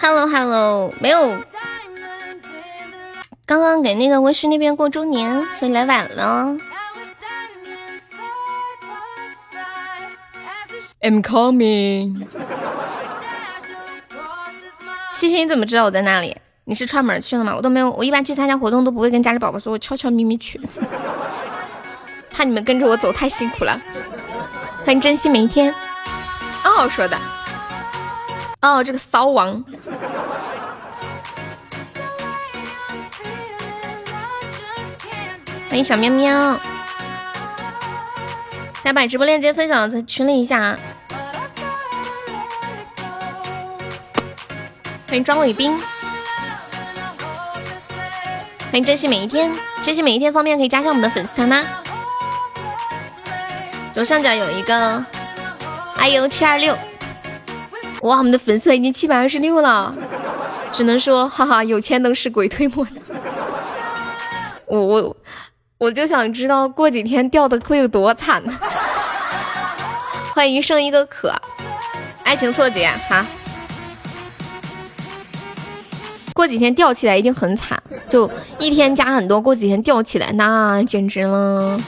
[0.00, 1.42] Hello Hello，没有，
[3.44, 6.56] 刚刚给那个温室那边过周年，所以来晚了。
[11.00, 12.26] I'm coming。
[15.12, 16.36] 西西，你怎么知道我在那里？
[16.64, 17.54] 你是串门去了吗？
[17.54, 20.58] 我都没有，我一般去参加活动都不会跟家里宝宝说，我悄悄咪咪去，
[22.30, 23.78] 怕你们跟着我走太辛苦了。
[24.84, 25.74] 欢迎珍惜每一天。
[26.68, 27.18] 哦，说的。
[28.60, 29.64] 哦，这个骚王。
[35.70, 36.60] 欢迎小喵喵。
[38.84, 40.78] 来把直播链接分享在群里一下啊！
[45.06, 45.78] 欢迎庄伟斌，
[48.70, 49.50] 欢迎珍惜每一天，
[49.82, 51.62] 珍惜每一天方便可以加上我们的粉丝团吗？
[53.92, 55.04] 左上角有一个
[55.98, 56.74] iu 七二六，
[58.02, 59.94] 哇，我们的粉丝已经七百二十六了，
[60.72, 62.86] 只能说 哈哈，有钱能使鬼推磨。
[64.66, 65.16] 我我
[65.78, 68.52] 我就想知道过几天掉的会有多惨呢？
[70.34, 71.34] 欢迎一生一个可，
[72.22, 73.26] 爱情错觉哈。
[76.32, 78.30] 过几天吊起来一定很惨，就
[78.60, 81.80] 一天加很多，过几天吊起来那简直了。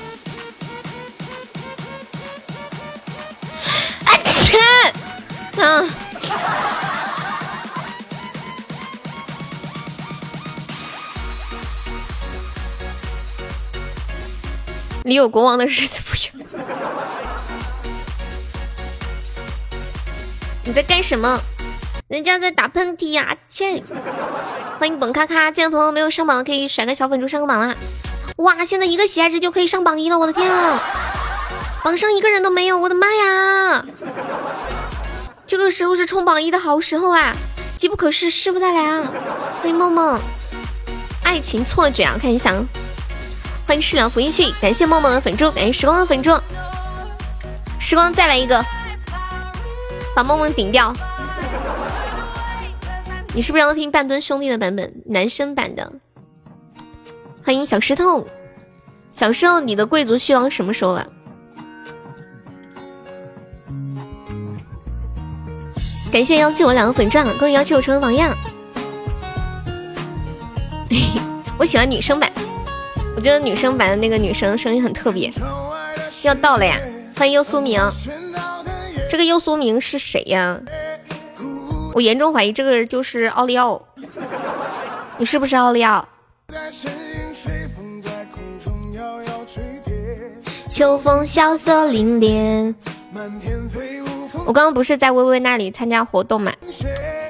[15.11, 16.47] 离有国王的日子不远。
[20.62, 21.41] 你在干什么？
[22.06, 23.36] 人家在打喷嚏呀！
[23.48, 23.83] 切！
[24.78, 27.75] 欢迎本咔咔，进的朋友没有上榜可以甩个小粉猪上个榜啦！
[28.36, 30.81] 哇，现在一个喜爱值就可以上榜一了，我的天啊！
[31.83, 33.84] 榜上一个人都没有，我的妈呀！
[35.44, 37.34] 这个时候是冲榜一的好时候啊！
[37.77, 39.03] 机不可失，失不再来啊！
[39.61, 40.20] 欢迎梦梦，
[41.25, 42.16] 爱情错觉啊！
[42.16, 42.54] 看一下，
[43.70, 46.36] 欢迎适量福音去，感谢梦梦的粉猪，感谢时光的粉猪，
[47.78, 48.60] 时光再来一个。
[50.12, 50.92] 把梦梦顶掉！
[53.32, 55.92] 你是不是要听半吨兄弟的版本，男生版的？
[57.44, 58.26] 欢迎小石头，
[59.12, 61.06] 小时候你的贵族序王什么时候了？
[66.10, 68.37] 感谢幺七我两个粉钻，恭喜幺七我成为榜样。
[71.56, 72.32] 我喜欢女生版，
[73.16, 75.31] 我觉得女生版的那个女生声音很特别。
[76.22, 76.78] 要到了呀！
[77.16, 77.81] 欢迎优苏明。
[79.10, 80.60] 这个优苏明是谁呀？
[81.94, 83.82] 我严重怀疑这个就是奥利奥，
[85.19, 86.06] 你是不是奥利奥？
[90.70, 92.75] 秋风萧瑟凛冽。
[94.50, 96.53] 我刚刚不是在微微那里参加活动嘛，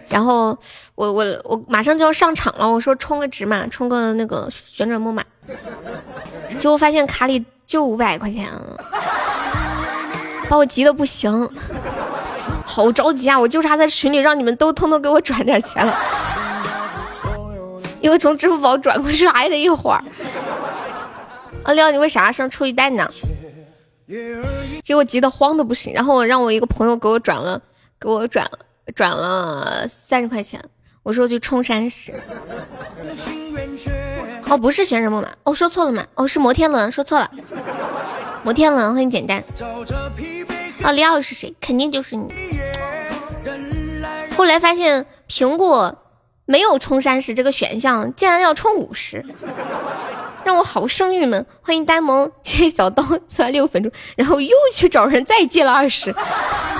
[0.08, 0.56] 然后
[0.94, 5.22] 我我我马上就要上场了，我说充个值嘛，充个那个旋转木马，
[6.58, 8.48] 结果发现卡里就五百块钱。
[10.48, 11.46] 把我急的不行，
[12.64, 13.38] 好着急啊！
[13.38, 15.94] 我就差在群里让你们都通通给我转点钱了，
[18.00, 20.02] 因为从支付宝转过去还得一会儿。
[21.64, 23.06] 阿廖，你为啥上初一代呢？
[24.84, 25.92] 给我急得慌的不行。
[25.92, 27.60] 然后我让我一个朋友给我转了，
[27.98, 28.50] 给我转
[28.94, 30.62] 转了三十块钱。
[31.02, 32.12] 我说去冲山石。
[34.48, 37.30] 哦，不是旋转木马，哦，说错了嘛，哦，是摩天轮，说错了。
[38.42, 39.42] 摩天轮，欢迎简单。
[40.82, 41.54] 奥利奥是谁？
[41.60, 42.32] 肯定就是你。
[44.36, 45.96] 后来发现苹果
[46.46, 49.24] 没有充三十这个选项，竟然要充五十，
[50.44, 51.44] 让我好生郁闷。
[51.62, 56.14] 欢迎呆萌，谢谢小刀送六分钟，然后又去找人再借了二十，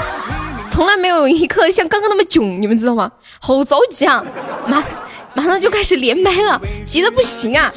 [0.70, 3.10] 从来没有一刻像刚刚那么囧，你们知道吗？
[3.40, 4.24] 好着急啊，
[4.66, 4.82] 马
[5.34, 7.72] 马上就开始连麦了，急的不行啊。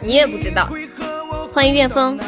[0.00, 0.68] 你也不知道，
[1.52, 2.18] 欢迎岳峰。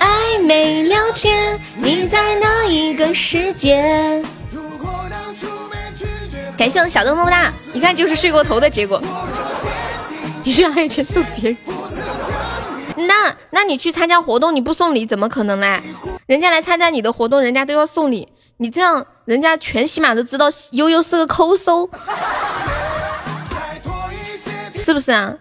[0.00, 4.24] 暧昧了解你在哪一个世界？
[6.60, 9.00] 感谢我小灯么么哒，一看就是睡过头的结果。
[10.44, 11.56] 你居然还有钱送别人？
[13.08, 15.80] 那那你去参加活动你不送礼怎么可能呢？
[16.26, 18.28] 人家来参加你的活动，人家都要送礼，
[18.58, 21.88] 你这样人家全喜马都知道悠悠是个抠搜。
[24.74, 25.32] 是不是啊？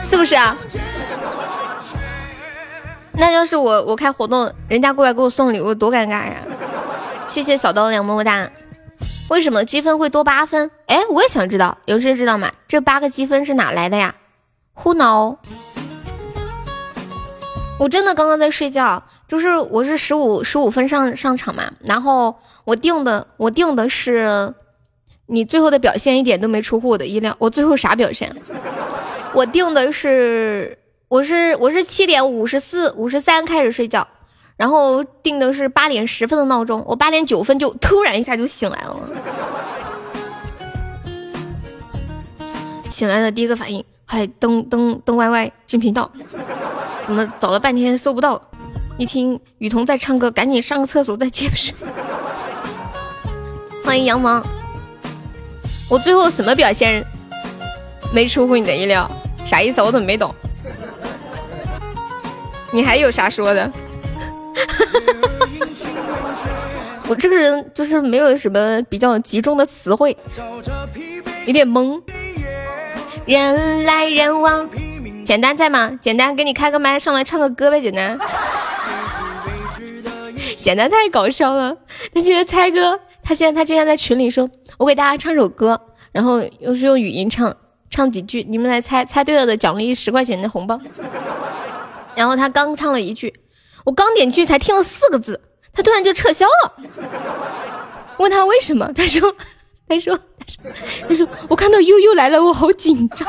[0.00, 0.56] 是不是啊？
[3.14, 6.36] 那要是我我开活动，人家过来给我送礼物，多尴尬呀！
[7.28, 8.50] 谢谢小刀两么么哒。
[9.28, 10.70] 为什么积分会多八分？
[10.86, 12.50] 哎，我也想知道，有谁知道吗？
[12.66, 14.14] 这八个积分是哪来的呀
[14.74, 15.36] ？Who know？
[17.78, 22.34] 我真的刚刚在睡觉，就是我是十五十五分上上场嘛，然后
[22.64, 24.54] 我定的我定的是
[25.26, 28.34] 你最后的表现一点都没出乎我的意料，我最后啥表现？
[29.34, 30.78] 我定的是
[31.08, 34.08] 我是我是七点五十四五十三开始睡觉。
[34.58, 38.96] 然后定的是八点十分的闹钟，我八点九分就突然一下就醒来了。
[42.90, 46.10] 醒来的第一个反应，嗨登登登 YY 进频道，
[47.04, 48.42] 怎么找了半天搜不到？
[48.96, 51.72] 一听雨桐在唱歌，赶紧上个厕所再接睡。
[53.84, 54.44] 欢迎杨芒，
[55.88, 57.06] 我最后什么表现
[58.12, 59.08] 没出乎你的意料？
[59.46, 59.80] 啥意思？
[59.80, 60.34] 我怎么没懂？
[62.72, 63.70] 你还有啥说的？
[67.08, 70.16] 我这个人就是没有什么比较集中的词汇，
[71.46, 72.02] 有点懵。
[73.24, 74.68] 人来人往，
[75.24, 75.98] 简单在吗？
[76.00, 78.18] 简单给你开个麦上来唱个歌呗，简单。
[80.62, 81.74] 简单太搞笑了，
[82.12, 85.80] 他竟然猜歌，他竟然他竟然在群里说，我给大家唱首歌，
[86.12, 87.56] 然后又是用语音唱，
[87.88, 90.78] 唱几句，你们来猜，猜对了的奖励十块钱的红包。
[92.14, 93.32] 然后他刚唱了一句。
[93.88, 95.40] 我刚点进去才听了四个字，
[95.72, 96.74] 他突然就撤销了。
[98.18, 99.34] 问他为什么，他说，
[99.88, 100.14] 他说，
[100.44, 100.68] 他说，
[101.08, 103.26] 他说，我看到悠悠来了，我好紧张。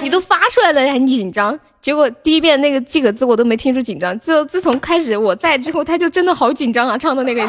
[0.00, 1.58] 你都发出来了还紧张？
[1.82, 4.18] 结果第一遍那个几个字我都没听出紧张。
[4.18, 6.96] 自自从开始我在之后，他就真的好紧张啊！
[6.96, 7.46] 唱的那个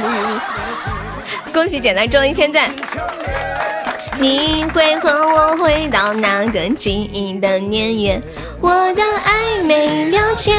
[1.53, 2.69] 恭喜简单中一千赞。
[4.17, 8.21] 你会和我回到那个记忆的年月，
[8.61, 10.55] 我的爱没了钱。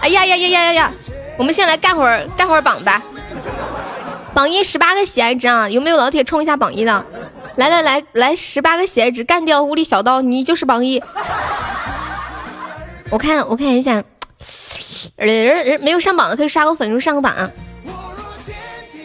[0.00, 0.92] 哎呀呀呀呀呀呀！
[1.38, 3.02] 我们先来干会儿干会儿榜吧。
[4.34, 7.04] 榜一十八个喜爱值啊，有没有老铁冲一下榜一的？
[7.56, 11.02] 来来来来，十八个喜爱值，干掉无理小刀，你就是榜一。
[13.10, 14.02] 我看我看一下，
[15.16, 17.50] 人人没有上榜的可以刷个粉，上个榜啊。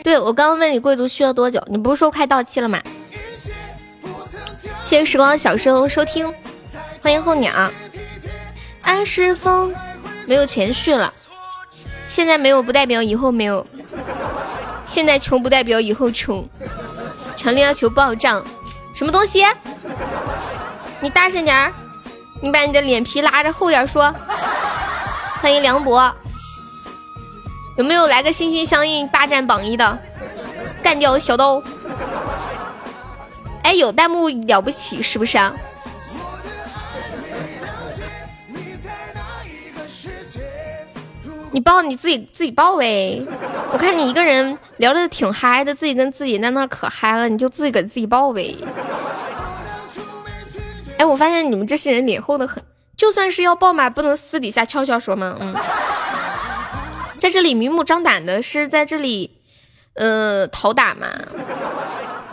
[0.04, 2.82] 对我刚刚问你贵族需要多久，你不是说快到期了吗？
[4.92, 6.30] 谢谢时光小时候收听，
[7.02, 7.72] 欢迎候鸟。
[8.82, 9.74] 爱是风，
[10.26, 11.14] 没有钱续了。
[12.10, 13.66] 现在没有不代表以后没有，
[14.84, 16.46] 现在穷不代表以后穷。
[17.38, 18.44] 强烈要求报账，
[18.94, 19.46] 什么东西？
[21.00, 21.72] 你大声点儿，
[22.42, 24.14] 你把你的脸皮拉着厚点说。
[25.40, 26.14] 欢迎梁博，
[27.78, 29.98] 有没有来个心心相印霸占榜一的？
[30.84, 31.64] 干掉小刀。
[33.64, 35.54] 哎，有弹幕了不起是不是啊？
[41.54, 43.22] 你报你自己自己报呗，
[43.74, 48.56] 我看你一个人聊的挺嗨的，自己跟自己在那可嗨了，你就自己给自己报呗。
[50.98, 52.64] 哎，我发现你们这些人脸厚的很，
[52.96, 55.36] 就算是要报嘛，不能私底下悄悄说吗？
[55.42, 55.54] 嗯，
[57.20, 59.42] 在这里明目张胆的是在这里，
[59.96, 61.08] 呃，讨打嘛。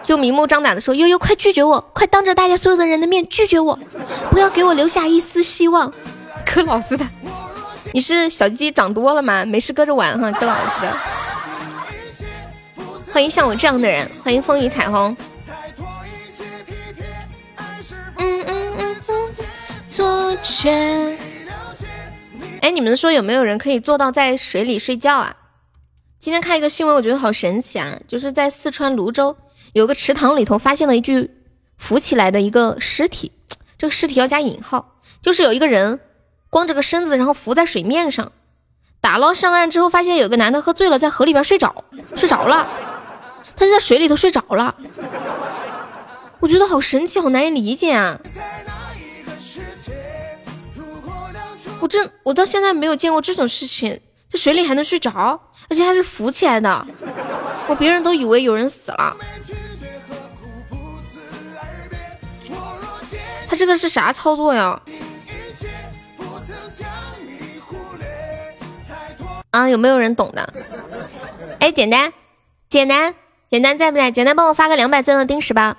[0.04, 3.78] 就明目张胆的说：“悠悠，快拒绝我，快当着大家所有的人的面拒绝我，
[4.30, 5.92] 不要给我留下一丝希望。”
[6.46, 7.06] 可老子的，
[7.92, 9.44] 你是小鸡长多了吗？
[9.44, 10.96] 没事搁着玩哈，可老子的。
[13.12, 15.14] 欢迎像我这样的人，欢迎风雨彩虹。
[18.16, 19.32] 嗯嗯嗯嗯，
[19.86, 21.16] 错觉。
[22.62, 25.36] 哎，你们说有没有人可以做到在水里睡觉啊？
[26.18, 29.36] 今天看一个新闻，我觉得好神奇啊，就是在四川泸州。
[29.72, 31.30] 有个池塘里头发现了一具
[31.76, 33.32] 浮起来的一个尸体，
[33.76, 36.00] 这个尸体要加引号，就是有一个人
[36.50, 38.32] 光着个身子，然后浮在水面上，
[39.00, 41.84] 打捞上岸之后，发现有个男的喝醉了，在河里边睡着，
[42.16, 42.66] 睡着了，
[43.56, 44.74] 他就在水里头睡着了，
[46.40, 48.18] 我觉得好神奇，好难以理解啊！
[51.80, 56.86] 我真我到现在没有见过这种事情，在水里还能睡着，而且还是浮起来的，
[57.66, 59.16] 我别人都以为有人死了。
[63.48, 64.80] 他这个是啥操作呀？
[69.50, 70.52] 啊，有没有人懂的？
[71.58, 72.12] 哎，简单，
[72.68, 73.14] 简单，
[73.48, 74.10] 简单在不在？
[74.10, 75.78] 简单，帮我发个两百钻的钉石吧。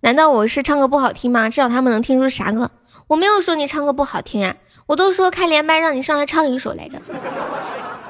[0.00, 1.48] 难道我是唱歌不好听吗？
[1.48, 2.70] 至少他们能听出啥歌？
[3.08, 7.00] 我没有说你唱歌不好听呀，我都说开连麦让你上来唱一首来着。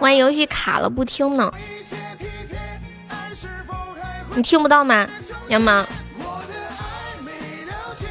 [0.01, 1.51] 玩游戏卡了不听呢，
[4.35, 5.07] 你听不到吗？
[5.49, 5.85] 杨毛。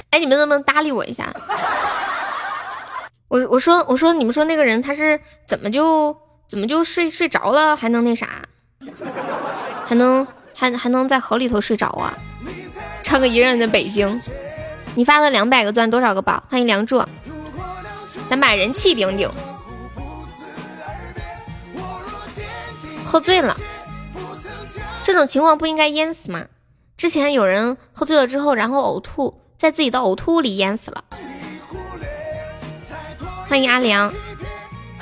[0.10, 1.34] 哎，你们能不能搭理我一下？
[3.28, 6.16] 我我说我说你们说那个人他是怎么就
[6.48, 8.28] 怎么就睡睡着了还能那啥？
[9.88, 12.14] 还能还还能在河里头睡着啊！
[13.04, 14.22] 唱个一个人的北京。
[14.96, 16.42] 你发了两百个钻，多少个宝？
[16.50, 17.04] 欢迎梁祝，
[18.30, 19.30] 咱把人气顶顶。
[23.16, 23.56] 喝醉了，
[25.02, 26.48] 这种情况不应该淹死吗？
[26.98, 31.02] 之前有人喝醉了之后，然后呕吐，在自己的呕吐物里淹死了。
[33.48, 34.14] 欢迎阿良，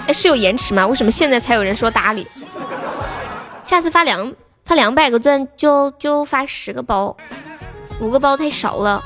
[0.06, 0.86] 哎，是有延迟吗？
[0.86, 2.28] 为什么现在才有人说搭理？
[3.64, 7.18] 下次发两发两百个钻就就发十个包，
[8.00, 9.04] 五个包太少了。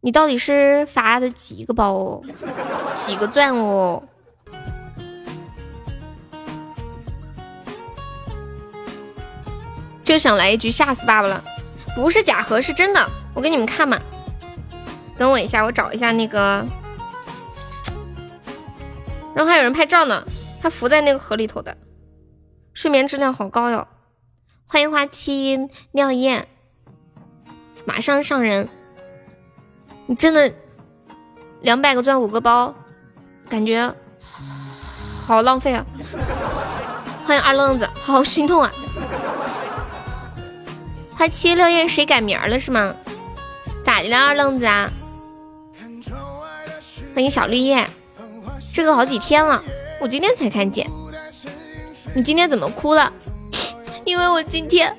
[0.00, 2.20] 你到底是发的几个包？
[2.96, 4.02] 几个钻哦？
[10.04, 11.42] 就想来一局吓死爸爸了，
[11.96, 13.98] 不是假河是真的，我给你们看嘛。
[15.16, 16.64] 等我一下，我找一下那个。
[19.34, 20.22] 然后还有人拍照呢，
[20.60, 21.76] 他浮在那个河里头的，
[22.74, 23.88] 睡眠质量好高哟。
[24.66, 25.58] 欢迎花期
[25.92, 26.46] 尿液，
[27.86, 28.68] 马上上人。
[30.06, 30.52] 你真的
[31.62, 32.74] 两百个钻五个包，
[33.48, 33.94] 感觉
[35.26, 35.86] 好浪费啊！
[37.24, 38.70] 欢迎二愣子，好心痛啊！
[41.24, 42.94] 花期尿液谁改名了是吗？
[43.82, 44.90] 咋的了二愣子啊？
[47.14, 47.88] 欢迎小绿叶。
[48.74, 49.64] 这个好几天了，
[50.02, 50.86] 我今天才看见。
[52.14, 53.10] 你今天怎么哭了？
[54.04, 54.94] 因为我今天，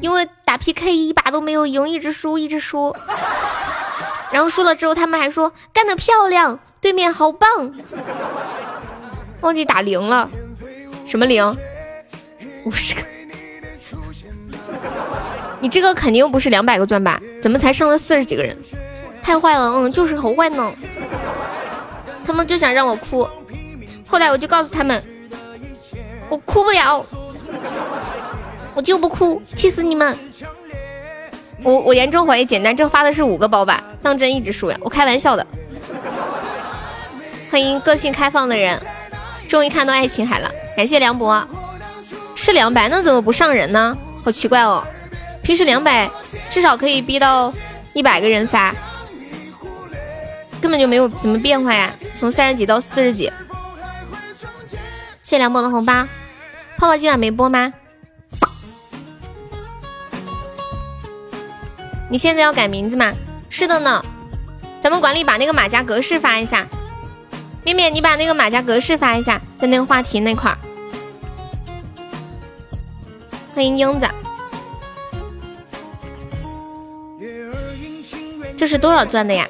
[0.00, 2.96] 因为打 PK 一把都没有赢，一直输，一直输。
[4.32, 7.74] 然后输了之后，他们还说干得漂亮，对面好棒。
[9.42, 10.30] 忘记打零了，
[11.04, 11.54] 什么零？
[12.64, 13.02] 五十个。
[15.64, 17.18] 你这个肯定不是两百个钻吧？
[17.40, 18.54] 怎么才上了四十几个人？
[19.22, 20.70] 太坏了，嗯，就是好坏呢。
[22.26, 23.26] 他们就想让我哭，
[24.06, 25.02] 后来我就告诉他们，
[26.28, 27.02] 我哭不了，
[28.74, 30.14] 我就不哭，气死你们！
[31.62, 35.46] 我我严重怀疑简单正发的是五个包吧，当真一直输呀，我开玩笑的。
[37.50, 38.78] 欢迎个性开放的人，
[39.48, 41.42] 终于看到爱琴海了，感谢梁博，
[42.34, 43.96] 是两百，那怎么不上人呢？
[44.22, 44.84] 好奇怪哦，
[45.44, 46.10] 平时两百
[46.50, 47.52] 至少可以逼到
[47.92, 48.74] 一百个人噻。
[50.60, 53.30] 根本就没有什么变化呀，从三十几到四十几。
[55.22, 56.06] 谢梁博的红包，
[56.78, 57.72] 泡泡今晚没播吗？
[62.08, 63.12] 你现在要改名字吗？
[63.50, 64.02] 是的呢，
[64.80, 66.66] 咱们管理把那个马甲格式发一下。
[67.62, 70.58] 面面，你把那个马甲格式发一下，在那个话题那块儿。
[73.54, 74.08] 欢迎英子，
[78.56, 79.48] 这是多少钻的呀？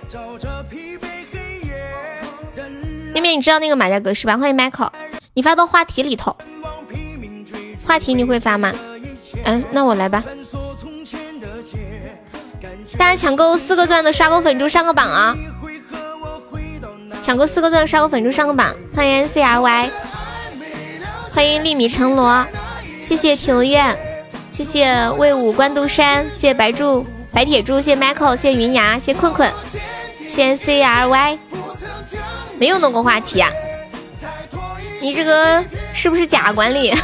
[3.12, 4.36] 妹妹，你知道那个马甲格式吧？
[4.36, 4.90] 欢迎 Michael，
[5.34, 6.36] 你发到话题里头。
[7.84, 8.72] 话题你会发吗？
[9.44, 10.24] 嗯，那我来吧。
[12.98, 15.36] 大家抢够四个钻的刷个粉猪上个榜啊！
[17.22, 18.74] 抢够四个钻的刷个粉猪上个榜。
[18.94, 19.90] 欢迎 C R Y，
[21.30, 22.46] 欢迎粒米成罗，
[23.00, 23.96] 谢谢庭院，
[24.48, 29.52] 谢谢魏武关渡山，谢谢白柱白铁柱，谢 Michael，谢云牙，谢困困，
[30.28, 31.38] 谢 C R Y。
[32.58, 33.50] 没有弄过话题啊？
[35.00, 35.62] 你这个
[35.92, 36.94] 是不是假管理？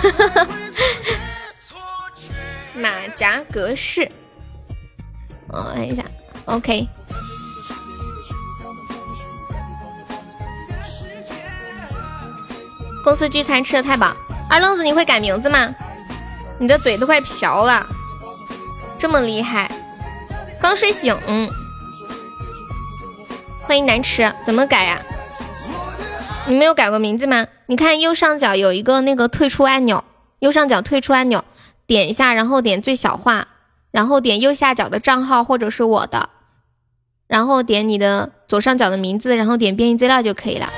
[2.74, 4.08] 马甲格式，
[5.48, 6.04] 我按一下
[6.44, 6.86] ，OK。
[13.02, 14.14] 公司聚餐吃的太饱，
[14.48, 15.74] 二愣子你会改名字吗？
[16.58, 17.84] 你的嘴都快瓢了，
[18.96, 19.68] 这么厉害？
[20.60, 21.16] 刚睡醒，
[23.62, 25.00] 欢迎难吃，怎么改呀？
[26.46, 27.46] 你没有改过名字吗？
[27.66, 30.04] 你看右上角有一个那个退出按钮，
[30.40, 31.44] 右上角退出按钮，
[31.86, 33.48] 点一下，然后点最小化，
[33.90, 36.28] 然后点右下角的账号或者是我的，
[37.26, 40.68] 然后点你的左上角的名字，然后点编辑资料就可以了。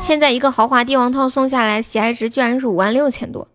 [0.00, 3.46] 现在一个豪华帝王套送下来，喜爱值居然是五万六千多。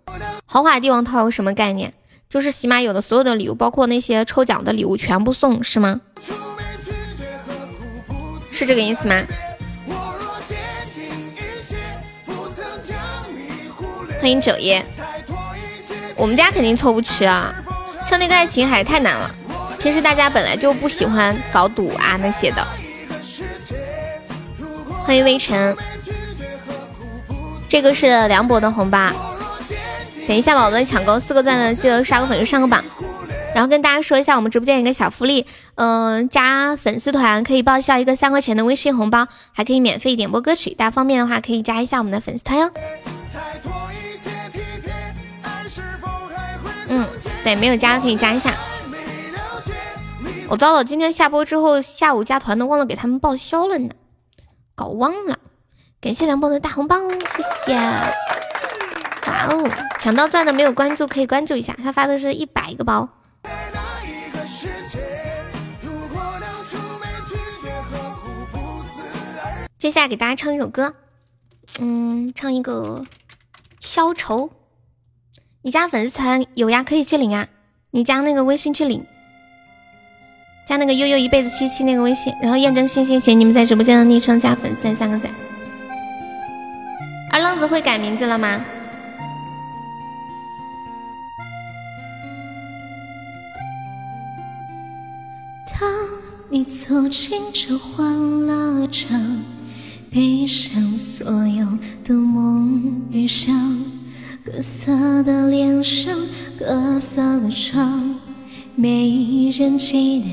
[0.45, 1.93] 豪华帝王套有什么概念？
[2.29, 6.01] 就是起码有的所有的礼物，包括那些抽奖的礼物全部送，是吗？
[8.51, 9.23] 是这个意思吗？
[14.19, 14.85] 欢迎九爷，
[16.15, 17.53] 我们家肯定凑不齐啊。
[18.05, 19.33] 像那个爱琴海太难了，
[19.79, 22.65] 平时大家本来就不喜欢搞赌啊那些的。
[25.03, 25.75] 欢迎微尘，
[27.67, 29.11] 这个是梁博的红包，
[30.27, 32.83] 等一下吧，我们抢够四个钻的，记得刷个粉丝上个榜。
[33.53, 40.73] 然后跟大家说一下，我们直播间有个小福利，嗯，加粉丝团可以报销一个三块钱的微信红包，还可以免费点播歌曲。
[40.73, 42.71] 大家方便的话，可以加一下我们的粉丝团哟。
[46.87, 47.05] 嗯，
[47.43, 48.55] 对，没有加的可以加一下。
[50.47, 53.89] 我糟了，今天下播之后下午加团的忘了给他们报销了呢，
[54.73, 55.37] 搞忘了。
[56.01, 56.95] 感谢梁博的大红包，
[57.29, 58.52] 谢谢。
[59.33, 63.09] 哇哦，抢到钻的没有关注可以关注一下，他发的是一百个包。
[69.79, 70.93] 接下来给大家唱一首歌，
[71.79, 73.03] 嗯，唱一个
[73.79, 74.51] 消愁。
[75.63, 77.47] 你加粉丝团有呀，可以去领啊。
[77.91, 79.05] 你加那个微信去领，
[80.67, 85.31] 加那个悠悠一辈子七七那个微信，然后验证星星写你们在直播间的昵称加粉丝三个赞。
[87.31, 88.63] 二愣子会改名字了吗？
[96.55, 98.05] 你走进这欢
[98.45, 99.19] 乐场，
[100.11, 101.65] 背上所有
[102.05, 103.51] 的梦与想。
[104.45, 106.15] 各色的脸上，
[106.55, 108.15] 各色的妆，
[108.75, 110.25] 没人记得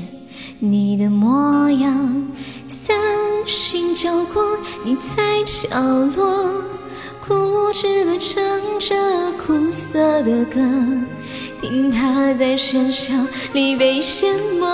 [0.59, 2.23] 你的模样。
[2.67, 2.95] 三
[3.47, 4.43] 巡酒过，
[4.85, 5.81] 你在角
[6.15, 6.61] 落，
[7.27, 7.33] 固
[7.73, 8.39] 执的唱
[8.79, 10.61] 着苦涩的歌，
[11.61, 13.13] 听他在喧嚣
[13.53, 14.65] 里被淹没。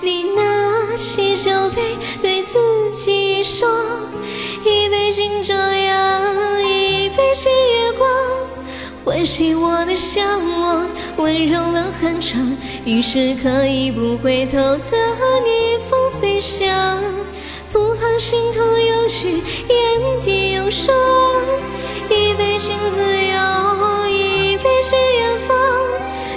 [0.00, 2.56] 你拿起酒杯，对自
[2.92, 3.68] 己说：
[4.64, 6.22] 一杯敬朝阳，
[6.62, 8.08] 一杯敬月光。
[9.04, 10.24] 唤醒我的向
[10.60, 14.96] 往，温柔了寒窗，于是可以不回头的
[15.42, 17.02] 逆风飞翔，
[17.72, 20.94] 不怕心头有雨，眼底有霜。
[22.08, 24.07] 一杯敬自由，
[24.58, 25.56] 一杯敬远方，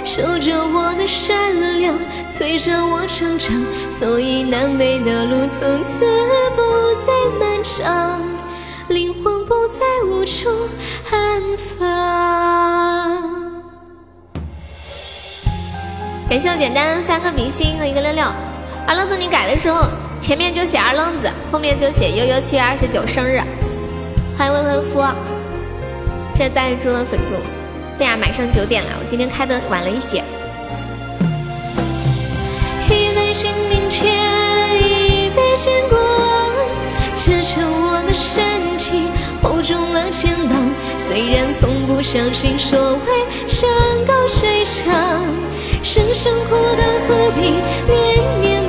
[0.04, 1.92] 守着我的善良，
[2.24, 3.52] 催着我成长，
[3.90, 6.04] 所以南北的路从此
[6.54, 8.20] 不再漫长。
[8.90, 10.48] 灵魂不再无处
[11.10, 11.88] 安放。
[16.28, 18.24] 感谢我简单三个明星和一个六六。
[18.86, 19.88] 二愣子，你改的时候
[20.20, 23.40] 前面就写二愣子，后面就写悠悠七月二十九生日。
[24.38, 25.02] 欢迎未婚夫，
[26.32, 27.61] 谢谢大猪的粉猪。
[27.98, 30.22] 对呀，马上九点了，我今天开的晚了一些。
[32.88, 34.14] 一杯敬明天，
[34.76, 36.52] 一杯敬过往，
[37.16, 38.60] 支撑我的身。
[38.78, 39.04] 体，
[39.42, 40.56] 厚重了肩膀，
[40.98, 43.70] 虽然从不相信所谓山
[44.06, 45.24] 高水长，
[45.84, 47.40] 生生苦短，何必
[47.86, 48.61] 念念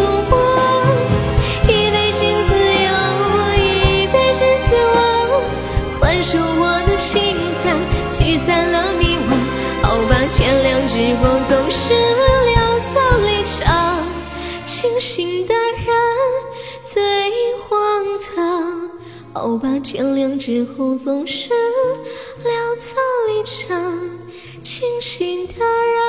[19.34, 22.96] 好吧，天亮之后总是潦草
[23.28, 23.76] 离场，
[24.64, 26.00] 清醒的人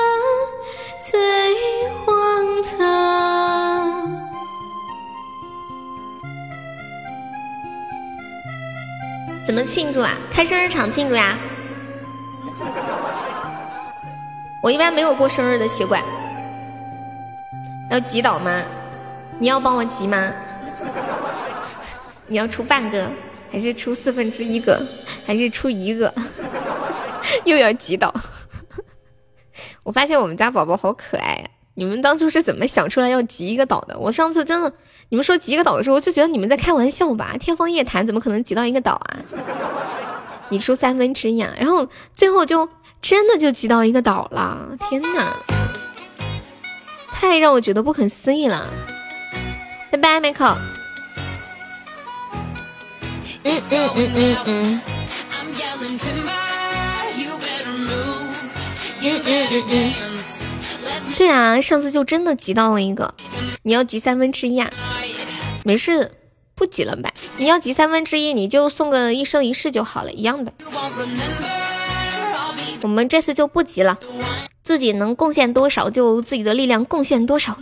[1.01, 2.75] 最荒唐。
[9.43, 10.11] 怎么庆祝啊？
[10.31, 11.35] 开生日场庆祝呀！
[14.61, 15.99] 我一般没有过生日的习惯。
[17.89, 18.61] 要祈祷吗？
[19.39, 20.31] 你要帮我集吗？
[22.27, 23.09] 你要出半个，
[23.51, 24.81] 还是出四分之一个，
[25.25, 26.13] 还是出一个？
[27.45, 28.13] 又要挤倒。
[29.83, 31.49] 我发现我们家宝宝好可爱呀！
[31.75, 33.97] 你们当初是怎么想出来要集一个岛的？
[33.99, 34.71] 我上次真的，
[35.09, 37.35] 你们说集一个岛的时候，我就觉得你们在开玩笑吧？
[37.39, 39.19] 天方夜谭，怎么可能集到一个岛啊？
[40.49, 42.69] 你出三分之一啊，然后最后就
[43.01, 44.77] 真的就集到一个岛了！
[44.89, 45.35] 天哪，
[47.11, 48.67] 太让我觉得不可思议了！
[49.91, 50.74] 拜拜，Michael。
[53.45, 54.81] 嗯嗯嗯嗯嗯。
[61.15, 63.13] 对啊，上次就真的集到了一个。
[63.61, 64.69] 你要集三分之一啊？
[65.63, 66.11] 没事，
[66.55, 67.13] 不集了呗。
[67.37, 70.51] 你要集三分之一，你就送个一生一世就好了，一样的。
[72.81, 73.97] 我们这次就不集了，
[74.63, 77.57] 自己能贡献多少就自己的力量贡献多少。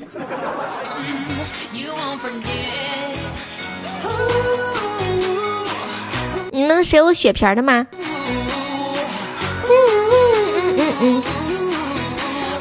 [6.54, 7.88] 你们谁有血瓶的吗？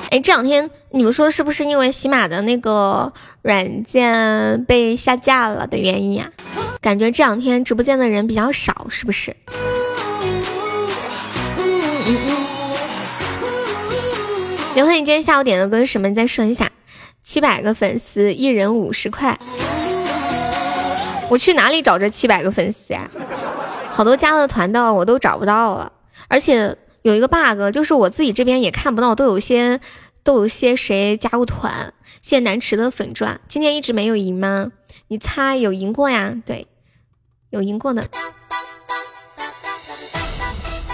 [0.08, 6.30] 哎，这两天你们说是不是因为喜马的那个软件被下架了的原因啊？
[6.80, 9.36] 感觉这两天直播间的人比较少，是不是？
[14.74, 16.08] 刘慧，你今天下午点的歌是什么？
[16.08, 16.70] 你再说一下。
[17.22, 19.38] 七百个粉丝，一人五十块。
[21.28, 23.06] 我去哪里找这七百个粉丝呀？
[23.92, 25.92] 好多加了团的我都找不到了，
[26.26, 29.80] 而且有一个 bug，就是我自己这边也看不到，都有些
[30.24, 31.92] 都有些谁加过团。
[32.22, 34.72] 谢谢南池的粉钻，今天一直没有赢吗？
[35.08, 36.34] 你猜有赢过呀？
[36.46, 36.66] 对，
[37.50, 38.08] 有赢过的。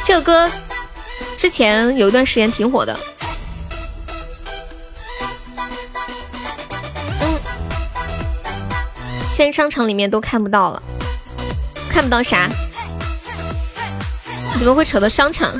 [0.04, 0.50] 这个歌
[1.36, 2.98] 之前有一段时间挺火的。
[7.20, 7.38] 嗯，
[9.30, 10.82] 现在商场里面都看不到了，
[11.90, 12.48] 看不到啥？
[14.58, 15.50] 怎么会扯到商场？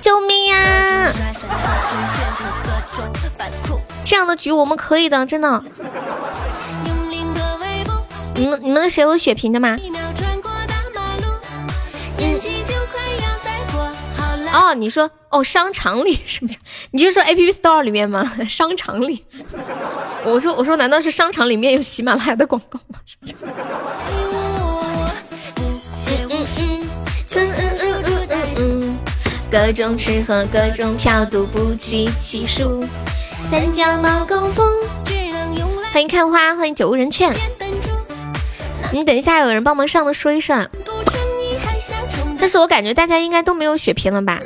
[0.00, 1.12] 救命呀！
[4.04, 5.64] 这样的局我们可以的，真的。
[8.34, 9.76] 你们你们谁有血瓶的吗？
[14.52, 16.58] 哦，你说哦，商场里是不是？
[16.92, 18.24] 你就说 A P P Store 里面吗？
[18.48, 19.24] 商场里？
[20.24, 22.98] 我说我说，难道是商场里面有喜马拉雅的广告吗？
[29.60, 32.84] 各种吃喝，各种嫖赌，不计其数。
[33.40, 34.62] 三脚猫功夫，
[35.92, 37.34] 欢迎看花，欢迎九无人劝。
[38.92, 40.70] 你等一下，有人帮忙上的说一声。
[42.38, 44.40] 但是我感觉大家应该都没有血瓶了吧？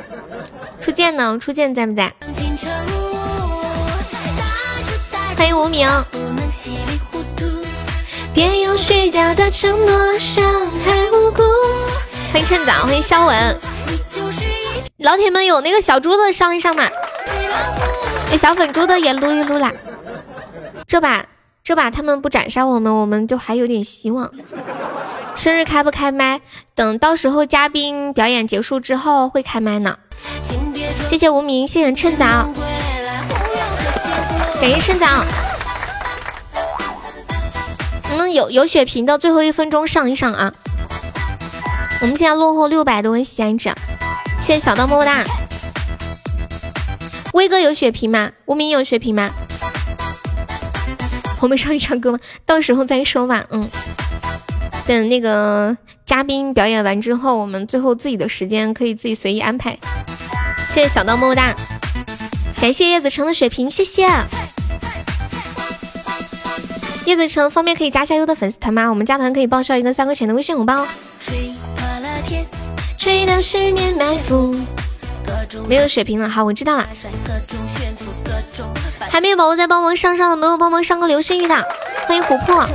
[0.81, 1.37] 初见呢？
[1.39, 2.11] 初见在不在？
[5.37, 5.87] 欢迎无名。
[8.33, 10.43] 别用虚假的承诺伤
[10.83, 11.43] 害无辜。
[12.31, 13.72] 欢迎趁早，欢迎肖文。
[15.03, 16.89] 老铁们有那个小猪的上一上嘛，
[18.31, 19.71] 有小粉猪的也撸一撸啦。
[20.87, 21.25] 这把
[21.61, 24.31] 这把他们不斩杀我们，我们就还有点希望。
[25.35, 26.39] 生日开不开麦？
[26.73, 29.97] 等到时候嘉宾表演结束之后会开麦呢。
[31.09, 32.47] 谢谢无名，谢谢趁早，
[34.61, 35.05] 感谢趁早。
[38.09, 40.53] 我们有有血瓶的，最后一分钟上一上啊！
[41.99, 43.73] 我们现在落后六百多个喜爱者。
[44.43, 45.23] 谢谢小刀么么哒，
[47.31, 48.29] 威哥有血瓶吗？
[48.43, 49.31] 无名有血瓶吗？
[51.39, 52.19] 我们上去唱歌吗？
[52.45, 53.45] 到时候再说吧。
[53.51, 53.69] 嗯，
[54.85, 59.77] 等那个嘉宾表演完之后，我们最后自己的时间可以自己随意安排。
[60.67, 61.55] 谢谢小刀么么哒，
[62.59, 64.09] 感谢叶子成的血瓶，谢谢。
[67.05, 68.89] 叶子成方便可以加下优的粉丝团吗？
[68.89, 70.85] 我们加团可以报销一个三块钱的微信红包。
[75.67, 76.87] 没有血瓶了，好，我知道了。
[79.09, 81.67] 还没有宝宝在帮忙上上的，没有帮忙上个流星雨的，
[82.07, 82.65] 欢迎琥珀，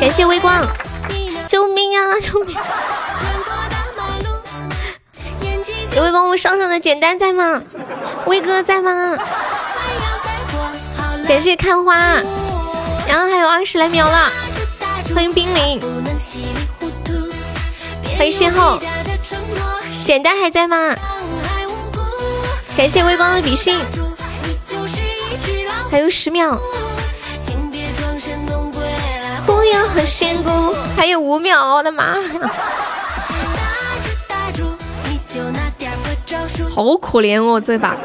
[0.00, 0.66] 感谢微光，
[1.46, 2.56] 救命啊， 救命！
[5.94, 7.62] 有位帮我上上的简单在吗？
[8.26, 9.16] 威哥在吗？
[11.28, 11.94] 感谢看花，
[13.06, 14.30] 然后还有二十来秒了，
[15.14, 15.80] 欢迎冰凌。
[18.18, 18.80] 欢迎邂逅，
[20.04, 20.92] 简单还在吗？
[22.76, 23.78] 感谢微光的比心，
[25.88, 26.60] 还有十秒。
[29.46, 32.22] 忽悠和仙姑还有五秒，我的妈呀！
[36.68, 37.96] 好可怜哦，这把。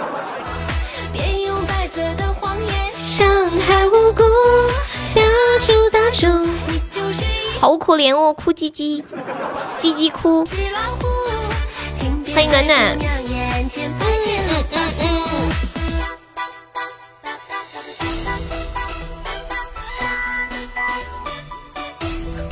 [7.63, 9.02] 好可怜哦，哭唧唧，
[9.80, 10.43] 唧唧哭。
[12.36, 12.97] 欢迎暖暖。
[12.99, 13.02] 嗯
[14.69, 15.23] 嗯嗯。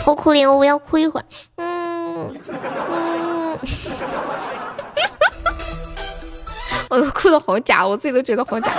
[0.02, 1.26] 好可怜哦，我要哭一会儿。
[1.58, 3.60] 嗯嗯。
[6.90, 8.72] 我都哭的好假，我自己都觉得好假。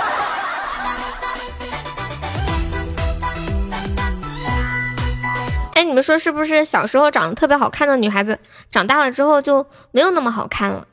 [5.93, 8.39] 你们说是不是小时候长得特别好看的女孩子，
[8.71, 10.87] 长大了之后就没有那么好看了？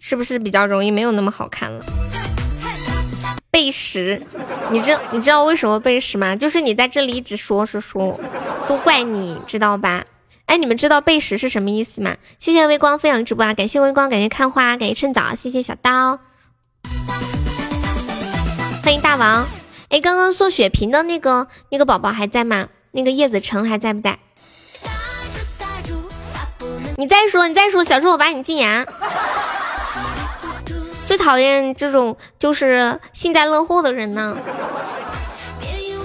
[0.00, 1.84] 是不是比较容易没有那么好看了？
[3.50, 4.22] 背时，
[4.70, 6.34] 你知你知道为什么背时吗？
[6.34, 8.18] 就是你在这里一直说是说，
[8.66, 10.06] 都怪你知道吧？
[10.46, 12.16] 哎，你们知道背时是什么意思吗？
[12.38, 13.52] 谢谢微光分享直播啊！
[13.52, 16.18] 感谢微光，感谢看花，感谢趁早，谢谢小刀，
[18.82, 19.46] 欢迎大王。
[19.90, 22.68] 哎，刚刚送血瓶的那个那个宝宝还在吗？
[22.98, 24.18] 那个叶子成还在不在？
[26.96, 28.84] 你再说，你再说，小时候我把你禁言。
[31.06, 34.36] 最讨厌这种就是幸灾乐祸的人呢。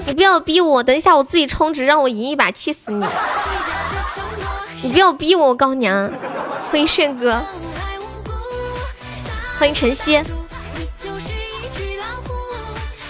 [0.06, 3.08] 你不要逼我，等一下我自己充值，让我赢一把，气死你！
[4.84, 6.08] 你不要逼我，我告诉你啊！
[6.70, 7.42] 欢迎炫哥，
[9.58, 10.22] 欢迎晨曦。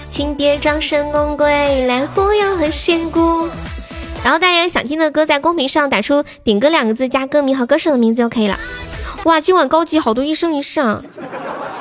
[0.10, 3.50] 请别装神弄鬼来忽悠和炫酷。
[4.24, 8.58] 然后大家想听的歌，在公屏上打出“点歌”两个字，加歌名和歌手的名字就可以了。
[9.26, 11.04] 哇，今晚高级好多一生一世啊！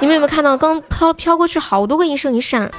[0.01, 2.71] 你们有没有看到刚飘飘过去好多个一生一世？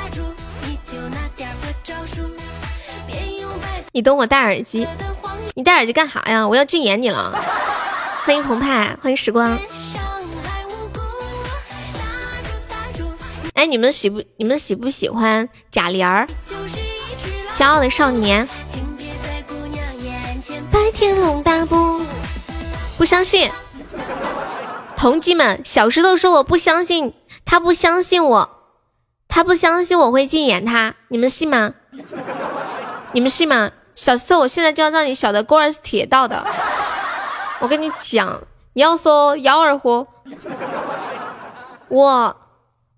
[3.93, 4.85] 你等我戴耳机，
[5.53, 6.45] 你戴耳机干啥呀？
[6.45, 7.33] 我要禁言你了。
[8.23, 9.57] 欢迎澎湃，欢迎时光。
[13.53, 14.21] 哎，你们喜不？
[14.37, 16.27] 你们喜不喜欢贾玲儿？
[17.55, 18.45] 骄傲的少年。
[20.93, 22.01] 天龙八部。
[22.97, 23.51] 不相信。
[24.95, 28.49] 同志们，小石头说我不相信，他不相信我，
[29.27, 31.73] 他不相信我会禁言他，你们信吗？
[33.11, 33.71] 你们信吗？
[33.95, 36.45] 小石头，我现在就要让你晓得，锅儿是铁道的。
[37.59, 38.41] 我跟你讲，
[38.73, 40.07] 你要说幺二货，
[41.89, 42.35] 我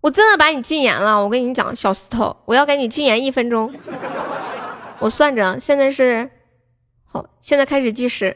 [0.02, 1.24] 我真的把你禁言了。
[1.24, 3.74] 我跟你讲，小石头，我要给你禁言一分钟。
[5.00, 6.30] 我算着，现在是
[7.16, 8.36] 好，现在开始计时，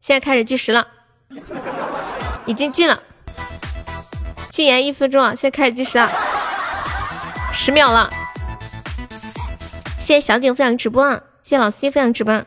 [0.00, 0.86] 现在开始计时了，
[2.46, 3.02] 已经禁了，
[4.48, 5.34] 禁言一分钟啊！
[5.34, 6.08] 现在开始计时了，
[7.52, 8.08] 十秒了。
[9.98, 11.02] 谢谢小景分享直播。
[11.02, 12.44] 啊谢谢老 C 分享直播。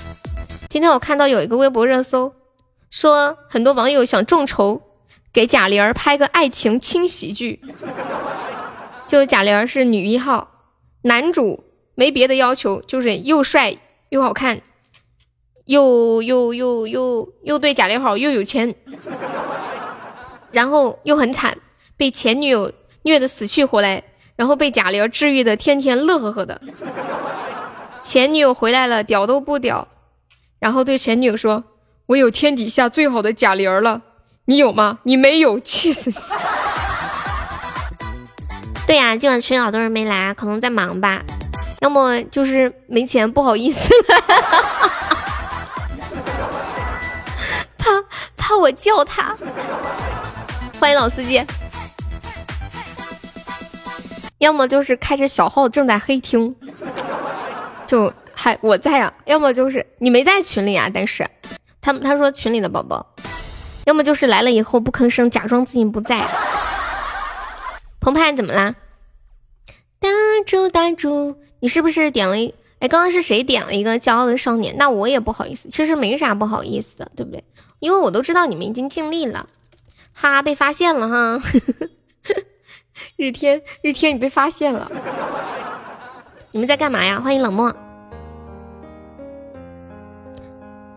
[0.69, 2.33] 今天我看到有一个微博热搜，
[2.89, 4.81] 说很多网友想众筹
[5.33, 7.61] 给贾玲儿拍个爱情轻喜剧。
[9.09, 10.51] 就贾玲儿是女一号，
[11.01, 13.75] 男主没别的要求，就是又帅
[14.07, 14.61] 又好看，
[15.65, 18.73] 又又又又又对贾玲好，又有钱，
[20.51, 21.57] 然后又很惨，
[21.97, 22.71] 被前女友
[23.03, 24.03] 虐得死去活来，
[24.35, 26.61] 然后被贾玲治愈的天天乐呵呵的。
[28.03, 29.87] 前女友回来了，屌都不屌，
[30.59, 31.63] 然后对前女友说
[32.05, 34.03] ：“我有天底下最好的贾玲了，
[34.45, 34.99] 你有吗？
[35.03, 36.15] 你没有，气死你！”
[38.85, 41.23] 对呀，今晚群好多人没来，可能在忙吧，
[41.81, 43.91] 要么就是没钱，不好意思，
[48.45, 49.35] 怕我叫他。
[50.79, 51.43] 欢迎老司机，
[54.37, 56.55] 要么就是开着小号正在黑听。
[57.87, 61.27] 就还我在啊，要么就是你没在群里啊，但是
[61.81, 63.15] 他们他说群里的宝宝，
[63.85, 66.29] 要么就是来了以后不吭声，假装自己不在。
[67.99, 68.75] 澎湃怎么啦？
[69.99, 70.07] 打
[70.45, 72.35] 住打住，你是不是点了？
[72.77, 74.75] 哎，刚刚是谁点了一个骄傲的少年？
[74.77, 77.43] 那我也不好意思，其实没啥不好意思的，对不对？
[77.85, 79.47] 因为我都知道你们已经尽力了。
[80.11, 81.39] 哈，被发现了哈，
[83.15, 84.91] 日 天日天，你被发现了。
[86.49, 87.21] 你们在干嘛呀？
[87.23, 87.71] 欢迎冷漠。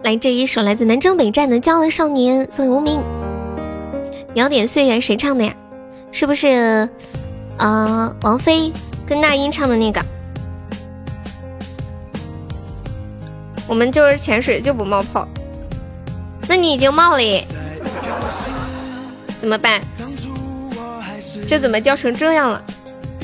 [0.03, 3.03] 来这一首来自南征北战的《骄傲少年》，送给无名。
[4.35, 5.55] 秒点岁月谁唱的呀？
[6.11, 6.89] 是不是
[7.59, 8.73] 呃王菲
[9.07, 10.03] 跟那英唱的那个？
[13.69, 15.29] 我们就是潜水就不冒泡。
[16.49, 17.47] 那你已经冒了耶？
[19.39, 19.81] 怎么办？
[21.47, 22.63] 这怎么掉成这样了？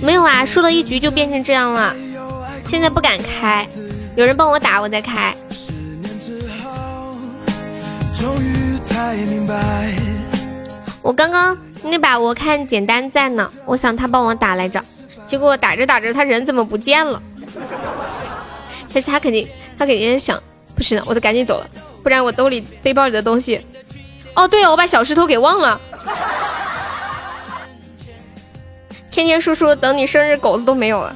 [0.03, 1.95] 没有啊，输了一局就变成这样了。
[2.67, 3.67] 现在不敢开，
[4.17, 5.35] 有人帮我打，我再开。
[11.03, 14.83] 我刚刚那把我看简单在呢，我想他帮我打来着，
[15.27, 17.23] 结果打着打着他人怎么不见了？
[18.93, 20.43] 但是他肯定他肯定想，
[20.75, 21.67] 不行了，我得赶紧走了，
[22.05, 23.67] 不然我兜里背包里的东西……
[24.37, 25.81] 哦，对了，我把小石头给忘了。
[29.11, 31.15] 天天叔叔等你生日，狗子都没有了。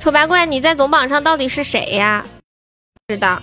[0.00, 2.24] 丑八怪，你在总榜上到底是谁呀？
[3.08, 3.40] 知道。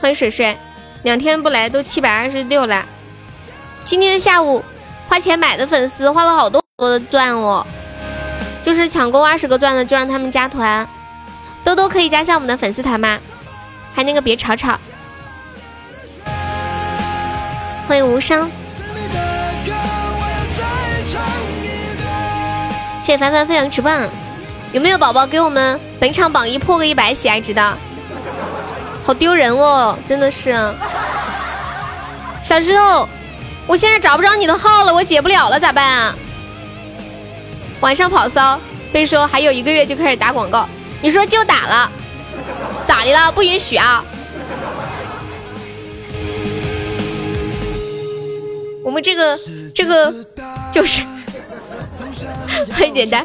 [0.00, 0.56] 欢迎水水，
[1.02, 2.84] 两天不来都七百二十六了。
[3.84, 4.62] 今天下午
[5.08, 7.66] 花钱买的粉丝花了好多多的钻哦，
[8.64, 10.86] 就是抢够二十个钻的就让他们加团。
[11.68, 13.18] 多多可以加下我们的粉丝团吗？
[13.94, 14.78] 还那个别吵吵。
[17.86, 18.50] 欢迎无伤。
[23.02, 23.92] 谢谢凡凡分享直播。
[24.72, 27.76] 有没有宝宝给我们本场榜一破个一百喜爱值的？
[29.04, 30.52] 好丢人哦，真的是。
[32.42, 33.06] 小石头，
[33.66, 36.14] 我现在找不着你的号了，我解不了了，咋办啊？
[37.80, 38.58] 晚上跑骚
[38.90, 40.66] 被说还有一个月就开始打广告，
[41.00, 41.90] 你说就打了，
[42.86, 43.30] 咋的了？
[43.30, 44.04] 不允许啊！
[48.84, 49.38] 我们这个
[49.74, 50.12] 这个
[50.72, 51.02] 就是
[52.72, 53.24] 很简单。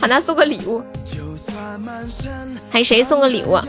[0.00, 0.82] 喊他送个礼物，
[2.72, 3.60] 喊谁送个礼物？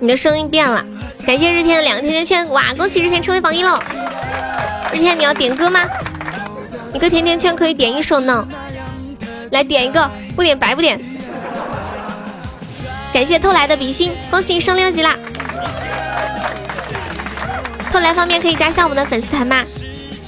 [0.00, 0.84] 你的声音变了，
[1.26, 2.74] 感谢日天的两个甜甜圈，哇！
[2.74, 3.80] 恭喜日天成为榜一喽！
[4.92, 5.80] 日天你要点歌吗？
[6.92, 8.46] 一个甜甜圈可以点一首呢，
[9.50, 11.00] 来点一个，不点白不点。
[13.12, 15.16] 感谢偷来的比心，恭喜升六级啦！
[17.90, 19.64] 偷来方便可以加下我们的粉丝团吗？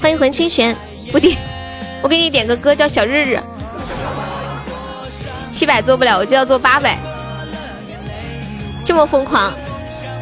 [0.01, 0.75] 欢迎魂清玄，
[1.11, 1.37] 不点，
[2.01, 3.39] 我给你点个歌叫小日日。
[5.51, 6.97] 七百做不了，我就要做八百，
[8.85, 9.51] 这么疯狂！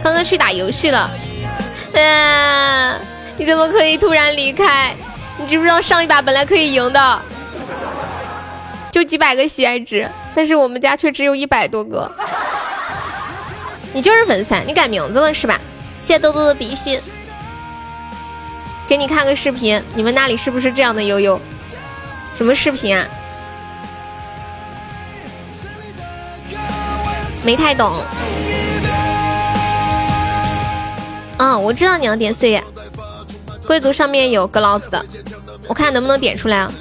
[0.03, 1.09] 刚刚去打游戏了，
[1.93, 2.99] 嗯，
[3.37, 4.95] 你怎么可以突然离开？
[5.37, 7.21] 你知不知道上一把本来可以赢的，
[8.97, 12.11] 就几百个喜爱值，但是我们家却只有一百多个。
[13.93, 15.61] 你就是粉丝，你改名字了是吧？
[16.01, 16.99] 谢谢豆豆的比心，
[18.87, 21.39] 给你看个视频，你们那里是不是这样的悠悠？
[22.33, 23.05] 什么视频啊？
[27.43, 28.03] 没太懂。
[31.37, 32.63] 嗯，我知道你要点岁月，
[33.67, 35.05] 贵族上面有个老子的，
[35.67, 36.73] 我看能不能点出来啊？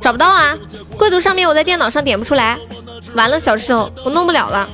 [0.00, 0.56] 找不到啊，
[0.96, 2.58] 贵族上面我在电脑上点不出来，
[3.14, 4.68] 完了小石头，我弄不了了，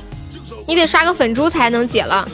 [0.65, 2.27] 你得刷个粉珠才能解了。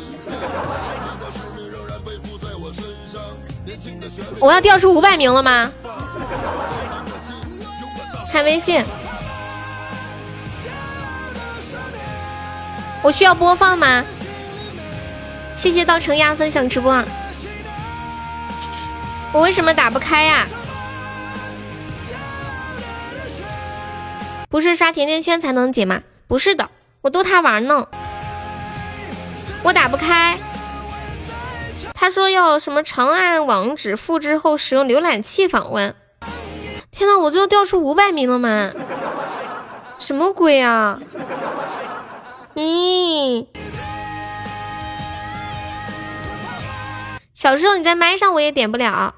[4.40, 5.72] 我要掉出五百名了吗？
[8.32, 8.84] 看微信，
[13.02, 14.04] 我需要播放吗？
[15.56, 17.04] 谢谢稻城亚分享直播，
[19.32, 20.48] 我为什么打不开呀？
[24.54, 26.04] 不是刷甜甜圈才能解吗？
[26.28, 26.70] 不是的，
[27.02, 27.88] 我逗他玩呢。
[29.64, 30.38] 我打不开，
[31.96, 35.96] 他说要什么长按网址复制后使用浏览器访问。
[36.92, 38.70] 天呐，我最后掉出五百名了吗？
[39.98, 41.00] 什么鬼啊？
[42.54, 43.48] 咦？
[47.34, 49.16] 小时候你在麦上我也点不了，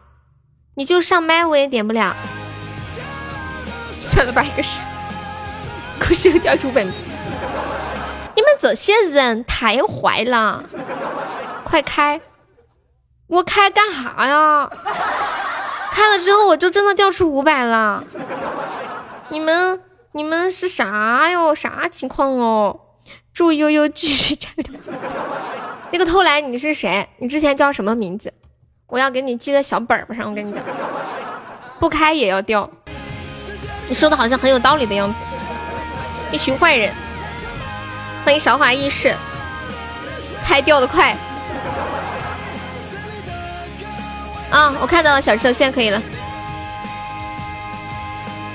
[0.76, 2.15] 你就上麦我也点不了。
[4.00, 4.80] 算了吧，一个是，
[5.99, 6.86] 可是有点主本。
[8.36, 10.63] 你们这些人太坏了！
[11.63, 12.19] 快开，
[13.27, 14.69] 我开干哈呀？
[15.91, 18.03] 开了之后我就真的掉出五百了。
[19.29, 19.81] 你们
[20.12, 21.55] 你们是啥哟？
[21.55, 22.79] 啥情况哦？
[23.34, 24.73] 祝悠悠继续战斗。
[25.91, 27.08] 那个偷来你是谁？
[27.17, 28.34] 你之前叫什么名字？
[28.88, 30.29] 我要给你记在小本本上。
[30.29, 30.62] 我跟你讲，
[31.79, 32.69] 不开也要掉。
[33.88, 35.19] 你说的好像很有道理的样子。
[36.31, 36.93] 一群坏人。
[38.23, 39.15] 欢迎韶华易逝。
[40.43, 41.15] 开掉的快。
[44.51, 46.01] 啊，我看到了小石头，现在可以了。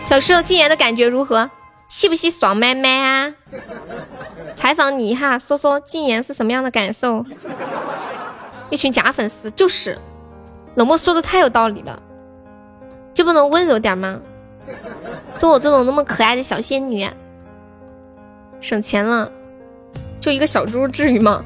[0.07, 1.51] 小石头禁言的感觉如何？
[1.89, 3.35] 吸不吸爽麦麦啊？
[4.55, 7.25] 采访你一下，说说禁言是什么样的感受？
[8.71, 9.99] 一群假粉丝就是，
[10.77, 12.01] 冷漠说的太有道理了，
[13.13, 14.21] 就不能温柔点吗？
[15.41, 17.09] 做我这种那么可爱的小仙女，
[18.61, 19.31] 省钱了，
[20.21, 21.43] 就一个小猪，至于吗？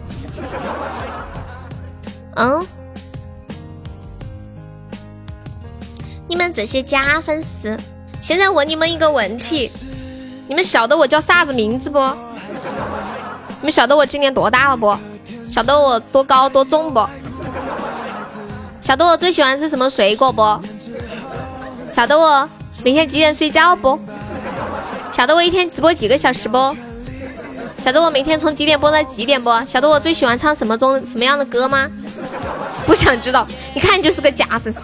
[2.37, 2.66] 嗯？
[6.27, 7.77] 你们这些假粉丝，
[8.20, 9.70] 现在问你们一个问题，
[10.48, 11.98] 你们晓得我叫啥子名字不？
[13.61, 14.96] 你们晓得我今年多大了不？
[15.48, 17.07] 晓得我多高多重不？
[18.81, 20.42] 晓得我最喜欢吃什么水果不？
[21.87, 22.48] 晓得我
[22.83, 23.98] 每天几点睡觉不？
[25.12, 26.77] 晓得我一天直播几个小时不？
[27.85, 29.51] 晓得我每天从几点播到几点不？
[29.66, 31.87] 晓得我最喜欢唱什么中什么样的歌吗？
[32.87, 34.81] 不想知道，一看就是个假粉丝。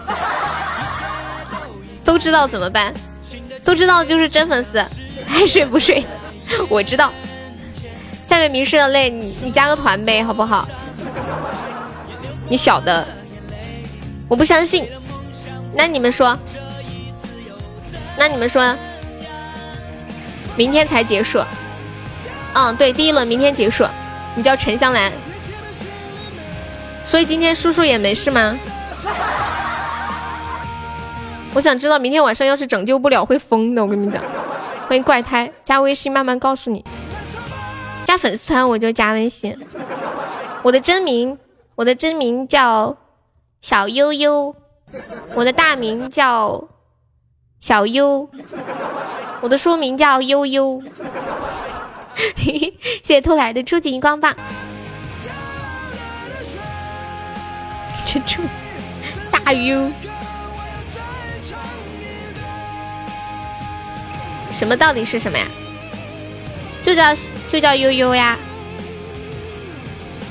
[2.05, 2.93] 都知道怎么办？
[3.63, 4.77] 都知道就是真粉丝，
[5.27, 6.05] 爱睡不睡？
[6.69, 7.11] 我知道。
[8.23, 10.67] 下面迷失的泪，你你加个团呗，好不好？
[12.47, 13.03] 你晓得，
[14.29, 14.87] 我不相信。
[15.73, 16.37] 那你们说，
[18.15, 18.75] 那你们说，
[20.55, 21.39] 明天才结束？
[22.53, 23.85] 嗯，对，第一轮明天结束。
[24.35, 25.11] 你叫陈香兰，
[27.03, 28.57] 所以今天叔叔也没事吗？
[31.53, 34.23] 我想知道明天晚上要是拯救不了会疯的，我跟你讲。
[34.87, 36.85] 欢迎怪胎，加微信慢慢告诉你。
[38.05, 39.57] 加粉丝团我就加微信，
[40.63, 41.37] 我的真名
[41.75, 42.95] 我的真名叫
[43.59, 44.55] 小悠悠，
[45.35, 46.69] 我的大名叫
[47.59, 48.29] 小优，
[49.41, 50.81] 我的书名叫悠悠。
[52.35, 54.35] 谢谢偷来的初级荧光棒，
[58.05, 58.41] 珍珠
[59.31, 59.91] 大优，
[64.51, 65.45] 什么到底是什么呀？
[66.83, 67.13] 就叫
[67.47, 68.37] 就叫悠悠呀！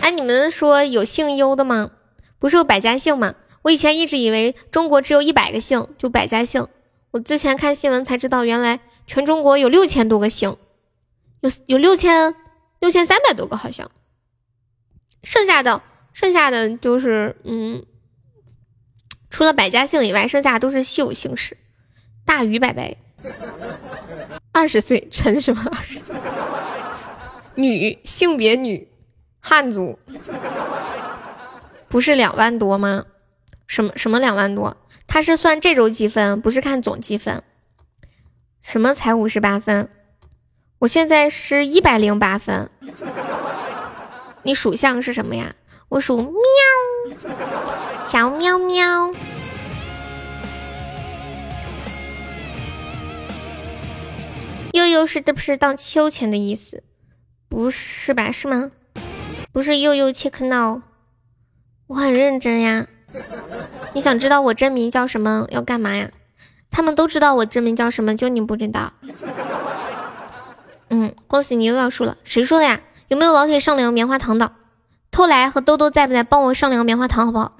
[0.00, 1.90] 哎，你们说有姓优的吗？
[2.38, 3.34] 不是有百家姓吗？
[3.62, 6.66] 我以前一直以为中国只有一百个姓，就百家姓。
[7.12, 10.56] 我之前看新闻才知道，原来全中国有六千多个姓，
[11.40, 12.34] 有有六千
[12.78, 13.90] 六千三百多个好像。
[15.22, 15.82] 剩下的
[16.12, 17.84] 剩下的就是嗯，
[19.28, 21.56] 除了百家姓以外，剩下都是稀有姓氏。
[22.24, 22.96] 大鱼拜拜，
[24.52, 26.00] 二十岁，陈什么二十？
[27.56, 28.88] 女，性别女，
[29.40, 29.98] 汉族，
[31.88, 33.04] 不是两万多吗？
[33.66, 34.76] 什么什么两万多？
[35.06, 37.42] 他是算这周积分，不是看总积分。
[38.62, 39.90] 什么才五十八分？
[40.80, 42.70] 我现在是一百零八分。
[44.44, 45.54] 你属相是什么呀？
[45.90, 46.32] 我属喵，
[48.02, 49.12] 小喵喵。
[54.72, 56.82] 悠悠是的不是荡秋千的意思？
[57.50, 58.32] 不是吧？
[58.32, 58.70] 是吗？
[59.52, 60.80] 不是悠悠切克闹。
[61.88, 62.86] 我很认真呀。
[63.92, 65.46] 你想知道我真名叫什么？
[65.50, 66.10] 要干嘛呀？
[66.70, 68.94] 他们都知道我真名叫什么，就你不知道。
[70.90, 72.16] 嗯，恭喜你又要输了。
[72.24, 72.80] 谁说的呀？
[73.08, 74.52] 有没有老铁上两个棉花糖的？
[75.10, 76.22] 偷来和兜兜在不在？
[76.22, 77.52] 帮我上两个棉花糖好不好？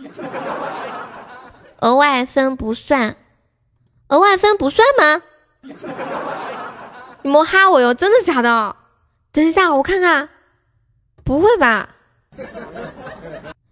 [1.81, 3.17] 额外分不算，
[4.09, 5.23] 额外分不算吗？
[7.23, 7.93] 你莫哈我哟！
[7.95, 8.77] 真的假的？
[9.33, 10.29] 等一下，我看看。
[11.25, 11.89] 不会吧？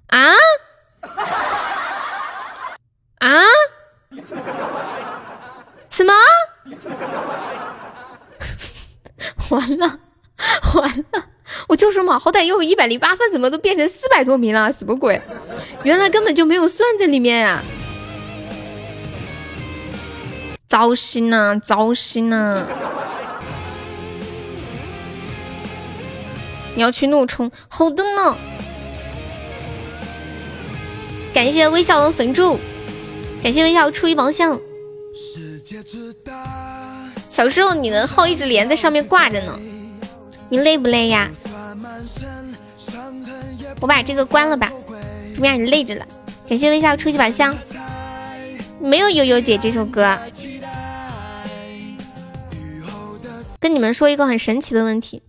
[0.09, 0.33] 啊？
[3.19, 3.43] 啊？
[5.91, 6.13] 什么？
[9.51, 10.01] 完了，
[10.75, 11.25] 完了！
[11.69, 14.73] 我就说嘛，好歹拥有一百零八分，怎么都变成四百多名了？
[14.73, 15.21] 什么鬼？
[15.83, 17.63] 原来根本就没有算在里面呀！
[20.67, 22.65] 糟心呐，糟心呐！
[26.75, 28.37] 你要去怒冲，好的呢。
[31.35, 32.59] 感谢微笑的粉柱，
[33.43, 34.61] 感谢微笑初一宝箱。
[37.29, 39.59] 小时候你的号一直连在上面挂着呢，
[40.49, 41.31] 你累不累呀？
[43.81, 44.73] 我把这个关了吧，
[45.37, 46.07] 不然你累着了。
[46.49, 47.57] 感谢微笑初一宝箱，
[48.81, 50.19] 没有悠悠姐这首歌。
[53.61, 55.23] 跟你们说一个很神奇的问题，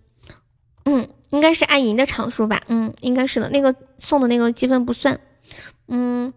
[0.84, 1.08] 嗯。
[1.30, 5.20] 应该是按赢的场数吧，嗯，应该是的，那个送的那个积分不算，
[5.86, 6.32] 嗯。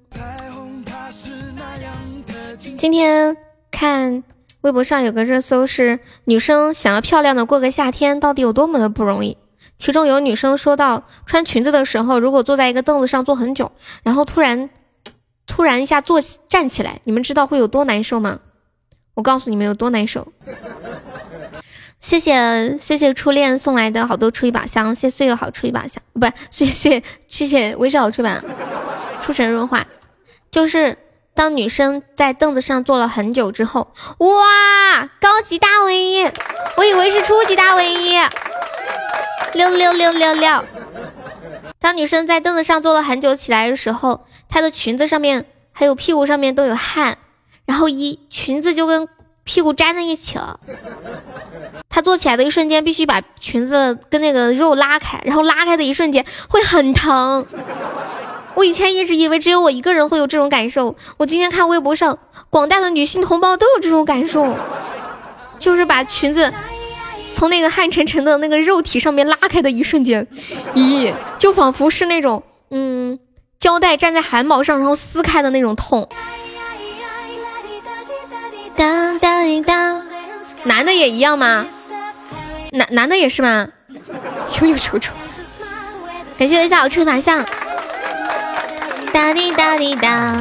[2.78, 3.36] 今天
[3.72, 4.24] 看
[4.64, 9.38] 微博上有个热搜是女生想要漂亮的过个夏天到底有多么的不容易，
[9.78, 14.70] 其中有女生说到穿裙子的时候，如果坐在一个凳子上坐很久，然后突然
[15.46, 18.40] 突然一下坐站起来，你们知道会有多难受吗？
[19.16, 20.32] 我告诉你们有多难受。
[22.00, 28.42] 谢谢谢谢初恋送来的好多出一把香，谢岁月好出一把香，不， 谢谢谢谢微笑好出版，
[29.22, 29.86] 出神入化，
[30.50, 30.98] 就是
[31.36, 36.32] 当女生在凳子上坐了很久之后，哇，高级大 V，
[36.78, 37.86] 我以为是初级大 V，
[39.54, 40.64] 六六六六六。
[41.80, 47.18] 当女生在凳子上坐了很久起来的时候，她的裙子上面还有屁股上面都有汗，
[47.66, 49.10] 然后一裙子就跟
[49.44, 50.60] 屁股粘在一起了。
[51.90, 57.46] 她坐起来的一瞬间，必须把裙子跟那个肉拉开，然后拉开的一瞬间会很疼。
[58.56, 62.18] 我以前一直以为只有我一个人会有这种感受，我今天看微博上
[62.50, 64.56] 广大的女性同胞都有这种感受，
[65.60, 66.54] 就是把裙子
[67.34, 70.28] 从那个汗沉沉的那个肉体上面拉开的一瞬间，
[70.76, 73.20] 咦，就仿佛是那种嗯
[73.60, 76.08] 胶带粘在汗毛上然后撕开的那种痛。
[78.76, 80.06] 当当当，
[80.64, 81.66] 男的也一样吗？
[82.72, 83.68] 男男的也是吗？
[84.60, 85.14] 悠悠瞅瞅，
[86.38, 87.46] 感谢微笑吹法像，
[89.14, 90.36] 哒滴哒滴哒，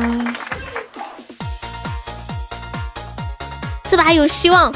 [3.84, 4.72] 这把有希望，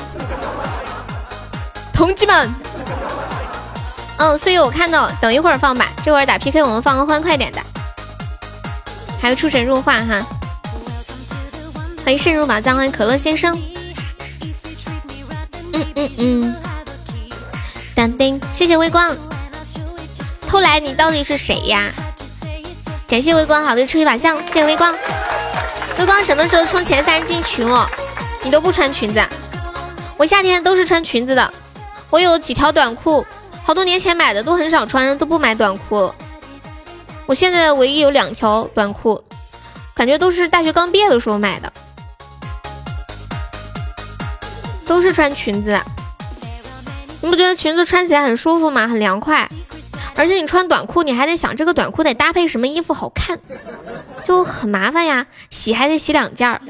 [1.95, 2.55] 同志们。
[4.19, 7.61] 嗯，所以我看到，等一会儿放吧，这会儿打 PK 我们放个欢快点的，
[9.19, 10.21] 还有出神入化哈，
[12.05, 13.59] 欢迎渗入宝藏，欢迎可乐先生，
[15.73, 16.57] 嗯嗯嗯。
[17.95, 19.17] 当叮，谢谢微光。
[20.47, 21.91] 偷来，你到底是谁呀？
[23.09, 24.93] 感谢微光，好的出一把象，谢谢微光。
[25.99, 27.89] 微光什么时候冲前三进群哦？
[28.43, 29.25] 你都不穿裙子，
[30.17, 31.55] 我夏天都是穿裙子的。
[32.11, 33.25] 我有几条短裤，
[33.65, 36.13] 好多年前买的，都很少穿，都不买短裤。
[37.27, 39.23] 我现在唯一有两条短裤，
[39.95, 41.73] 感觉都是大学刚毕业的时候买的，
[44.85, 45.81] 都是穿裙子。
[47.23, 48.87] 你不觉得裙子穿起来很舒服吗？
[48.89, 49.49] 很凉快，
[50.17, 53.39] 而且你穿短裤，你还得想这个短裤得搭配什么衣服好看，
[54.25, 55.27] 就很麻烦呀。
[55.51, 56.61] 洗还得洗两件儿。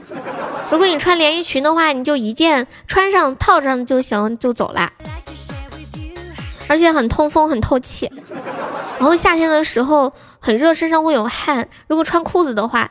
[0.70, 4.92] 如果你穿连衣裙的话，你就一件穿上套上就行，就走了。
[6.68, 8.10] 而且很通风，很透气。
[8.98, 11.68] 然后夏天的时候很热，身上会有汗。
[11.86, 12.90] 如果穿裤子的话，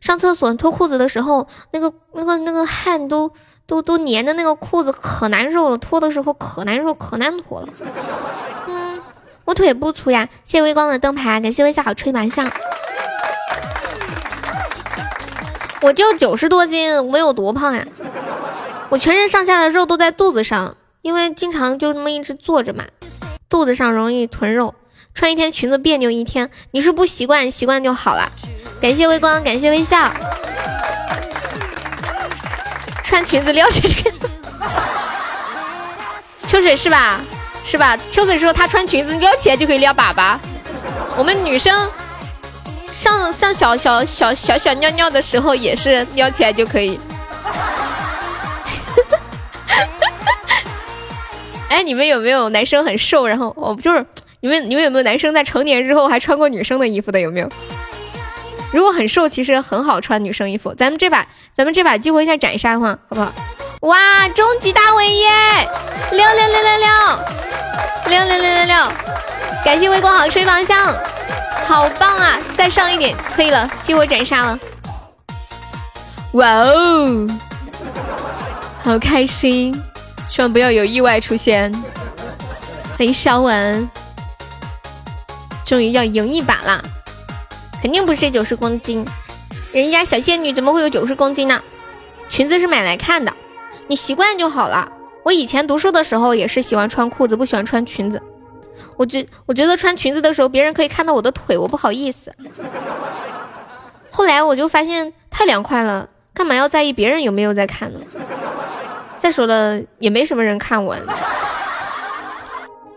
[0.00, 3.32] 上厕所脱裤子的时候，那个那个那个汗都
[3.66, 7.68] 都都粘的那个裤子可难受了，脱的时候可难受，可难脱了。
[9.50, 10.28] 我腿不粗呀。
[10.44, 12.48] 谢微光的灯牌，感谢微笑好吹麻将。
[15.82, 17.84] 我就九十多斤，我有多胖呀？
[18.90, 22.84] 我全身上下的肉都在肚子上，因为经常就那么一直坐着嘛，
[23.48, 24.76] 肚子上容易囤肉，
[25.14, 26.48] 穿一天裙子别扭一天。
[26.70, 28.30] 你是不习惯，习惯就好了。
[28.80, 30.12] 感谢微光，感谢微笑。
[33.02, 34.12] 穿裙子撩起来，
[36.46, 37.20] 秋水是吧？
[37.64, 37.96] 是吧？
[38.10, 40.38] 秋水说她穿裙子撩起来就可以撩粑粑。
[41.16, 41.90] 我们女生。
[42.92, 46.98] 上上小小小小小尿尿的时候也是撩起来就可以。
[51.68, 54.04] 哎，你们有没有男生很瘦，然后哦，就是
[54.40, 57.20] 你们你们有没有男生在成年之后还穿过女生的衣服的？
[57.20, 57.48] 有没有？
[58.72, 60.74] 如果很瘦，其实很好穿女生衣服。
[60.74, 63.32] 咱们这把咱们这把激活一下斩杀哈，好不好？
[63.80, 65.30] 哇，终极大尾耶！
[66.12, 66.88] 六六六六六
[68.08, 68.92] 六六六六六，
[69.64, 70.94] 感谢微光好吹方向。
[71.66, 72.38] 好棒啊！
[72.54, 74.58] 再上一点，可以了，激活斩杀了。
[76.32, 77.26] 哇哦，
[78.84, 79.74] 好开心！
[80.28, 81.72] 希望不要有意外出现。
[82.98, 83.88] 欢迎小文，
[85.64, 86.84] 终于要赢一把了，
[87.80, 89.06] 肯定不是九十公斤，
[89.72, 91.62] 人家小仙女怎么会有九十公斤呢？
[92.28, 93.32] 裙子是买来看的，
[93.90, 94.92] 你习惯就好了。
[95.24, 98.22] 我以前读书的时候也是喜欢穿裤子，不喜欢穿裙子。
[98.96, 102.32] 我觉我觉得穿裙子的时候，别人可以看到我的腿，我不好意思。
[104.12, 107.98] 后来我就发现太凉快了，干嘛要在意别人有没有在看呢？
[109.18, 110.96] 再说了，也没什么人看我，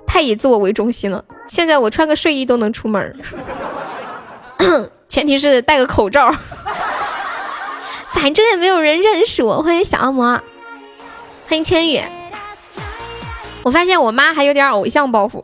[0.05, 1.25] 太以自我为中心了。
[1.47, 3.19] 现在我穿个睡衣都能出门，
[5.09, 6.31] 前提是戴个口罩。
[8.13, 9.63] 反正也没有人认识我。
[9.63, 10.39] 欢迎小恶魔，
[11.47, 12.01] 欢迎千羽。
[13.63, 15.43] 我发现我妈还有点偶像包袱。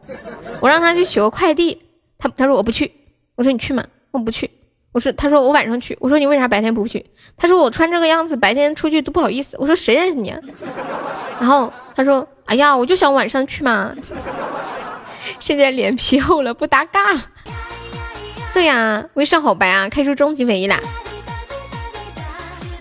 [0.60, 1.82] 我让她去取个快递，
[2.18, 2.92] 她她说我不去，
[3.36, 4.50] 我说你去嘛，我不去，
[4.92, 7.06] 我说她说我晚上去，我说你为啥白天不去？
[7.38, 10.30] 他说我穿这个样子白天出去都不好意思，我说谁认识你？
[10.30, 10.40] 啊
[11.40, 13.94] 然后他说哎呀，我就想晚上去嘛，
[15.40, 17.00] 现在脸皮厚了，不搭嘎。
[18.54, 20.80] 对呀，微笑好白啊，开出终极唯一啦。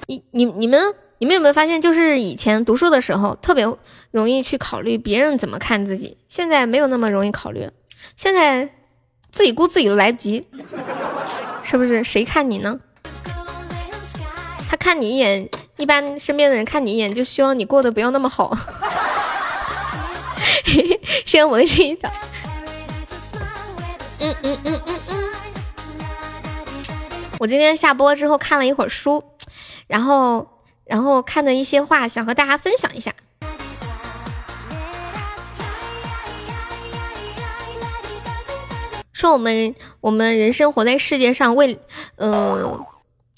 [0.06, 0.80] 你你你们
[1.18, 3.66] 你们有没有发现，就是以前读书的时候特别。
[4.10, 7.72] 容易去考虑别人怎么看自己，现在没有那么容易考虑了。
[8.16, 8.70] 现在
[9.30, 10.46] 自己顾自己都来不及，
[11.62, 12.02] 是不是？
[12.02, 12.80] 谁看你呢？
[14.66, 18.56] 他看你一眼，一般身边的人看你一眼，就希望你过得不要那么好。
[21.26, 22.10] 希望我的声音早。
[24.20, 25.30] 嗯嗯嗯嗯嗯。
[27.38, 29.22] 我今天下播之后看了一会儿书，
[29.86, 30.48] 然后
[30.88, 33.14] 然后看的一些话，想和大家分享一下。
[39.12, 41.78] 说我们我们人生活在世界上为，
[42.16, 42.86] 呃，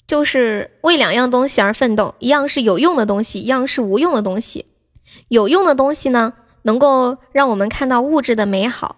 [0.07, 4.67] 就是为两样东西而奋斗，一样是有用的东西，一样是无用的东西。
[5.27, 8.95] 有用的东西呢，能够让我们看到物质的美好；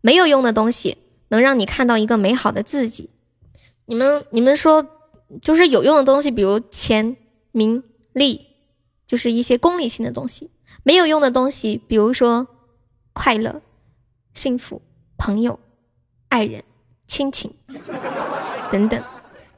[0.00, 0.98] 没有用的东西，
[1.28, 3.10] 能让你看到一个美好的自己。
[3.86, 4.84] 你们你们说，
[5.40, 7.16] 就是有用的东西，比如钱、
[7.52, 7.82] 名
[8.14, 8.46] 利，
[9.06, 10.48] 就是一些功利性的东西；
[10.82, 12.48] 没有用的东西，比如说
[13.12, 13.60] 快乐、
[14.32, 14.80] 幸福、
[15.18, 15.60] 朋友。
[16.30, 16.64] 爱人、
[17.06, 17.54] 亲情
[18.72, 19.00] 等等，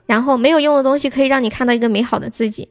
[0.04, 2.68] 然后没有用的东西可以让你看到一个美好的自己，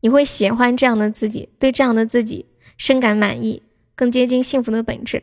[0.00, 2.44] 你会喜欢这样的自己，对这样的自己
[2.76, 3.62] 深感满意，
[3.94, 5.22] 更接近幸福的本质。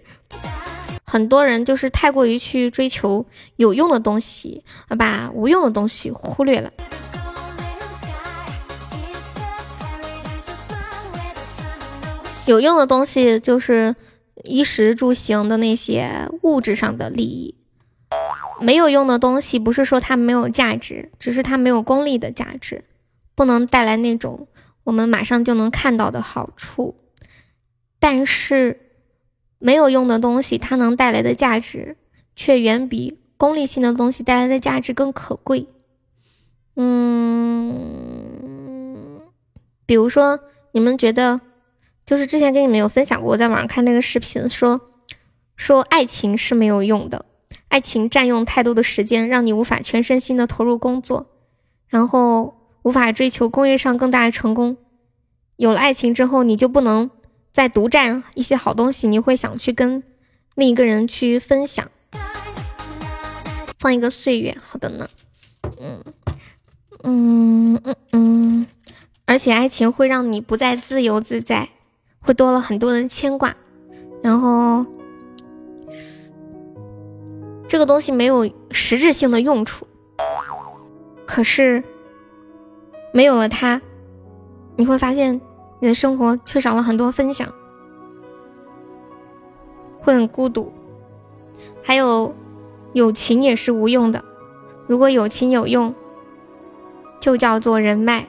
[1.06, 3.28] 很多人就是太过于去追求
[3.58, 6.74] 有用的东西，而把无用的东西忽略了。
[12.48, 13.96] 有用的东西就是
[14.46, 17.54] 衣食住行的那些物质上的利益。
[18.62, 22.86] 没有用的东西，不是说它没有价值，只是它没有功利的价值，
[23.36, 24.48] 不能带来那种
[24.86, 26.96] 我们马上就能看到的好处。
[28.00, 28.80] 但是，
[29.60, 31.98] 没有用的东西，它能带来的价值，
[32.36, 35.68] 却远比功利性的东西带来的价值更可贵。
[36.76, 38.14] 嗯，
[39.86, 40.40] 比如说，
[40.72, 41.42] 你们觉得，
[42.08, 44.80] 就是之前跟你们有分享过，我在网上看那个视频，说
[45.58, 47.26] 说爱情是没有用的。
[47.68, 51.28] 爱情占用太多的时间，让你无法全身心的投入工作，
[51.90, 54.78] 然后无法追求工业上更大的成功。
[55.58, 57.12] 有了爱情之后，你就不能
[57.52, 60.02] 再独占一些好东西，你会想去跟
[60.56, 61.92] 另一个人去分享。
[63.78, 65.10] 放一个岁月，好的呢。
[65.78, 66.02] 嗯
[67.04, 68.68] 嗯嗯嗯，
[69.26, 71.70] 而且爱情会让你不再自由自在，
[72.28, 73.56] 会多了很多人牵挂，
[74.22, 74.86] 然后。
[77.70, 79.86] 这个东西没有实质性的用处，
[81.26, 81.84] 可是
[83.12, 83.82] 没有了它，
[84.78, 85.42] 你会发现
[85.82, 87.54] 你的生活缺少了很多分享，
[90.00, 90.72] 会很孤独。
[91.84, 92.34] 还有，
[92.94, 94.24] 友情也是无用的。
[94.88, 95.94] 如果友情有用，
[97.20, 98.28] 就叫做人脉。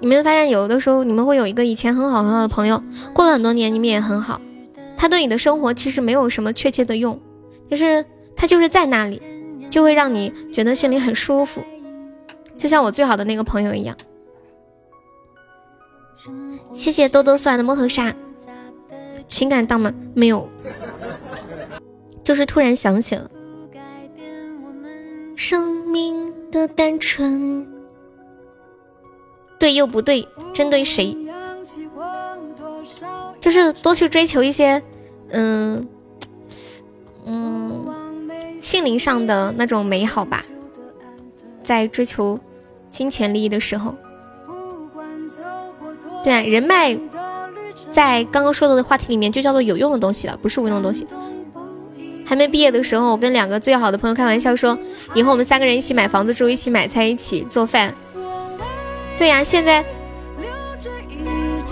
[0.00, 2.82] 你们发现，有的时候你们会有一个以前很好很好的朋友，
[3.14, 4.40] 过了很多年你们也很好，
[4.96, 7.20] 他对你的生活其实没有什么确切的用，
[7.70, 8.04] 就是。
[8.36, 9.22] 他就是在那里，
[9.70, 11.62] 就会让你觉得心里很舒服，
[12.58, 13.96] 就像我最好的那个朋友一样。
[16.72, 18.12] 谢谢多多送来的摸头杀，
[19.28, 19.94] 情感档吗？
[20.14, 20.48] 没有，
[22.24, 23.30] 就是突然想起了
[25.36, 27.64] 生命的单纯，
[29.58, 31.16] 对又不对，针对谁？
[33.40, 34.82] 就是多去追求一些，
[35.30, 35.86] 嗯，
[37.26, 37.90] 嗯。
[38.60, 40.42] 心灵上的那种美好吧，
[41.62, 42.38] 在追求
[42.88, 43.94] 金钱利益的时候，
[46.24, 46.98] 对，人脉
[47.90, 51.06] 在刚刚说的话题里面就叫做有用的东西了，不是无用的东西。
[52.24, 54.78] 还没毕业的时候，我跟两个最好的朋友开玩笑说，
[55.14, 57.94] 以后我们三个人一起买房子住，一起买菜，一起做饭。
[59.16, 59.84] 对呀，现在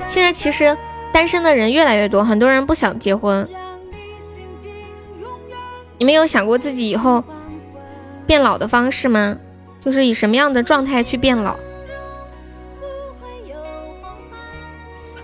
[0.08, 0.76] 现在其实
[1.12, 3.48] 单身的人越来越多，很多人不想结婚。
[5.98, 7.22] 你们有想过自己以后
[8.26, 9.36] 变老的方式吗？
[9.80, 11.56] 就是以什么样的状态去变老？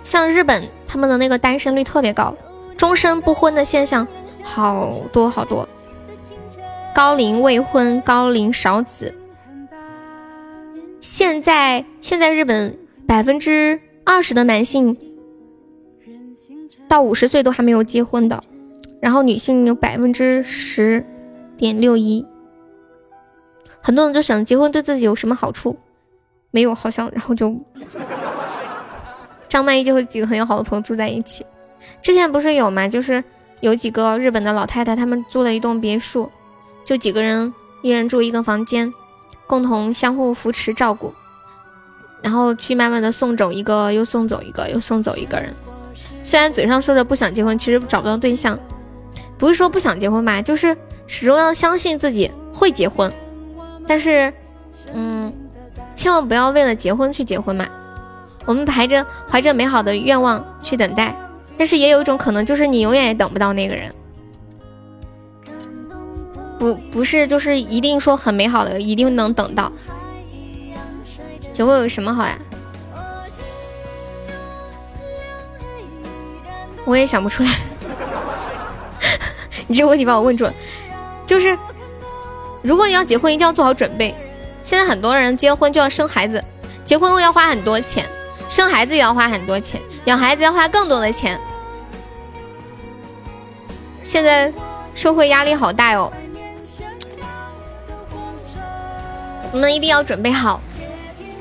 [0.03, 2.35] 像日本他们的那个单身率特别高，
[2.77, 4.07] 终身不婚的现象
[4.43, 5.69] 好多好多，
[6.95, 9.15] 高龄未婚、高龄少子。
[11.01, 14.97] 现在现在日本百分之二十的男性
[16.89, 18.43] 到五十岁都还没有结婚的。
[19.01, 21.07] 然后女性有百分之十
[21.57, 22.27] 点六一，
[23.81, 25.79] 很多人就想结婚对自己有什么好处？
[26.51, 27.57] 没有，好像然后就
[29.49, 31.47] 张曼玉就和几个很要好的朋友住在一起。
[32.03, 32.89] 之前不是有吗？
[32.89, 33.23] 就是
[33.61, 36.29] 有几个日本的老太太，他们租了一栋别墅，
[36.85, 38.93] 就几个人，一人住一个房间，
[39.47, 41.15] 共同相互扶持照顾，
[42.23, 45.55] 然后去慢慢的送走一个，又送走一个，又送走一个人。
[46.23, 48.59] 虽然嘴上说着不想结婚，其实找不到对象。
[49.39, 50.77] 不是说不想结婚吧，就是
[51.07, 53.13] 始终要相信自己会结婚，
[53.87, 54.33] 但是，
[54.93, 55.33] 嗯，
[55.95, 57.69] 千万不要为了结婚去结婚嘛。
[58.45, 61.15] 我们排着怀着美好的愿望去等待，
[61.57, 63.95] 但是也有一种可能，就是你永远也等不到那个人。
[66.59, 69.73] 不，不是，就是一定说很美好的，一定能等到。
[71.53, 72.39] 结婚有什么好呀？
[76.85, 77.51] 我也想不出来。
[79.69, 80.55] 你这个问题把我问住了，
[81.27, 81.57] 就是
[82.63, 84.17] 如果你要结婚，一定要做好准备。
[84.63, 86.43] 现在很多人结婚就要生孩子，
[86.85, 88.07] 结婚后要花很多钱，
[88.49, 91.39] 生孩子也要花很多钱，养孩子要花更多的钱。
[94.03, 94.53] 现在
[94.95, 96.11] 社会压力好大哟，
[99.53, 100.61] 你们一定要准备好，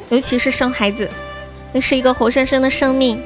[0.09, 1.09] 尤其是生孩子，
[1.73, 3.21] 那是一个活生生的生命，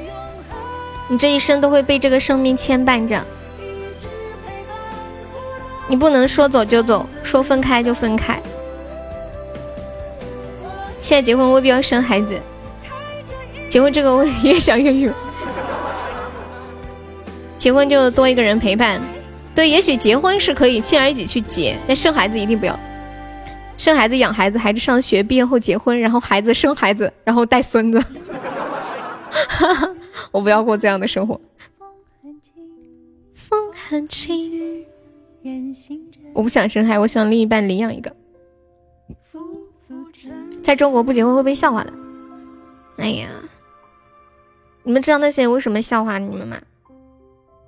[1.08, 3.24] 你这一生都会被这个生命牵绊着。
[5.88, 8.40] 你不能说走就走，说分开就分开。
[11.00, 12.40] 现在结婚未必要生孩子，
[13.68, 15.12] 结婚这个问题越想越远。
[17.58, 19.00] 结婚就多一个人陪伴，
[19.54, 22.76] 对，也许结婚是可以轻而易举去结，但生孩子一定不要。
[23.76, 28.00] 生孩子、养孩子，孩子上学毕业后结婚，然后孩子生孩子，然后带孙子。
[30.30, 31.40] 我不要过这样的生活。
[33.34, 34.84] 风很轻。
[36.32, 38.14] 我不想生孩，我想另一半领养一个。
[40.62, 41.92] 在中国不结婚会被笑话的。
[42.98, 43.28] 哎呀，
[44.84, 46.56] 你们知道那些人为什么笑话你们吗？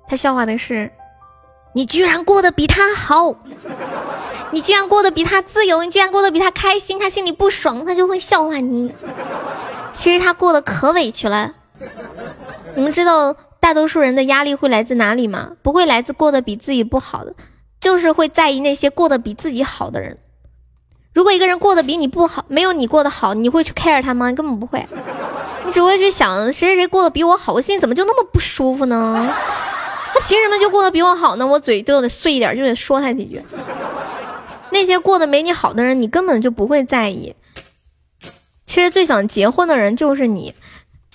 [0.07, 0.89] 他笑话的是，
[1.73, 3.35] 你居然过得比他好，
[4.55, 8.89] 你居然过得比他自由，你居然过得比他开心，他心里不爽，他就会笑话你。
[9.91, 11.51] 其实他过得可委屈了。
[12.73, 15.51] 你们知道大多数人的压力会来自哪里吗？
[15.61, 17.35] 不会来自过得比自己不好的。
[17.81, 20.17] 就是会在意那些过得比自己好的人。
[21.13, 24.31] 如果一个人过得比你不好，没有你过得好，你会去 care 他吗？
[24.31, 24.85] 根本不会，
[25.65, 29.35] 你只会去想谁谁谁过得比我好，我心里怎么就那么不舒服呢？
[30.13, 31.45] 他凭什么就过得比我好呢？
[31.45, 33.43] 我嘴都得碎一点，就得说他几句。
[34.75, 37.33] 那些过得没你好的人，你根本就不会在意。
[38.65, 40.53] 其实最想结婚的人就是你，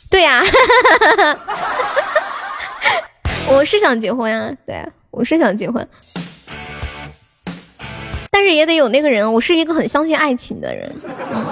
[0.08, 0.42] 对呀，
[3.52, 5.86] 我是想结婚呀，对，我是想结婚，
[8.30, 9.30] 但是也得有那个人。
[9.34, 10.90] 我是一个很相信爱情的人，
[11.30, 11.46] 嗯，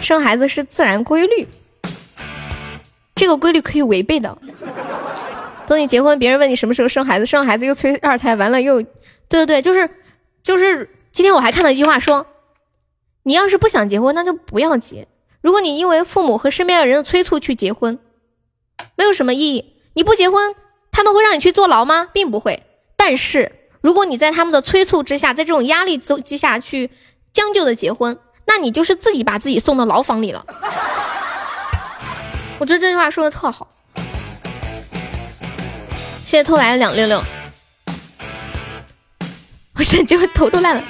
[0.00, 1.46] 生孩子是自然规律，
[3.14, 4.36] 这个规律可以违背的。
[5.68, 8.88] 等你结婚，别人问你什么时候生孩子，生孩子又催二胎，完了又，对
[9.28, 9.88] 对对，就是
[10.42, 12.26] 就是，今天我还看到一句话说。
[13.24, 15.06] 你要是不想结婚，那就不要结。
[15.42, 17.98] 如果你因为父母和身边的人的催促去结婚，
[18.96, 19.74] 没有什么意义。
[19.92, 20.54] 你不结婚，
[20.90, 22.08] 他们会让你去坐牢吗？
[22.10, 22.62] 并不会。
[22.96, 23.52] 但是
[23.82, 26.90] 如果你在他们的催促之下，在这种压力之下去
[27.34, 30.46] 将就的结婚，那你就是自己把自己送到牢房里了。
[32.58, 33.68] 我觉得这句话说的特好。
[36.28, 37.24] 谢谢偷来的两六六。
[39.76, 40.82] 我想结婚头都烂了。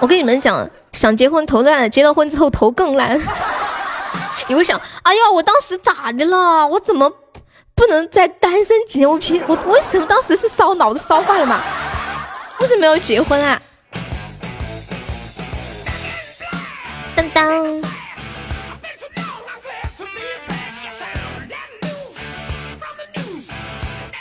[0.00, 0.68] 我跟你们讲。
[0.92, 3.18] 想结婚头烂了，结了婚之后头更烂。
[4.48, 6.66] 你会想，哎呀，我当时咋的了？
[6.66, 7.10] 我怎么
[7.74, 9.10] 不能再单身几年？
[9.10, 11.62] 我平我为什么当时是烧脑子烧坏了嘛？
[12.58, 13.58] 为什么要结婚啊？
[17.14, 17.82] 当当，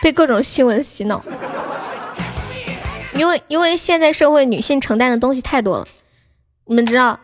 [0.01, 1.21] 被各种新闻洗脑，
[3.13, 5.87] 因为因为现在社会女性承担的东西太多了。
[6.65, 7.19] 你们知道，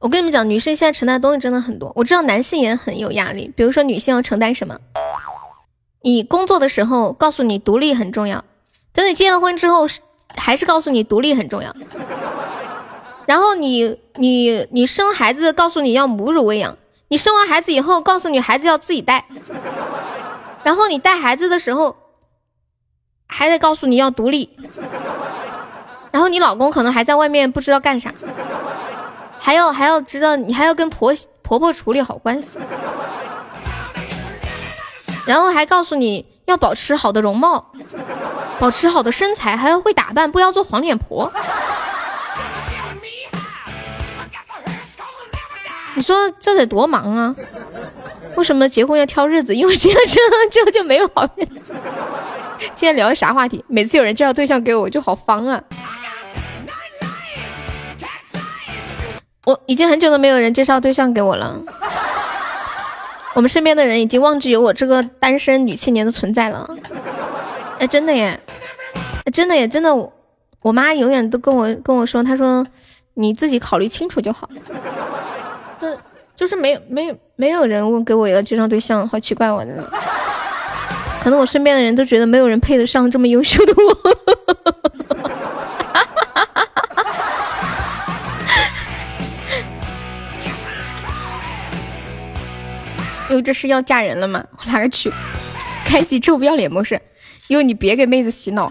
[0.00, 1.92] 我跟你们讲，女性现在承担的东西真的很多。
[1.96, 4.78] 我知道男性也很有压力，比如说女性要承担什么？
[6.02, 8.44] 你工作的时候告诉你独立很重要，
[8.92, 9.86] 等你结了婚之后
[10.36, 11.74] 还是告诉你独立很重要。
[13.26, 16.76] 然后你你你生孩子告诉你要母乳喂养，
[17.08, 19.26] 你生完孩子以后告诉你孩子要自己带，
[20.62, 21.96] 然后你带孩子的时候
[23.28, 24.50] 还得告诉你要独立，
[26.10, 28.12] 然后你老公可能还在外面不知道干啥。
[29.38, 32.58] 还要还要知道，你还要跟婆婆婆处理好关系，
[35.24, 37.70] 然后还告诉你要保持好的容貌，
[38.58, 41.30] 保持好的身材，还要会打扮，不要做黄脸婆。
[45.98, 47.34] 你说这得多忙啊？
[48.36, 49.52] 为什么结婚要挑日子？
[49.52, 49.98] 因为这样
[50.48, 51.60] 这样就没有好日子。
[52.76, 53.64] 今天聊的啥话题？
[53.66, 55.60] 每次有人介绍对象给我，我就好方啊。
[59.44, 61.60] 我已经很久都没有人介绍对象给我了，
[63.34, 66.70] 我们身边的人已经忘记有我这个单身女青年的存在了。
[67.80, 68.38] 哎，真的耶，
[69.32, 70.12] 真的耶，真的，我
[70.62, 72.64] 我妈永远都跟我跟我说，她说
[73.14, 74.48] 你自己考虑清楚就好。
[76.38, 79.90] 就是没有没有没有人问给我一个介绍对象，好奇怪我的，
[81.20, 84.16] 可能我身边的人都觉得没有人配得上这么优秀的我。
[93.30, 94.44] 因为这是要嫁人了吗？
[94.52, 95.12] 我哪个去？
[95.84, 97.00] 开启臭不要脸模式。
[97.48, 98.70] 因为你别给妹子洗脑，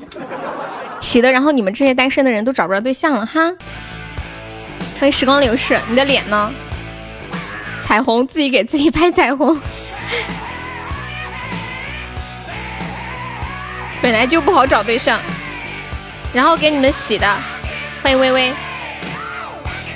[1.01, 3.53] 洗的，然后你们这些单身的人都找不着对象了哈。
[4.99, 6.49] 欢迎时光流逝，你的脸呢？
[7.87, 9.57] 彩虹，自己给自己拍彩虹。
[14.03, 15.17] 本来就不好找对象，
[16.33, 17.37] 然后给你们洗的。
[18.03, 18.51] 欢迎微微。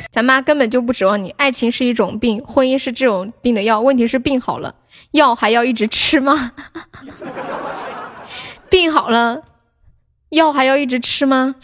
[0.09, 3.81] 咱妈根本就不指望你，爱情是一种病，婚姻是这种病的药。
[3.81, 4.73] 问题是病好了，
[5.11, 6.53] 药还要一直吃吗？
[8.71, 9.41] 病好了，
[10.29, 11.55] 药还要一直吃吗？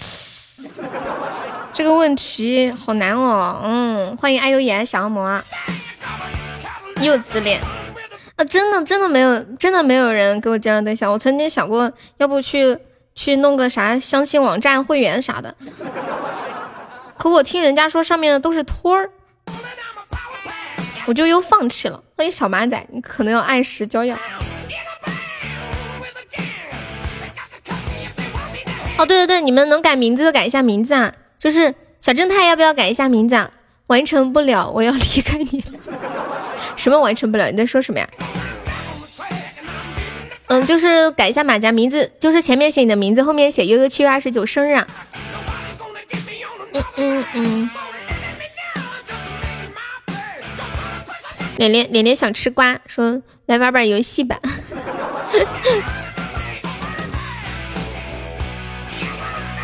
[1.72, 3.62] 这个问题好难哦。
[3.64, 5.42] 嗯，欢迎爱优言小恶魔，
[7.02, 7.62] 又自恋
[8.36, 8.44] 啊！
[8.46, 11.12] 真的真的没有，真的没有人给我介绍对象。
[11.12, 12.78] 我曾经想过，要不去
[13.14, 15.56] 去弄个啥相亲网站会员啥的。
[17.18, 19.10] 可我听人家说上面的都是托儿，
[21.06, 22.04] 我就又放弃了。
[22.16, 24.18] 欢迎小马仔，你可能要按时交药。
[28.98, 31.14] 哦，对对对，你们能改名字的改一下名字啊！
[31.38, 33.52] 就是小正太要不要改一下名字啊？
[33.88, 35.64] 完成不了，我要离开你。
[36.76, 37.50] 什么完成不了？
[37.50, 38.08] 你在说什么呀？
[40.48, 44.88] 嗯，就是改一下马甲名字，就是前面写你的名字，后面写悠悠七月二十九生日啊。
[46.98, 47.70] 嗯嗯，
[51.58, 54.40] 脸脸脸脸想吃瓜，说来玩玩游戏吧。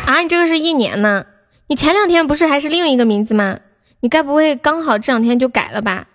[0.06, 1.24] 啊，你这个是一年呢？
[1.68, 3.60] 你前两天不是还是另一个名字吗？
[4.04, 6.06] 你该不会刚好这两天就改了吧？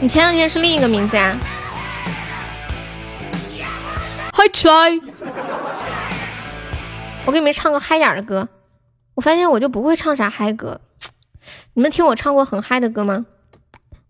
[0.00, 1.36] 你前两天是另一个名字呀？
[4.32, 4.74] 嗨起来！
[7.26, 8.48] 我给你们唱个嗨点的歌。
[9.16, 10.80] 我发现我就不会唱啥嗨歌。
[11.74, 13.26] 你们听我唱过很嗨的歌吗？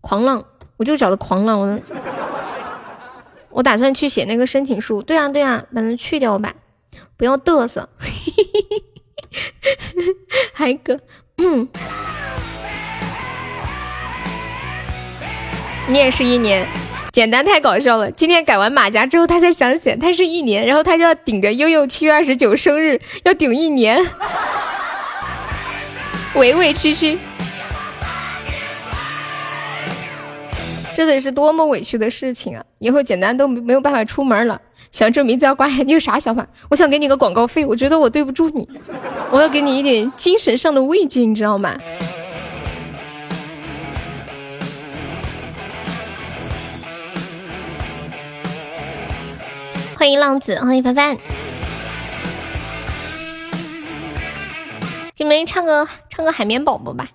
[0.01, 0.45] 狂浪，
[0.77, 1.59] 我就找的狂浪。
[1.59, 1.79] 我
[3.49, 5.01] 我打算去写那个申请书。
[5.01, 6.53] 对啊对啊，把它去掉吧，
[7.17, 7.89] 不要嘚瑟。
[10.53, 10.99] 嗨歌，
[11.37, 11.67] 嗯。
[15.89, 16.67] 你也是一年，
[17.11, 18.11] 简单太搞笑了。
[18.11, 23.99] 今天改完马甲之后，他才想起来他是一年，然后他就要顶着悠悠七月二十九生日要顶一年，
[26.35, 27.17] 委委屈屈，
[30.95, 32.63] 这得是多么委屈的事情啊！
[32.77, 34.61] 以后简单都没有办法出门了。
[34.91, 36.45] 想这名字要挂，你有啥想法？
[36.69, 38.67] 我想给你个广告费，我觉得我对不住你，
[39.31, 41.75] 我要给你一点精神上的慰藉，你知道吗？
[49.99, 51.17] 欢迎浪子，欢迎凡凡，
[55.13, 57.09] 给你们唱个唱个海绵宝宝吧，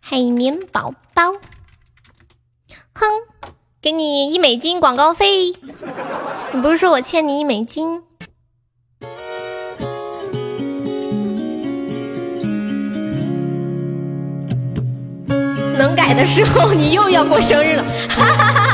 [0.00, 1.32] 海绵宝宝，
[2.94, 3.06] 哼，
[3.82, 5.48] 给你一美金广告费，
[6.54, 8.02] 你不是说我欠你一美金？
[15.76, 18.73] 能改的时候，你又要过生日了，哈哈哈哈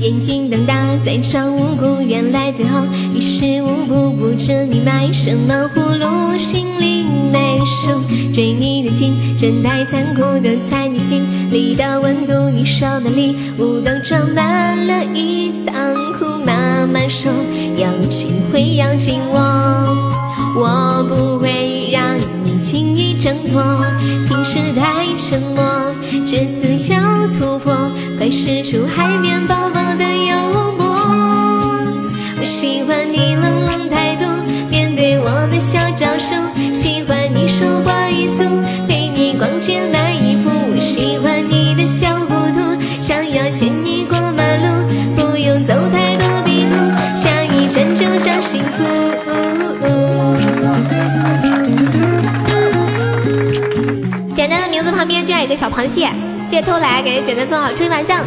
[0.00, 0.74] 眼睛瞪大
[1.04, 8.00] 在装无辜，原来最后于事无补，不知你卖什么葫芦，心里没数。
[8.32, 12.48] 追你的劲真太残酷，都猜你心里的温度。
[12.48, 16.44] 你收的礼物都装满了一仓库。
[16.46, 17.32] 妈妈说
[17.76, 19.40] 要亲会要紧我，
[20.54, 23.60] 我不会让你轻易挣脱。
[24.28, 25.92] 平时太沉默，
[26.24, 27.00] 这次要
[27.36, 27.74] 突破，
[28.16, 29.56] 快使出海绵宝
[39.58, 40.48] 陪你逛街买衣服。
[40.70, 42.60] 我喜欢你的小糊涂，
[43.02, 44.86] 想要牵你过马路，
[45.16, 46.74] 不用走太多地图，
[47.16, 48.84] 下一站就找幸福。
[54.34, 56.08] 简单的名字旁边就要一个小螃蟹，
[56.46, 58.20] 谢谢偷来给简单送好吹麻将。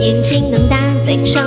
[0.00, 1.44] 眼睛瞪大嘴上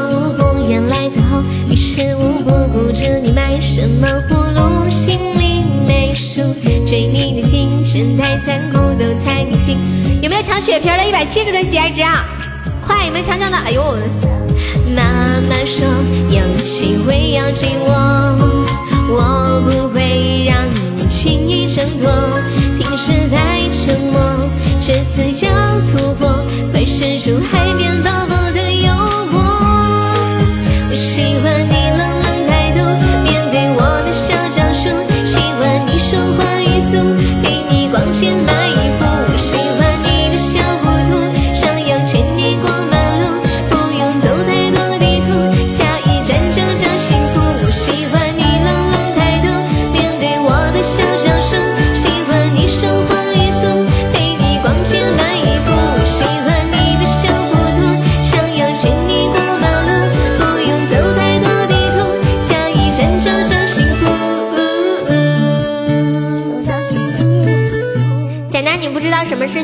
[0.74, 6.42] 原来最后于事无补，不知你卖什么葫芦，心里没数。
[6.84, 9.78] 追你的劲真太残酷，都猜你心。
[10.24, 11.08] 有没有抢血瓶的？
[11.08, 12.26] 一百七十个喜爱值啊！
[12.82, 13.58] 快，有没有抢抢的？
[13.58, 13.84] 哎呦，
[14.96, 15.04] 妈
[15.48, 15.86] 妈说
[16.32, 17.94] 要亲会要紧我，
[19.10, 20.58] 我不会让
[20.98, 22.10] 你轻易挣脱。
[22.80, 24.50] 平时太沉默，
[24.82, 27.68] 这次要突破，快使出海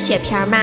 [0.10, 0.58] 道什么是血瓶吗？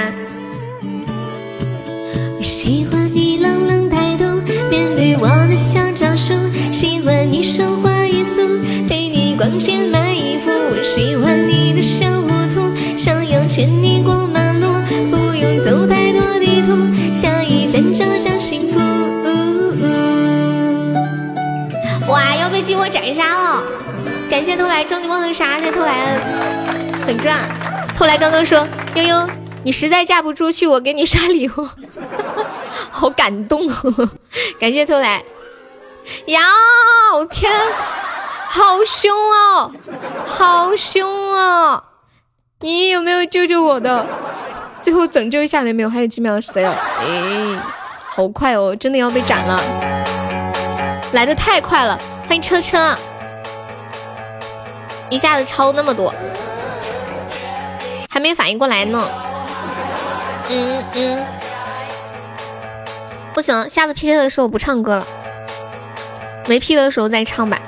[2.39, 4.25] 我喜欢你冷冷态度，
[4.69, 6.35] 面对我的小招数，
[6.73, 8.41] 喜欢你说话语速，
[8.89, 10.51] 陪你逛街买衣服。
[10.51, 14.67] 我喜欢你的小糊涂，想要牵你过马路，
[15.11, 16.77] 不用走太多地图，
[17.15, 18.81] 下一站就叫幸福。
[22.09, 23.65] 哇，要被激活斩杀了！
[24.31, 26.21] 感谢偷来终极梦的啥，谢偷来
[27.05, 27.39] 粉钻。
[27.97, 29.29] 偷来刚刚说悠悠，
[29.67, 31.69] 你实在嫁不出去，我给你刷礼物，
[32.93, 34.11] 好感动哦！
[34.61, 35.25] 感谢偷来。
[36.27, 36.41] 呀，
[37.15, 37.51] 我天，
[38.49, 39.73] 好凶哦，
[40.25, 41.83] 好凶哦！
[42.61, 44.07] 你有没有救救我的？
[44.81, 45.91] 最后拯救一下有没有？
[45.91, 46.71] 还有几秒死了！
[47.01, 47.61] 哎，
[48.09, 49.61] 好快哦，真的要被斩了，
[51.13, 51.99] 来的太快了！
[52.29, 52.97] 欢迎车车，
[55.11, 56.15] 一下子超那么多，
[58.09, 59.05] 还没反应过来呢。
[60.49, 61.25] 嗯嗯，
[63.35, 65.07] 不行，下次 PK 的时候我不唱歌了，
[66.47, 67.61] 没 P 的时候再唱吧。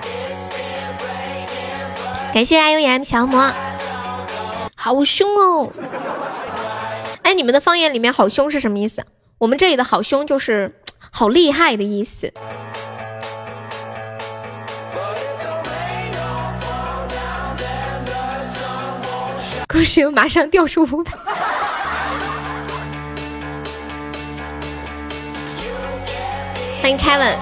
[2.32, 3.52] 感谢 I U M 小魔，
[4.76, 5.70] 好凶哦！
[7.22, 9.04] 哎，你们的方言里面“好凶”是什么意思？
[9.38, 10.72] 我们这里的好凶就是
[11.10, 12.32] 好厉害的意思。
[19.66, 21.12] 歌声马上掉出五百。
[26.88, 27.36] 欢迎 Kevin，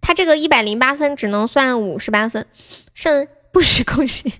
[0.00, 2.44] 他这个一百零八分只能算五十八分，
[2.92, 4.34] 剩不许恭喜，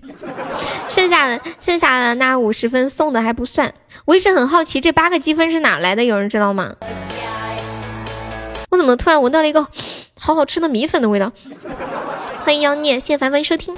[0.89, 3.73] 剩下的剩下的那五十分送的还不算。
[4.03, 6.75] 我一直很好奇这八个积分是哪来的，有人知道吗？
[8.71, 9.65] 我怎么突然闻到了一个
[10.19, 11.31] 好好吃的米粉的味道？
[12.43, 13.73] 欢迎妖孽，谢谢凡凡收听。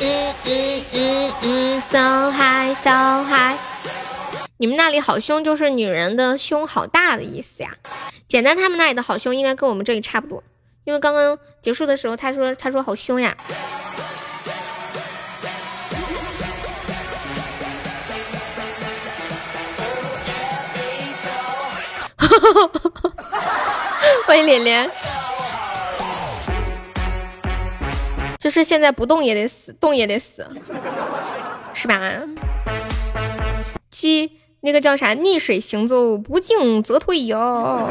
[0.00, 3.58] 嗯嗯嗯嗯，so high so high。
[4.64, 7.76] 你们那里好凶，就是女人的胸好大的意思呀。
[8.26, 10.42] 简单他们那里的好凶，应该跟我们这里差不多。
[10.84, 13.36] 因为刚刚结束的时候，他说他说好凶呀。
[24.26, 24.90] 欢迎连连。
[28.38, 30.48] 就是现在不动也得死，动也得死，
[31.74, 32.00] 是吧？
[33.90, 35.12] 鸡那个叫啥？
[35.12, 37.86] 逆水行舟，不进则退哟。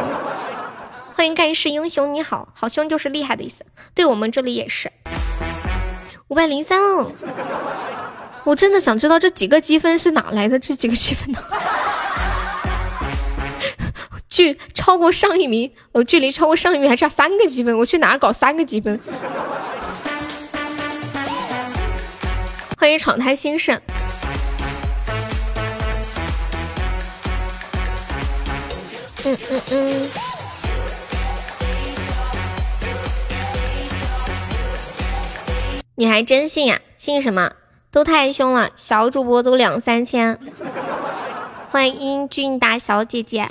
[1.13, 3.63] 欢迎盖世英雄，你好好凶就是厉害的意思。
[3.93, 4.91] 对我们这里也是
[6.29, 7.11] 五百零三了。
[8.43, 10.57] 我真的想知道这几个积分是哪来的？
[10.57, 11.43] 这几个积分呢？
[14.27, 18.99] 距超过上一名，我距离超过上一名还差三个积分，我去哪搞三个积分？
[22.79, 23.79] 欢迎闯胎兴盛。
[29.25, 30.09] 嗯嗯嗯。
[35.95, 36.81] 你还真信呀？
[36.97, 37.51] 信什么？
[37.91, 40.39] 都太凶了，小主播都两三千。
[41.69, 43.47] 欢迎英俊大小姐姐，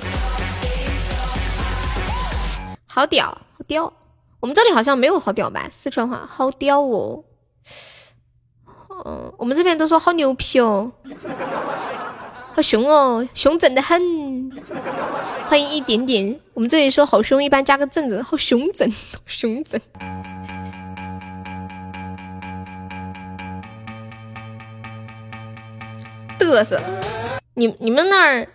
[2.88, 3.92] 好屌，好屌！
[4.40, 5.66] 我们这里好像没有好屌吧？
[5.70, 7.24] 四川话，好屌哦。
[9.04, 10.92] 嗯，我们这边都说好牛皮哦，
[12.54, 14.00] 好凶哦，凶整的很。
[15.48, 18.90] 欢迎一点点，我们这里说好凶，一般加个正字，好凶整，
[19.26, 19.80] 凶整。
[26.38, 26.80] 嘚瑟，
[27.54, 28.48] 你你们那儿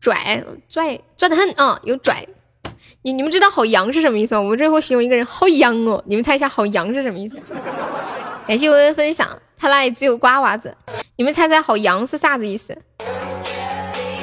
[0.00, 2.26] 拽拽拽的很啊，有拽。
[3.02, 4.42] 你你们知道好阳是什么意思吗？
[4.42, 7.36] 我们这会形容一个人好阳哦，你们猜一下好阳是什么意思？
[8.46, 9.26] 感谢微微分享。
[9.56, 10.76] 他那里只有瓜娃子，
[11.16, 12.76] 你们猜猜好羊是啥子意思？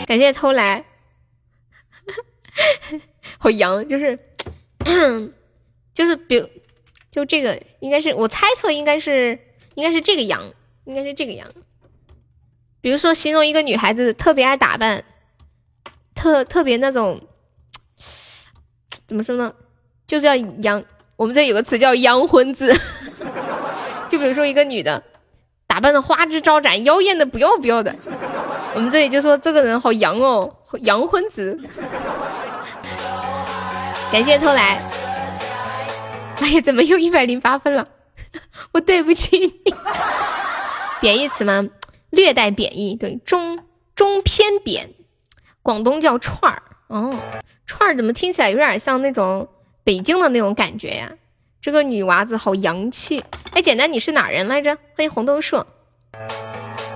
[0.06, 0.84] 感谢偷来，
[3.38, 4.18] 好洋就是
[5.94, 6.44] 就是比
[7.12, 9.40] 就这个应该是我猜测应该是
[9.76, 10.44] 应该是这个羊
[10.86, 11.48] 应该是这个羊，
[12.82, 15.04] 比如说形容一个女孩子特别爱打扮，
[16.16, 17.22] 特特别那种
[19.06, 19.54] 怎么说呢？
[20.08, 20.84] 就叫羊，
[21.16, 22.74] 我们这有个词叫洋婚子，
[24.10, 25.04] 就比如说一个女的。
[25.70, 27.94] 打扮的花枝招展，妖艳的不要不要的。
[28.74, 31.60] 我们这里就说这个人好洋哦，洋婚子。
[34.12, 34.80] 感谢偷来。
[36.42, 37.88] 哎呀，怎么又一百零八分了？
[38.72, 39.74] 我对不起你。
[41.02, 41.68] 贬义词吗？
[42.10, 43.60] 略带贬义，对，中
[43.96, 44.94] 中偏贬。
[45.62, 47.14] 广东叫串儿，哦，
[47.66, 49.50] 串儿怎么听起来有点像那种
[49.84, 51.12] 北京的那种感觉呀？
[51.60, 53.22] 这个女娃子好洋气。
[53.52, 54.78] 哎，简单，你是哪人来着？
[54.96, 55.66] 欢迎红豆树，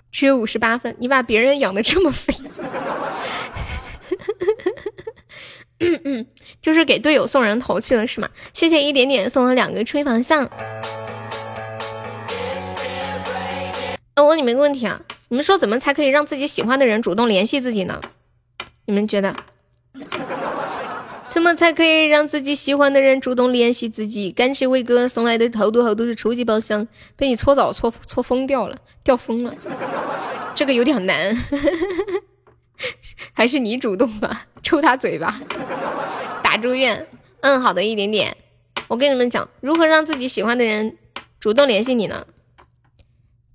[0.10, 2.34] 只有五十八分，你把别人养的这么肥，
[5.80, 6.28] 嗯嗯，
[6.62, 8.30] 就是给队友送人头去了是吗？
[8.54, 10.50] 谢谢一点点送了两个吹风像。
[14.18, 18.00] 我问你们一个问题啊，你们说怎么才可以让自己喜欢的人主动联系自己呢？
[18.86, 19.36] 你们觉得？
[21.28, 24.32] 怎么才可以让自己喜欢的人主动联系自己？
[24.32, 26.86] 感谢伟哥送来的好多好多的初级宝箱，
[27.16, 29.56] 被你搓澡搓搓疯掉了，掉疯了，
[30.54, 31.36] 这个有点难，
[33.32, 35.40] 还是你主动吧，抽他嘴巴，
[36.52, 37.08] 打住院。
[37.40, 38.36] 嗯，好的，一点点，
[38.90, 40.98] 我跟你们讲，如何让自己喜欢的人
[41.40, 42.28] 主动联系你呢？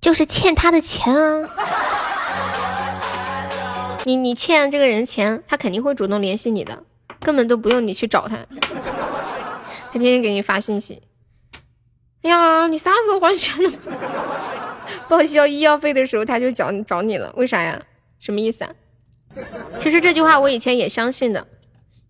[0.00, 1.50] 就是欠他的钱啊！
[4.04, 6.84] 你你欠这个人钱，他肯定会主动联系你的，
[7.20, 8.38] 根本都不用你去找他，
[9.92, 11.02] 他天天给你发信息。
[12.22, 13.70] 哎呀，你啥时候还钱呢？
[15.06, 17.78] 报销医药费的时候他就找找你了，为啥呀？
[18.18, 18.70] 什么意思啊？
[19.76, 21.46] 其实这句话我以前也相信的，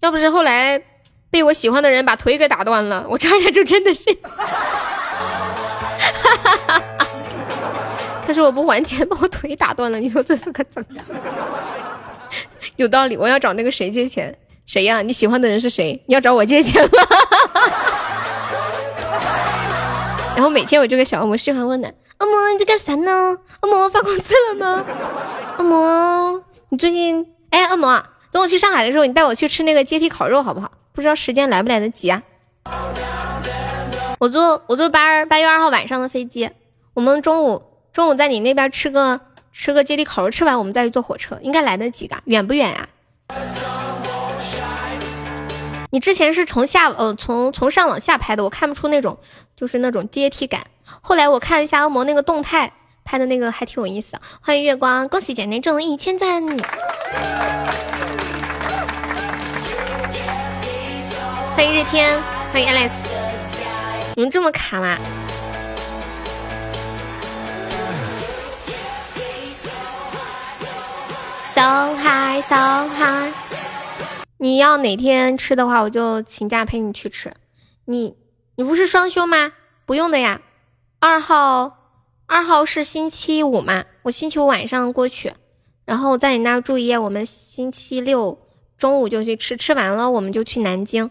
[0.01, 0.81] 要不是后来
[1.31, 4.17] 被我喜欢的人把腿给打断了，我差点就真的信。
[8.27, 10.97] 他说我不还钱，把我腿打断了，你说这是个怎么？
[12.77, 14.37] 有道理，我要找那个谁借钱？
[14.67, 15.01] 谁呀？
[15.01, 16.03] 你喜欢的人是谁？
[16.07, 16.91] 你要找我借钱吗？
[20.35, 23.37] 然后每天我就给小恶魔嘘寒问暖，恶魔你在干啥呢？
[23.63, 24.85] 恶魔发工资了吗？
[25.59, 26.43] 恶魔。
[26.69, 28.03] 你最近哎，恶魔，
[28.37, 30.71] 等我去上海的时候，你带我去吃那个阶梯烤肉好不好？
[30.93, 32.23] 不知道时间来不来得及啊？
[34.19, 36.51] 我坐我坐八八月二号晚上的飞机，
[36.93, 37.63] 我们中午
[37.95, 39.19] 中午在你那边吃个
[39.53, 42.19] 吃个阶梯烤肉，吃完我们再去坐火车，应该来得及噶？
[42.27, 42.87] 远不远呀？
[45.91, 49.17] 你之前是从下呃从从上往下拍的，我看不出那种
[49.57, 50.67] 就是那种阶梯感。
[51.01, 52.75] 后来我看了一下恶魔那个动态。
[53.09, 56.43] 拍的那个还挺有意思，欢迎月光，恭喜简内中一千赞，
[61.57, 62.21] 欢迎日天，
[62.53, 62.93] 欢迎 Alice，
[64.15, 64.99] 你们这么卡吗？
[71.43, 73.33] 小海，小海，
[74.37, 77.33] 你要哪天吃的话，我就请假陪你去吃。
[77.87, 78.15] 你
[78.57, 79.53] 你不是双休吗？
[79.87, 80.43] 不用的呀，
[80.99, 81.79] 二号。
[82.27, 83.87] 二号是星期五嘛？
[84.03, 85.33] 我星期五晚上过去，
[85.87, 86.99] 然后在你那儿住一夜。
[86.99, 88.39] 我们星期六
[88.77, 91.11] 中午就去吃，吃完了我们就去南京。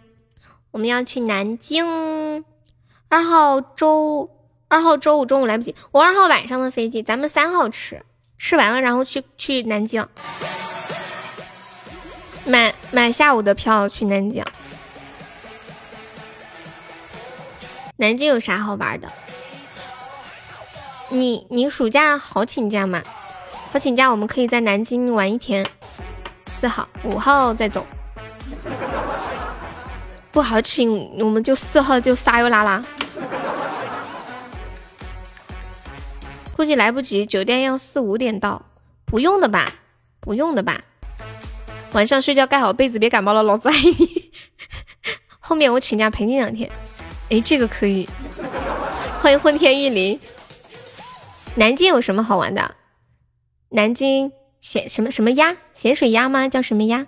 [0.75, 2.43] 我们要去南京。
[3.07, 4.29] 二号周
[4.67, 8.03] 二号周五中午来不及，我二号晚上的飞机，咱们三号吃，
[8.37, 10.05] 吃完了然后去去南京，
[12.43, 14.43] 买买下午的票去南京。
[17.95, 19.09] 南京有啥好玩的？
[21.07, 23.01] 你你暑假好请假吗？
[23.71, 25.65] 好请假，我们可以在南京玩一天，
[26.47, 27.87] 四号五号再走。
[30.35, 32.83] 不好请，我们就四号就撒悠拉拉。
[36.53, 38.61] 估计来不及，酒店要四五点到，
[39.05, 39.75] 不用的吧？
[40.19, 40.81] 不用的吧？
[41.93, 44.33] 晚上睡觉盖好被子，别感冒了，老子爱你。
[45.39, 46.69] 后面我请假陪你两天，
[47.29, 48.05] 哎，这个可以。
[49.21, 50.19] 欢迎昏天玉林。
[51.55, 52.75] 南京有什么好玩的？
[53.69, 55.55] 南京咸什么什么鸭？
[55.73, 56.49] 咸水鸭吗？
[56.49, 57.07] 叫什么鸭？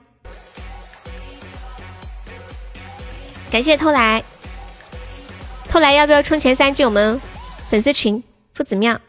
[3.49, 4.23] 感谢偷来，
[5.69, 7.19] 偷来要不要冲前三进我们
[7.69, 8.23] 粉丝群？
[8.53, 8.99] 夫子庙，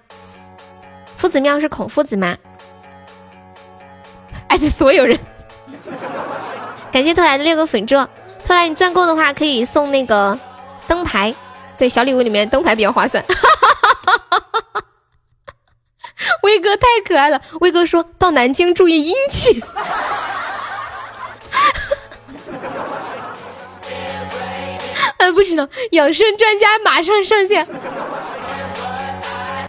[1.16, 2.36] 夫子庙是孔夫子吗？
[4.48, 5.18] 爱着所有人。
[6.92, 8.08] 感谢偷来的六个粉钻，
[8.46, 10.38] 偷来你钻够的话可以送那个
[10.86, 11.34] 灯牌，
[11.78, 13.24] 对，小礼物里面灯牌比较划算。
[16.42, 19.62] 威哥太可爱了，威哥说到南京注意阴气。
[25.18, 27.66] 哎， 不知道养生专家马上上线，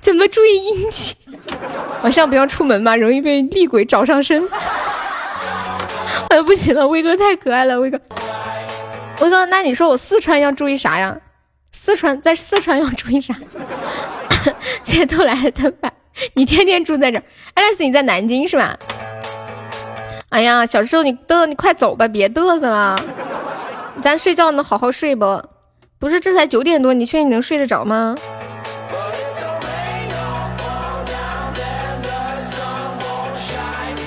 [0.01, 1.15] 怎么注意阴气？
[2.01, 4.47] 晚上不要出门嘛，容易被厉鬼找上身。
[6.29, 7.99] 哎，不行了，威哥太可爱了，威哥，
[9.21, 11.17] 威哥，那你说我四川要注意啥呀？
[11.71, 13.35] 四川在四川要注意啥？
[14.83, 15.91] 现在都来了，灯牌。
[16.33, 17.23] 你天天住在这儿
[17.55, 18.77] ，Alex，你在南京是吧？
[20.29, 23.01] 哎呀，小时候你嘚，你快走吧，别嘚瑟了。
[24.01, 25.41] 咱睡觉能好好睡不？
[25.99, 28.15] 不是，这才九点多，你确定你能睡得着吗？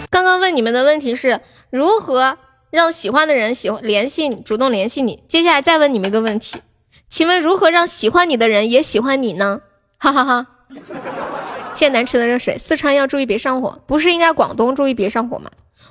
[0.08, 2.38] 刚刚问你们的问题是如何
[2.70, 5.22] 让喜欢的人喜欢联系你，主动联系你。
[5.28, 6.62] 接下来再问你们一个问题，
[7.10, 9.60] 请问如何让喜欢你的人也喜欢你呢？
[9.98, 10.46] 哈哈哈。
[11.74, 15.50] 谢谢难吃的热水，四川要注意别上火，不是应该广东注意别上火吗？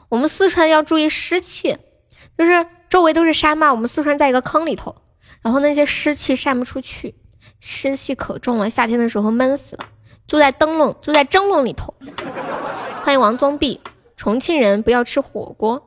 [0.09, 1.77] 我们四川要注意湿气，
[2.35, 4.95] 就是周围都是山嘛，我们四川在一个坑里头，
[5.41, 7.15] 然后那些湿气散不出去，
[7.59, 9.85] 湿气可重了，夏天的时候闷死了。
[10.27, 11.93] 住在灯笼，住在蒸笼里头。
[13.03, 13.81] 欢迎王宗弼，
[14.15, 15.83] 重庆人不要吃火锅，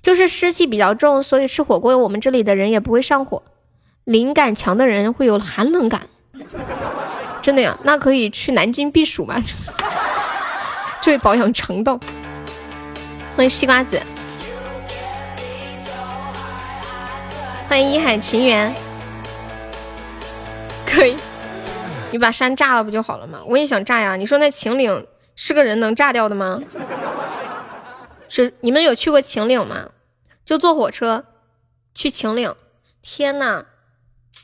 [0.00, 3.42] 就是湿气比较重，所以吃火锅我们这里的人也不会上火。
[4.04, 6.02] 灵感强的人会有寒冷感。
[7.42, 9.42] 真的呀，那可以去南京避暑吗？
[11.02, 11.98] 注意保养肠道。
[13.36, 14.00] 欢迎西瓜子，
[17.68, 18.74] 欢迎一海情缘。
[20.86, 21.14] 可以，
[22.10, 23.40] 你把山炸了不就好了吗？
[23.46, 24.16] 我也想炸呀。
[24.16, 26.60] 你说那秦岭是个人能炸掉的吗？
[28.30, 29.90] 是你们有去过秦岭吗？
[30.46, 31.26] 就坐火车
[31.94, 32.54] 去秦岭，
[33.02, 33.66] 天呐，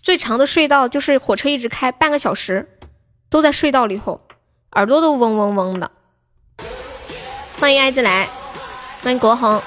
[0.03, 2.79] 最长的隧道就是火车一直开半个小时，
[3.31, 4.21] 都在隧道里头，
[4.73, 5.91] 耳朵都嗡嗡嗡的。
[7.59, 8.29] 欢迎爱子来，
[9.03, 9.63] 欢迎国恒。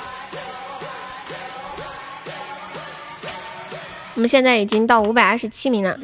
[4.17, 5.95] 我们现在已经到五百二十七名了，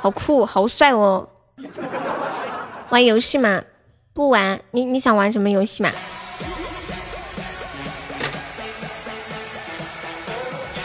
[0.00, 1.26] 好酷，好帅哦！
[2.90, 3.62] 玩游戏吗？
[4.12, 4.60] 不玩。
[4.70, 5.90] 你你想玩什么游戏吗？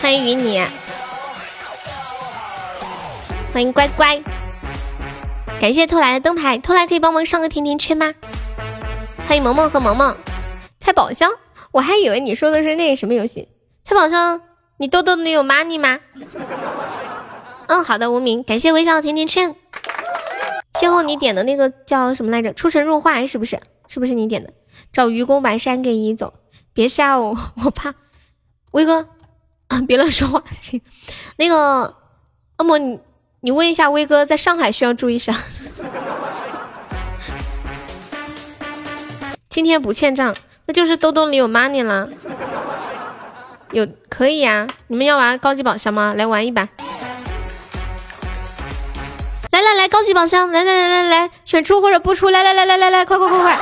[0.02, 0.64] 欢迎与你，
[3.52, 4.24] 欢迎乖乖，
[5.60, 8.14] 感谢偷来的灯牌，偷来可以帮忙上个甜甜圈吗？
[9.28, 10.16] 欢迎萌萌和萌萌，
[10.80, 11.30] 猜宝箱，
[11.72, 13.50] 我还以为你说的是那什么游戏，
[13.84, 14.40] 猜宝箱。
[14.82, 16.00] 你豆豆你有 money 吗？
[17.68, 19.54] 嗯，好的，无名，感谢微笑甜甜圈。
[20.74, 22.54] 邂逅你点的那个叫什么来着？
[22.54, 23.60] 出神入化是不是？
[23.90, 24.54] 是不是你点的？
[24.94, 26.34] 找愚公把山给移走，
[26.72, 27.94] 别吓我， 我怕。
[28.72, 29.10] 威哥，
[29.68, 30.42] 啊 别乱说话。
[31.36, 31.98] 那个
[32.58, 33.02] 恶魔，你
[33.42, 35.36] 你问一下威哥，在上海需要注意啥？
[39.50, 40.34] 今天不欠账，
[40.68, 42.08] 那就是豆豆里有 money 了。
[43.72, 46.14] 有可以呀，你们要玩高级宝箱吗？
[46.16, 46.68] 来玩一把。
[49.52, 53.60] 来来来，高级宝箱，来来来来来，选出或者不出，来来来来来来，快快快快！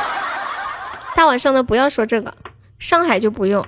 [1.15, 2.33] 大晚上的不要说这个，
[2.79, 3.65] 上海就不用。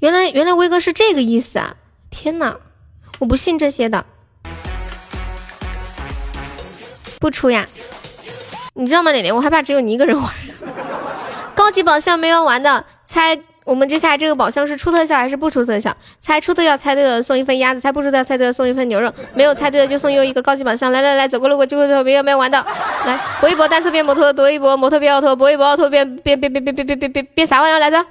[0.00, 1.76] 原来原来威哥是这个意思啊！
[2.10, 2.56] 天哪，
[3.18, 4.04] 我不信这些的，
[7.18, 7.66] 不出呀？
[8.74, 9.32] 你知道吗，奶奶？
[9.32, 10.34] 我害怕只有你一个人玩。
[11.54, 13.40] 高级宝箱没有玩的，猜。
[13.66, 15.92] 我们接下来这个宝箱是出特效还是不出特效？
[16.20, 20.92] 猜出特效猜对了送一份鸭子，猜不出特效猜对了送一份牛肉，没有猜对的就送又一个高级宝箱。
[20.92, 22.64] 来来来，走过路过就会没有没有玩到，
[23.04, 28.06] 来搏一搏单车变摩托，搏一搏摩托变奥拓，搏一搏奥拓变变变变变变变变变啥玩意来着？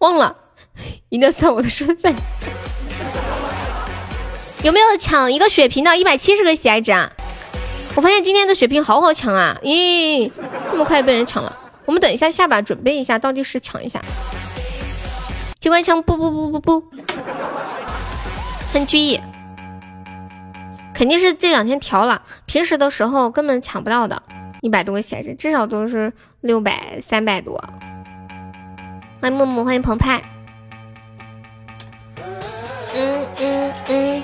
[0.00, 0.36] 忘了，
[1.08, 2.14] 一定要算我的身份。
[4.62, 5.96] 有没有抢一个血瓶的？
[5.96, 7.10] 一百七十个喜爱值啊！
[7.94, 9.56] 我发现今天的血瓶好好抢啊！
[9.62, 10.30] 咦，
[10.70, 11.56] 这么快被人抢了？
[11.88, 13.98] 我们等一下下把准备一下，倒计时抢一下。
[15.58, 16.84] 机关枪，不不不不不，
[18.74, 19.18] 很注意，
[20.92, 24.22] 肯定是这两天调了，平时的时候根本抢不到的。
[24.60, 26.12] 一百多个血值，至少都是
[26.42, 27.58] 六百、三百多。
[29.22, 30.22] 欢迎木木，欢迎澎湃。
[32.94, 34.22] 嗯嗯嗯，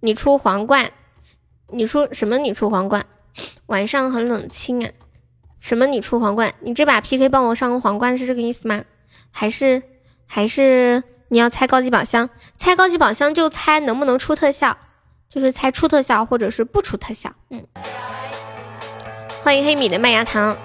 [0.00, 0.90] 你出皇冠，
[1.68, 2.38] 你出什么？
[2.38, 3.04] 你出皇冠？
[3.66, 4.90] 晚上很冷清啊。
[5.62, 5.86] 什么？
[5.86, 6.52] 你出皇冠？
[6.58, 8.82] 你这把 PK 帮我上个皇冠是这个意思吗？
[9.30, 9.80] 还是
[10.26, 12.28] 还是你要猜高级宝箱？
[12.56, 14.76] 猜高级宝箱就猜能不能出特效，
[15.28, 17.30] 就是猜出特效或者是不出特效。
[17.50, 17.64] 嗯，
[19.44, 20.56] 欢迎黑米的麦芽糖。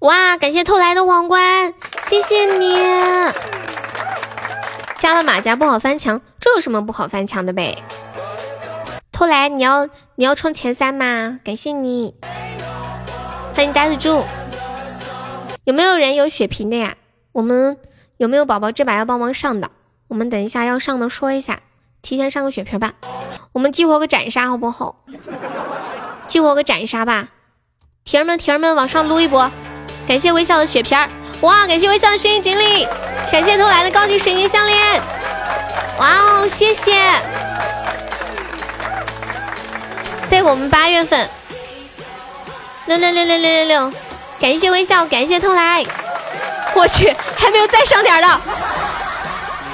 [0.00, 1.72] 哇，感谢偷来的皇冠，
[2.02, 2.76] 谢谢你。
[4.98, 7.80] 加了马甲不好翻墙，这有什么不好翻墙的呗？
[9.12, 9.86] 偷来你要
[10.16, 11.38] 你要冲前三吗？
[11.44, 12.14] 感谢你，
[13.54, 14.24] 欢迎呆子猪。
[15.64, 16.96] 有没有人有血瓶的呀？
[17.32, 17.76] 我们
[18.16, 19.70] 有没有宝宝这把要帮忙上的？
[20.08, 21.60] 我们等一下要上的说一下，
[22.00, 22.94] 提前上个血瓶吧。
[23.52, 25.04] 我们激活个斩杀好不好？
[26.26, 27.28] 激活个斩杀吧，
[28.04, 29.50] 铁儿们铁儿们往上撸一波。
[30.08, 30.98] 感谢微笑的血瓶，
[31.42, 31.66] 哇！
[31.66, 32.86] 感谢微笑的声音锦鲤，
[33.30, 35.00] 感谢偷来的高级水晶项链，
[35.98, 36.92] 哇哦，谢谢。
[40.32, 41.28] 对我们八月份
[42.86, 43.92] 六六六六六六六，
[44.40, 45.84] 感谢微笑，感谢偷来，
[46.72, 48.40] 我去，还没有再上点的，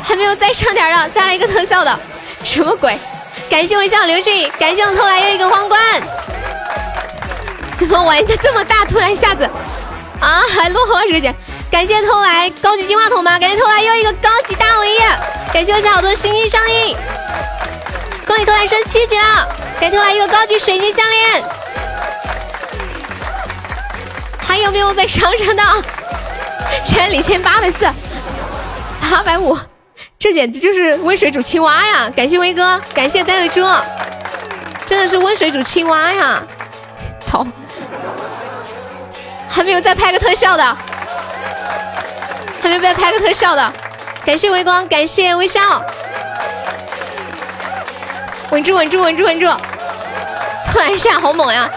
[0.02, 1.96] 还没有再上点的，再来一个特效的，
[2.42, 2.98] 什么鬼？
[3.48, 5.80] 感谢微笑刘俊，感谢我偷来又一个皇冠，
[7.78, 8.84] 怎么玩的这么大？
[8.84, 9.48] 突然一下子
[10.20, 11.32] 啊，还落后时间，
[11.70, 13.38] 感谢偷来高级金话筒吗？
[13.38, 14.98] 感谢偷来又一个高级大 V，
[15.52, 16.96] 感谢微笑好多星星上映。
[18.26, 19.48] 恭喜偷来升七级了，
[19.80, 21.42] 给偷来一个高级水晶项链，
[24.38, 25.62] 还有没有在上上的？
[26.84, 27.86] 千里千八百四，
[29.10, 29.56] 八百五，
[30.18, 32.10] 这简直就是温水煮青蛙呀！
[32.14, 33.66] 感谢威哥，感谢呆子猪，
[34.84, 36.42] 真的是温水煮青蛙呀！
[37.24, 37.46] 操，
[39.48, 40.76] 还没有再拍个特效的，
[42.60, 43.72] 还没有再拍个特效的，
[44.24, 45.82] 感谢微光，感谢微笑。
[48.50, 49.46] 稳住，稳住，稳住，稳住！
[50.70, 51.70] 突然一下好猛呀！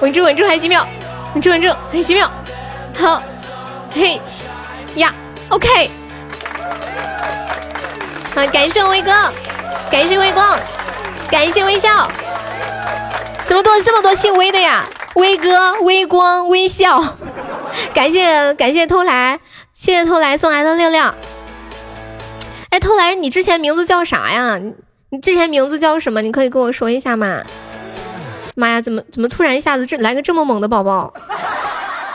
[0.00, 0.86] 稳住，稳住，还有几秒！
[1.34, 2.30] 稳住，稳住还有几秒，
[2.98, 3.22] 好，
[3.94, 4.20] 嘿
[4.94, 5.12] 呀
[5.48, 5.90] ，OK，
[8.34, 9.12] 好，感谢威哥，
[9.90, 10.58] 感谢微光，
[11.30, 12.08] 感谢微笑，
[13.44, 14.88] 怎么多这么多姓威的呀？
[15.14, 17.02] 威哥、微光、微笑，
[17.94, 19.40] 感谢感谢偷来，
[19.72, 21.14] 谢谢偷来送来的六六。
[22.76, 24.60] 哎，偷来，你之前名字叫啥呀？
[25.08, 26.20] 你之前名字叫什么？
[26.20, 27.42] 你可以跟我说一下吗？
[28.54, 31.14] 妈呀，怎么怎么突然一下子这来个这么猛的宝宝？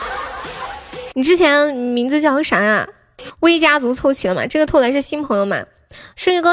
[1.14, 2.88] 你之前名字叫啥呀？
[3.40, 4.46] 微家族凑齐了吗？
[4.46, 5.64] 这个偷来是新朋友吗？
[6.14, 6.52] 顺宇哥，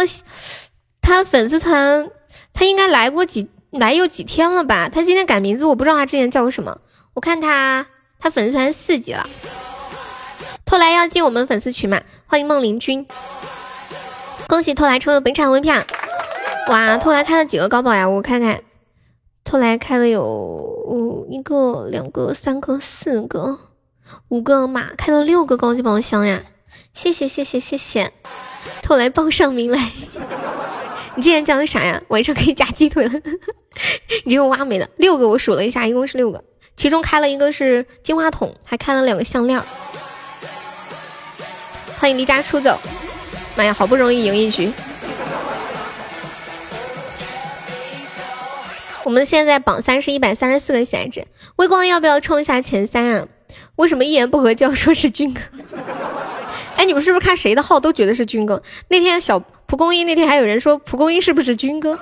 [1.04, 2.10] 他粉丝团
[2.52, 4.90] 他应该来过几来有几天了吧？
[4.92, 6.80] 他今天改名字，我不知道他之前叫什么。
[7.14, 7.86] 我看他
[8.20, 9.30] 他粉丝团四级了。
[10.66, 12.02] 偷来要进我们粉丝群吗？
[12.26, 13.06] 欢迎梦灵君，
[14.50, 15.86] 恭喜偷来抽的本场微票。
[16.70, 18.10] 哇，偷来开了几个高宝呀？
[18.10, 18.64] 我看看。
[19.44, 23.60] 偷来开了有一个、两个、三个、四个、
[24.28, 26.42] 五个马，开了六个高级宝箱呀！
[26.94, 28.12] 谢谢谢谢谢谢，
[28.82, 29.92] 偷来报上名来。
[31.16, 32.02] 你今天叫的啥呀？
[32.08, 33.12] 晚上可以夹鸡腿了。
[34.26, 36.44] 你这个挖没的，六个我数了一下，一共是六个，
[36.76, 39.62] 其中开了一个是金话筒，还开了两个项链。
[42.00, 42.80] 欢迎离家出走，
[43.60, 44.72] 妈呀，好不容易赢一局。
[49.04, 51.28] 我们现在榜三是一百三十四个喜爱值，
[51.58, 53.28] 微光要不要冲一下前三啊？
[53.76, 55.42] 为什么一言不合就要说是军哥？
[56.78, 58.64] 哎，你们是不是看谁的号都觉得是军哥？
[58.88, 62.00] 那天小蒲公英那天还有人说蒲公英是不是军哥？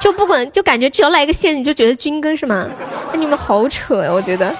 [0.00, 2.68] 就不管就感觉只要来个线你就觉得军哥是吗？
[3.12, 4.52] 那你们好扯呀，我觉得。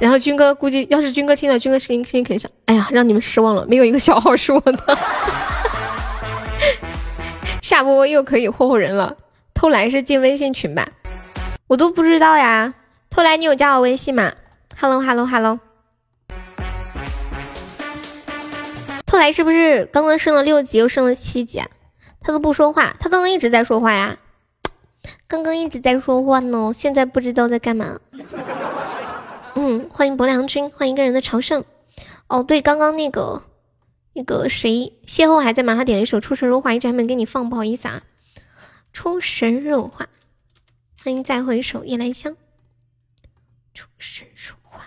[0.00, 4.98] 然后军哥估计要是军哥听到军哥声音，声音肯定想，哎呀，让你们失望了，没有一个小号是我的。
[7.60, 9.14] 下播又可以霍霍人了，
[9.52, 10.88] 偷来是进微信群吧？
[11.66, 12.72] 我都不知道呀。
[13.10, 14.32] 偷来，你有加我微信吗
[14.78, 15.60] ？Hello Hello Hello。
[19.04, 21.62] 偷来是不是刚刚升了六级又升了七级？
[22.22, 24.16] 他都不说话，他刚刚一直在说话呀。
[25.28, 27.98] 刚刚一直在说话呢，现在不知道在干嘛。
[29.54, 31.64] 嗯，欢迎薄良君，欢迎一个人的朝圣。
[32.28, 33.44] 哦，对，刚刚那个。
[34.12, 35.76] 那个谁，邂逅还在吗？
[35.76, 38.02] 他点了一首《出神入化》，一直还没给你放，不好意思啊。
[38.92, 40.08] 出神入化，
[41.04, 42.36] 欢迎再回首夜来香。
[43.72, 44.80] 出神入化，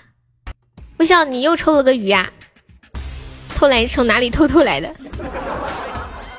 [0.98, 2.30] 不笑你又抽了个鱼啊？
[3.56, 4.94] 偷来是从哪里偷偷来的？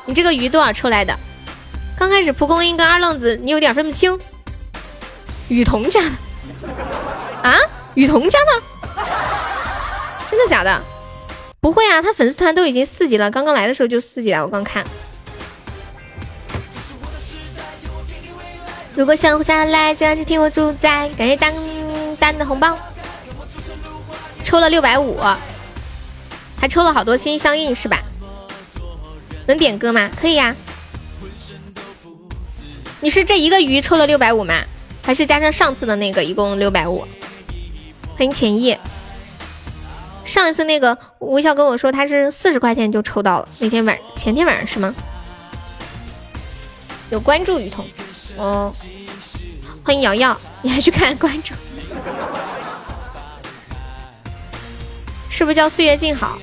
[0.05, 1.19] 你这个鱼多少抽来的？
[1.97, 4.17] 刚开始蒲公英跟二愣子，你有点分不清。
[5.49, 6.11] 雨桐家的
[7.43, 7.57] 啊？
[7.95, 8.63] 雨桐家的？
[10.29, 10.83] 真的假的？
[11.61, 14.85] 不会啊，他粉丝团都已经四级了，刚刚来的时候就四级了，我刚看。
[18.95, 21.09] 如果想活下来，就要听我主宰。
[21.17, 21.53] 感谢丹
[22.19, 22.79] 丹的红包，
[24.45, 25.19] 抽了六百五，
[26.61, 28.03] 还抽了好多心心相印是吧？
[29.47, 30.11] 能点歌吗？
[30.21, 30.55] 可以呀。
[33.01, 34.55] 你是这一个鱼抽了六百五吗？
[35.03, 37.07] 还是加上上次的那个一共六百五？
[38.17, 38.79] 欢迎浅意。
[40.25, 44.95] 上一次那个微笑跟我说他是四十块钱就抽到了，那天晚前天晚上是吗？
[47.11, 47.87] 有关注雨桐
[48.37, 48.73] 哦，
[49.85, 51.55] 欢迎瑶瑶，你还去看关注？
[55.29, 56.39] 是不是叫岁月静好？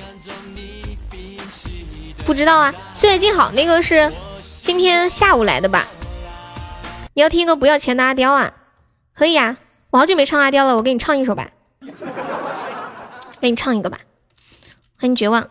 [2.24, 4.12] 不知道啊，岁月静好那个是
[4.60, 5.88] 今天下午来的吧？
[7.14, 8.52] 你要听一个不要钱的阿刁啊？
[9.14, 9.56] 可以啊，
[9.90, 11.48] 我好久没唱阿刁了，我给你唱一首吧。
[13.40, 13.98] 给你唱一个吧，
[14.98, 15.48] 欢迎绝望。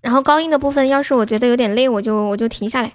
[0.00, 2.92] 然后高音的部分，要是我觉得有点累，我就我就停下来。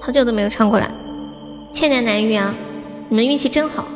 [0.00, 0.90] 好久都没有唱过了，
[1.72, 2.54] 千年难遇啊！
[3.08, 3.86] 你们运气真好。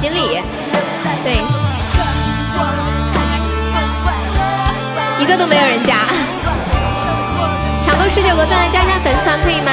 [0.00, 0.40] 锦鲤，
[1.24, 1.42] 对，
[5.18, 5.96] 一个都没有人加，
[7.84, 9.72] 抢够十九个钻的加一下粉丝团可以吗？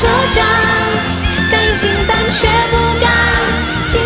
[0.00, 0.46] 尽的车站，
[1.50, 3.04] 敢于平凡却不甘
[3.82, 4.00] 心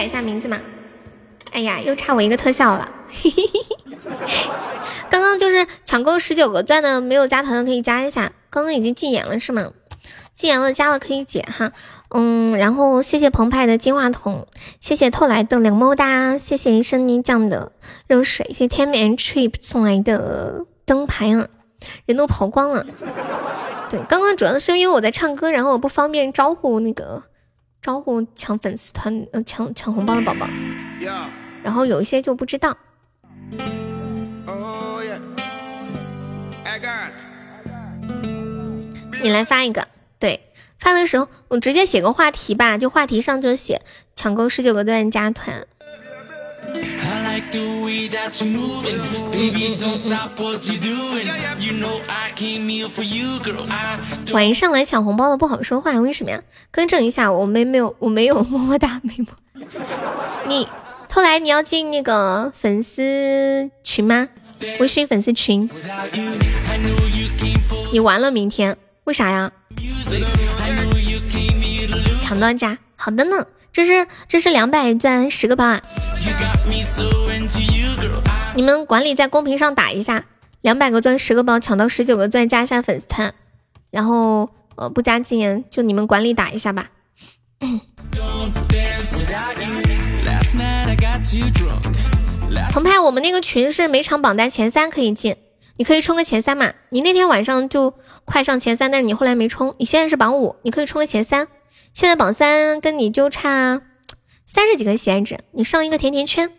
[0.00, 0.58] 改一下名字嘛？
[1.52, 2.90] 哎呀，又差我一个特效了。
[5.10, 8.32] 刚刚就是抢够十九个钻的，没有加团的可以加一下。
[8.48, 9.72] 刚刚已经禁言了是吗？
[10.32, 11.72] 禁言了，加了可以解哈。
[12.14, 14.46] 嗯，然后谢谢澎湃的金话筒，
[14.80, 17.72] 谢谢透来的两么哒，谢谢生泥酱的
[18.06, 21.46] 热水，谢谢天眠 trip 送来的灯牌啊，
[22.06, 22.86] 人都跑光了。
[23.90, 27.22] 对，刚刚主要是因为我在唱歌，然后我不方便招呼那个
[27.82, 30.46] 招呼抢粉丝团呃抢抢红包的宝宝，
[31.62, 32.76] 然后有一些就不知道。
[39.22, 39.86] 你来发一个，
[40.18, 43.82] 对，发的时候我直接写个话题吧，就话题上就写
[44.14, 45.66] 抢够十九个钻加团。
[54.32, 56.42] 晚上来抢红包的不好说话，为什么呀？
[56.70, 59.26] 更正一下，我没没有，我没有么么哒， 没么。
[60.46, 60.68] 你
[61.12, 64.28] 后来你要进那个粉丝群吗？
[64.78, 65.68] 微信粉丝群。
[67.92, 69.50] 你完了，明天为啥呀？
[72.20, 73.44] 抢到家，好的呢。
[73.72, 75.80] 这是这是两百钻十个包啊！
[78.56, 80.24] 你们管理在公屏上打一下，
[80.60, 83.32] 两百个钻十个包，抢到十九个钻加一下粉丝团，
[83.90, 86.90] 然后呃不加禁言，就你们管理打一下吧。
[92.72, 95.36] 澎湃，我们那个群是每场榜单前三可以进，
[95.76, 96.72] 你可以冲个前三嘛？
[96.88, 97.94] 你那天晚上就
[98.24, 101.46] 快上前三，但是你后来没冲，你现在是榜五，你可以冲个前三。
[101.92, 103.82] 现在榜三跟你就差
[104.46, 106.52] 三十几个喜爱值，你上一个甜甜圈。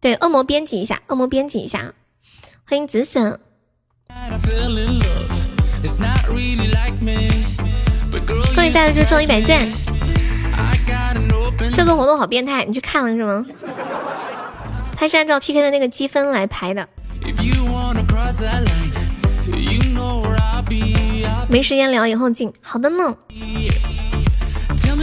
[0.00, 1.92] 对，恶魔编辑一下，恶魔编辑一下。
[2.64, 3.38] 欢迎紫笋。
[8.54, 9.68] 恭喜大家就中一百钻。
[11.74, 13.44] 这个活动好变态，你去看了是吗？
[14.96, 16.88] 他是按照 PK 的那个积分来排的。
[21.48, 22.52] 没时间聊，以后进。
[22.60, 23.16] 好的呢。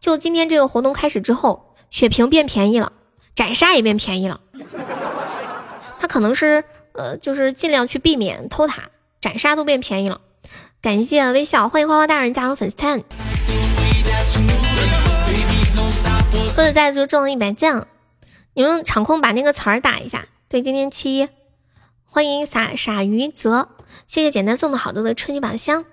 [0.00, 2.92] 就今天这个活动开始之后，血瓶变便宜了，
[3.34, 4.40] 斩杀也变便宜了。
[6.00, 10.20] 他可能是呃，就是尽量去避免偷塔，斩杀都变便宜了。
[10.80, 13.02] 感谢微笑，欢迎花花大人加入粉丝团。
[16.56, 17.86] 或者再就中了一百酱，
[18.54, 20.26] 你们场控把那个词儿打一下。
[20.48, 21.28] 对，今天七一，
[22.04, 23.68] 欢迎傻傻鱼泽，
[24.06, 25.84] 谢谢简单送的好多的春季宝箱。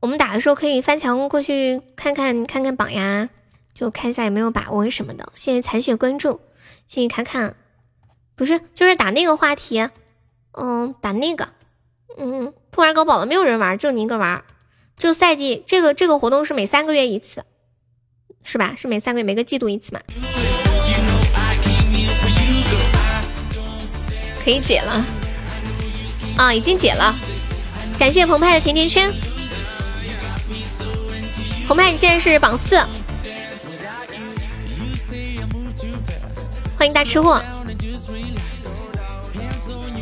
[0.00, 3.28] 我们打的时候可以翻墙过去看看看看榜呀，
[3.74, 5.32] 就看一下有没有把握什么的。
[5.34, 6.40] 谢谢残雪关注，
[6.86, 7.54] 谢谢卡卡，
[8.36, 9.88] 不是就是打那个话题，
[10.52, 11.48] 嗯，打那个，
[12.16, 14.44] 嗯，突然高宝了，没有人玩，就你一个玩。
[14.96, 17.44] 就赛季这个这个活动是每三个月一次，
[18.44, 18.74] 是吧？
[18.76, 20.00] 是每三个月每个季度一次嘛？
[24.44, 25.04] 可以解了
[26.36, 27.14] 啊，已经解了，
[27.98, 29.12] 感谢澎湃的甜甜圈。
[31.68, 32.76] 澎湃，你现在是榜四，
[36.78, 37.42] 欢迎大吃货。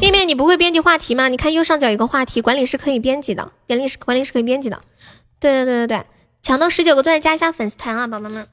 [0.01, 1.27] 面面，你不会编辑话题吗？
[1.27, 4.81] 你看右上角有个话题，管理是可以编辑的，管理是管理是可以编辑的。
[5.41, 6.07] 对对对对对，
[6.41, 8.47] 抢到十九个钻加一下粉丝团啊，宝宝们。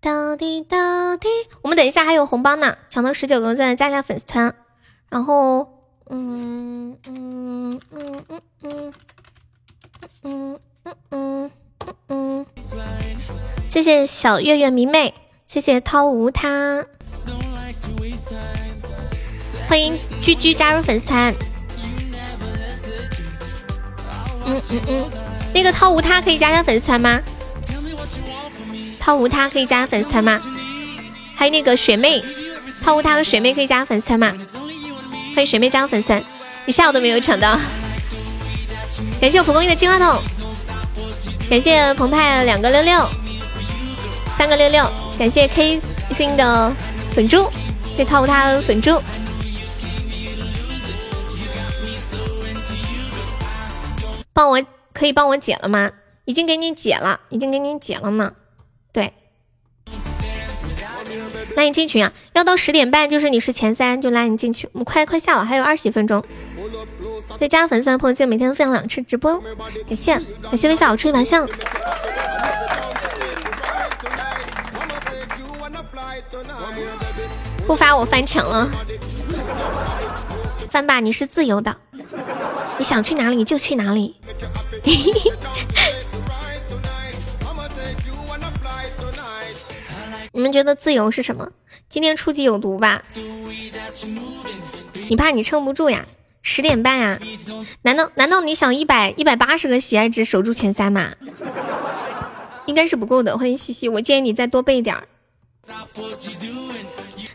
[0.00, 1.28] 到底到底，
[1.62, 4.52] 我们等一下还有红包呢，抢到十九个钻加一下粉丝团，
[5.08, 5.68] 然后
[6.10, 8.92] 嗯嗯嗯嗯嗯嗯
[10.22, 10.60] 嗯嗯。
[11.10, 11.50] 嗯，
[12.08, 12.46] 嗯
[13.68, 15.14] 谢谢小月月迷妹，
[15.46, 16.84] 谢谢涛无他，
[19.68, 21.34] 欢迎居居加入粉丝团。
[24.46, 25.10] 嗯嗯嗯，
[25.52, 27.20] 那个涛无他可以加下粉丝团吗？
[28.98, 30.40] 涛无他可以加粉丝团吗？
[31.34, 32.22] 还有那个雪妹，
[32.82, 34.32] 涛无他和雪妹可以加粉丝团吗？
[35.34, 36.24] 欢迎雪妹加入粉丝团，
[36.64, 37.58] 你下午都没有抢到，
[39.20, 40.22] 感谢我蒲公英的金话筒。
[41.48, 43.08] 感谢澎湃两个六六，
[44.36, 44.84] 三个六六，
[45.18, 45.80] 感谢 K
[46.12, 46.70] 星的
[47.12, 47.48] 粉猪，
[47.96, 49.00] 谢涛他的粉猪，
[54.34, 54.62] 帮我
[54.92, 55.90] 可以帮我解了吗？
[56.26, 58.34] 已经给你解了，已经给你解了呢。
[58.92, 59.14] 对，
[61.56, 66.22] 拉你进群啊，要到十点半就是你是前三就拉你进去，我们快快下了，还有二十几分钟。
[67.38, 69.38] 再加粉丝的朋友每天分享两次直播，
[69.86, 71.48] 感谢感谢微笑吹白象，
[77.66, 78.68] 不发我翻墙了，
[80.70, 81.76] 翻吧你是自由的，
[82.78, 84.16] 你想去哪里就去哪里。
[90.32, 91.50] 你们觉得自由是什么？
[91.88, 93.02] 今天初级有毒吧？
[95.08, 96.06] 你怕你撑不住呀？
[96.42, 97.18] 十点半呀？
[97.82, 101.12] 难道难道你想一百一百八十个喜爱值守住前三吗？
[102.66, 103.36] 应该是不够的。
[103.38, 105.08] 欢迎西西，我建议你再多备点儿。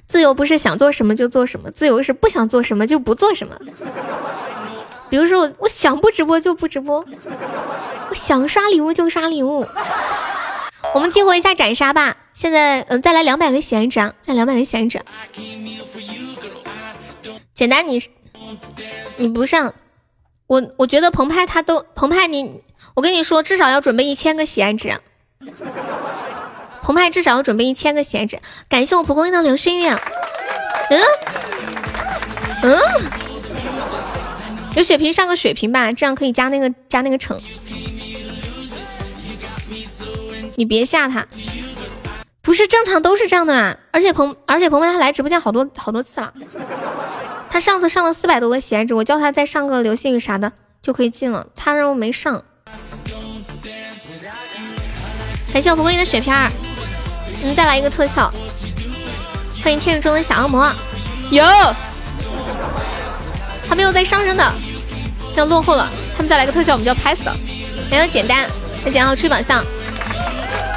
[0.08, 3.58] 自由不是想做什么就做什么，自由是不想做什么就不做什么。
[5.10, 7.06] 比如说我我想不直播就不直播，
[8.10, 9.68] 我想刷礼物就刷礼物。
[10.94, 15.02] 我们激活一下斩杀吧，现在嗯再来两百个喜爱值，再两百个喜爱值。
[17.54, 18.02] 简单你你
[19.18, 19.74] 你不上，
[20.48, 22.62] 我我觉得澎湃他都澎湃你，
[22.96, 25.00] 我跟你说至少要准备一千个喜爱值，
[26.82, 28.40] 澎湃至少要准备一千个喜爱值。
[28.68, 31.02] 感谢我蒲公英的流星雨，嗯
[32.64, 32.80] 嗯。
[34.76, 37.40] 有血瓶上个血瓶吧，这样可以加那个加那个惩。
[40.56, 41.28] 你别吓他，
[42.42, 43.78] 不是正常都是这样的啊！
[43.92, 46.34] 而且鹏而且鹏鹏他来直播间好多好多次了，
[47.54, 52.44] 他上次上了四百多个喜爱值，我叫他再上个流星雨啥的就可以进了，他让我没上。
[55.54, 56.52] 感谢我蒲公英的血片儿，
[57.44, 58.34] 嗯，再来一个特效，
[59.64, 60.74] 欢迎天宇中的小恶魔，
[61.30, 61.46] 有。
[63.70, 64.52] 还没有在上升的，
[65.36, 65.88] 要落后了。
[66.18, 67.38] 他们再来个特效，我们就要拍死了。
[67.92, 68.50] 来个简单，
[68.84, 69.64] 再捡好吹榜上。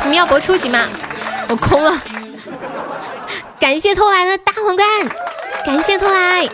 [0.03, 0.87] 你们要博初级吗？
[1.49, 2.03] 我空了。
[3.59, 4.87] 感谢偷来的大皇冠，
[5.67, 6.49] 感谢偷来，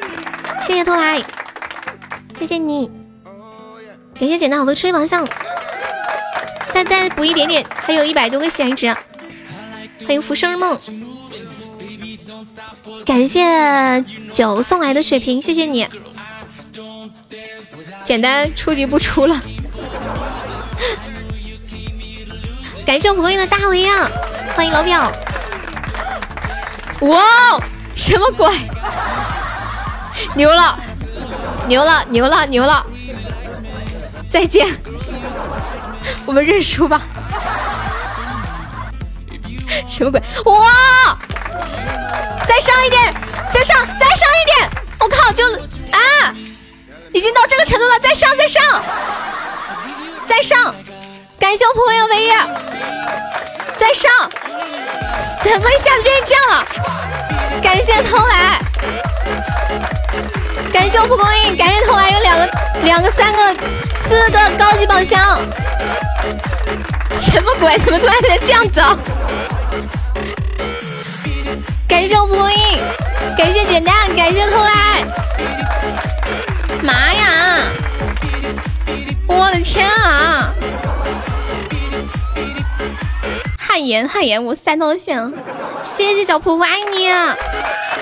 [0.62, 1.22] 谢谢偷来，
[2.34, 2.90] 谢谢你。
[4.18, 5.28] 感谢捡到好多吹榜上，
[6.72, 8.86] 再再补一点点，还有一百多个喜爱值。
[10.06, 10.78] 欢迎浮生梦，
[13.04, 14.02] 感谢
[14.32, 15.86] 九送来的血瓶，谢谢你。
[18.04, 19.38] 简单初级不出了，
[22.86, 24.10] 感谢我蒲公英的大尾呀！
[24.54, 25.12] 欢迎老表，
[27.02, 27.62] 哇哦，
[27.94, 28.48] 什么鬼？
[30.34, 30.78] 牛了，
[31.66, 32.86] 牛了，牛了，牛了！
[34.30, 34.66] 再见，
[36.26, 37.00] 我们认输吧。
[39.86, 40.20] 什么鬼？
[40.44, 41.18] 哇！
[42.46, 43.14] 再上一点，
[43.50, 44.70] 再上，再上一点！
[44.98, 45.44] 我靠，就
[45.90, 46.34] 啊！
[47.12, 48.82] 已经到这个程度了，再上，再上，
[50.26, 50.74] 再上！
[51.38, 52.30] 感谢我朋友唯一，
[53.76, 54.30] 再上！
[55.42, 56.64] 怎么一下子变成这样了？
[57.62, 58.60] 感谢偷来，
[60.72, 62.48] 感谢我蒲公英，感谢偷来有两个、
[62.82, 63.54] 两个、三个、
[63.94, 65.38] 四个高级宝箱。
[67.18, 67.78] 什么鬼？
[67.78, 68.96] 怎么突然变成这样子啊？
[71.88, 72.78] 感谢我蒲公英，
[73.36, 75.04] 感谢简单，感谢偷来。
[76.82, 77.58] 妈呀！
[79.28, 80.52] 我的天啊！
[83.72, 85.32] 汗颜汗颜，我三刀线，
[85.82, 87.08] 谢谢小婆婆爱你，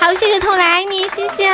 [0.01, 1.49] 好谢谢偷来爱你，谢谢，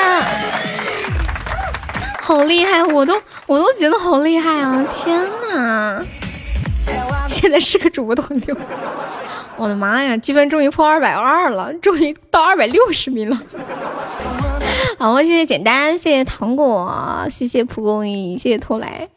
[2.19, 4.83] 好厉害，我都我都觉得好厉害啊！
[4.91, 5.19] 天
[5.53, 6.03] 哪，
[7.29, 8.57] 现在是个主播都很牛，
[9.55, 13.39] 我的妈呀，积分终于破二百二了，终于到二百六十名了。
[14.97, 19.09] 好，谢谢简单，谢谢糖果，谢谢蒲公英，谢谢偷来。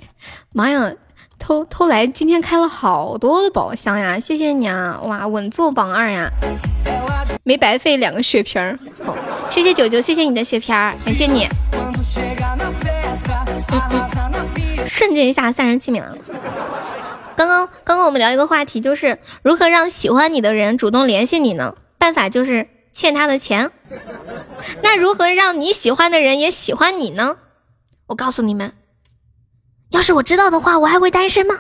[0.53, 0.93] 妈呀，
[1.41, 4.21] 偷偷来今天开了好多的宝箱呀！
[4.21, 6.31] 谢谢你啊，哇，稳坐榜二呀，
[7.43, 8.79] 没白费两个血瓶儿。
[9.49, 11.49] 谢谢九九，谢谢你的血瓶儿，感谢你。
[11.73, 11.93] 嗯
[13.73, 16.17] 嗯，瞬间一下三十七名了。
[17.35, 21.75] 刚刚刚刚我们聊一个话题，就是如何让喜欢你的人主动联系你呢？
[21.99, 23.71] 办法就是欠他的钱。
[24.83, 27.37] 那如何让你喜欢的人也喜欢你呢？
[28.07, 28.73] 我告诉你们，
[29.91, 31.55] 要是我知道的话，我还会单身吗？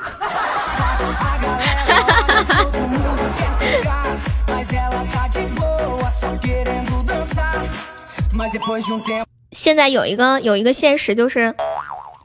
[9.52, 11.54] 现在有一个有一个现实，就是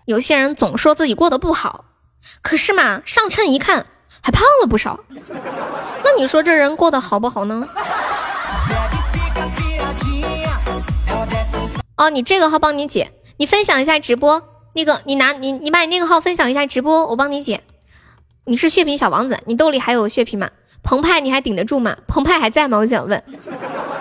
[0.06, 1.86] 有些人总说自己过得不好，
[2.42, 3.88] 可是嘛，上称一看
[4.22, 5.00] 还胖了不少。
[6.04, 7.68] 那你说这人过得好不好呢？
[11.98, 14.42] 哦，你这个号帮你解，你分享一下直播，
[14.76, 17.62] 那个你拿你你把你那个号分享一下直播，我帮你解。
[18.44, 20.50] 你是血瓶小王子，你兜里还有血瓶吗？
[20.84, 21.96] 澎湃你还顶得住吗？
[22.08, 22.80] 澎湃还在吗？
[22.80, 23.24] 我想问。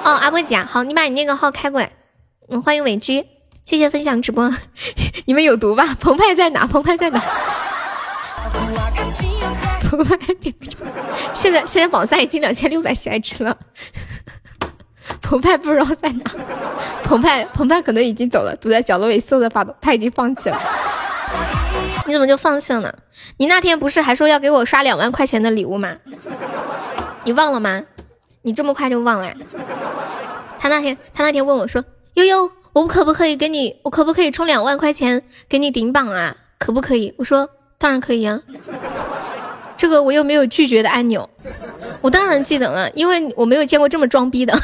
[0.03, 1.93] 哦，阿波姐，好，你把你那个号开过来。
[2.49, 3.25] 嗯，欢迎伟居，
[3.65, 4.51] 谢谢分享直播。
[5.27, 5.97] 你们有毒吧？
[6.01, 6.67] 澎湃在哪？
[6.67, 7.21] 澎湃在哪？
[9.89, 10.19] 澎湃。
[11.33, 13.57] 现在现在榜三已经两千六百喜爱值了。
[15.25, 16.31] 澎湃不知道在哪，
[17.03, 20.61] 澎湃澎湃可能已经走了，躲在角落里瑟瑟发抖，他已经放弃了。
[22.07, 22.95] 你怎么就放弃了呢？
[23.39, 25.97] 你那天不是还说要给我刷两万块钱的礼物吗？
[27.25, 27.83] 你忘了吗？
[28.43, 29.33] 你这么快就忘了？
[30.59, 31.83] 他那天他那天问我说
[32.15, 33.81] ：“悠悠，我可不可以给你？
[33.83, 36.37] 我可不可以充两万块钱给你顶榜啊？
[36.59, 37.49] 可不可以？”我说
[37.79, 38.41] ：“当然可以啊。”
[39.85, 41.29] 这个我又没有拒绝的按钮，
[42.01, 44.59] 我当然记得了，因为我没有见过这么装逼的。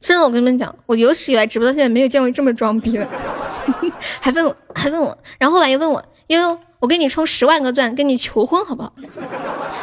[0.00, 3.06] 真的，我跟你们讲，我有史以来直播到现在没有见过这么装逼的，
[4.20, 8.92] 还问我，还问我，然后后来又问我，悠悠，我给你充十万个钻，跟你求婚好不好？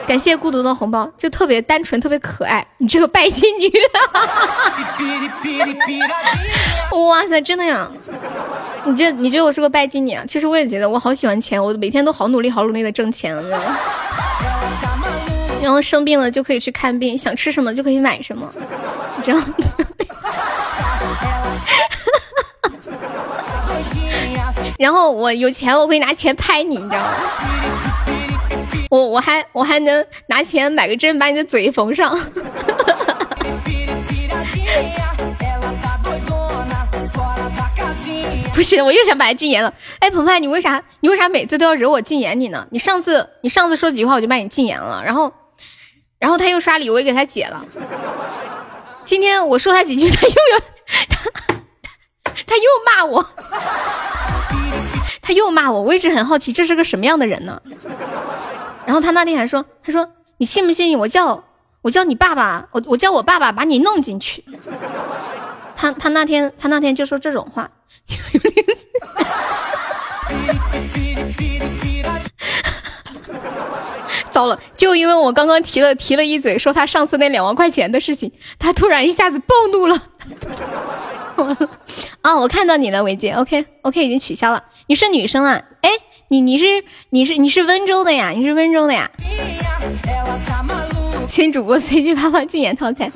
[0.07, 2.65] 感谢孤独的红包，就特别单纯，特别可爱。
[2.79, 3.71] 你这个拜金女，
[7.07, 7.89] 哇塞，真的呀！
[8.83, 10.25] 你这你觉得我是个拜金女啊？
[10.27, 13.35] 其实我也觉得，我好喜欢钱，我每天都好努力，好努力的挣钱。
[15.61, 18.51] 然后生病了就可以去看病，想吃什么就可以买什么，
[19.17, 19.39] 你知道
[24.81, 27.13] 然后我有钱，我可以拿钱拍你，你知道吗？
[28.89, 32.17] 我我还我还能拿钱买个针，把你的嘴缝上。
[38.55, 39.71] 不是，我又想把他禁言了。
[39.99, 42.67] 哎，澎湃，你为啥你为啥每次都要惹我禁言你呢？
[42.71, 45.31] 你上次你上次说几句话我就把你禁言了，然后
[46.17, 47.63] 然后他又刷礼，物又给他解了。
[49.05, 50.59] 今天我说他几句，他又要
[52.23, 53.23] 他他又骂我，
[55.21, 55.81] 他又骂我。
[55.81, 57.61] 我一直很好奇，这是个什么样的人呢？
[58.85, 61.43] 然后他那天还说，他说你信不信我叫
[61.81, 64.43] 我叫你爸爸，我我叫我爸爸把你弄进去。
[65.75, 67.69] 他他那天他那天就说这种话。
[74.31, 80.01] 糟了，就因为我刚刚提了提了一嘴，说他上次那两万块钱的事情，他突然一下子暴怒了。
[82.21, 84.63] 啊， 我看到你了，伟姐，OK OK，已经取消了。
[84.87, 85.61] 你是女生啊？
[85.81, 85.89] 哎，
[86.29, 86.65] 你你是
[87.09, 88.29] 你是你是温州的呀？
[88.29, 89.09] 你是温州的呀？
[91.27, 93.11] 新主播随机发放禁言套餐。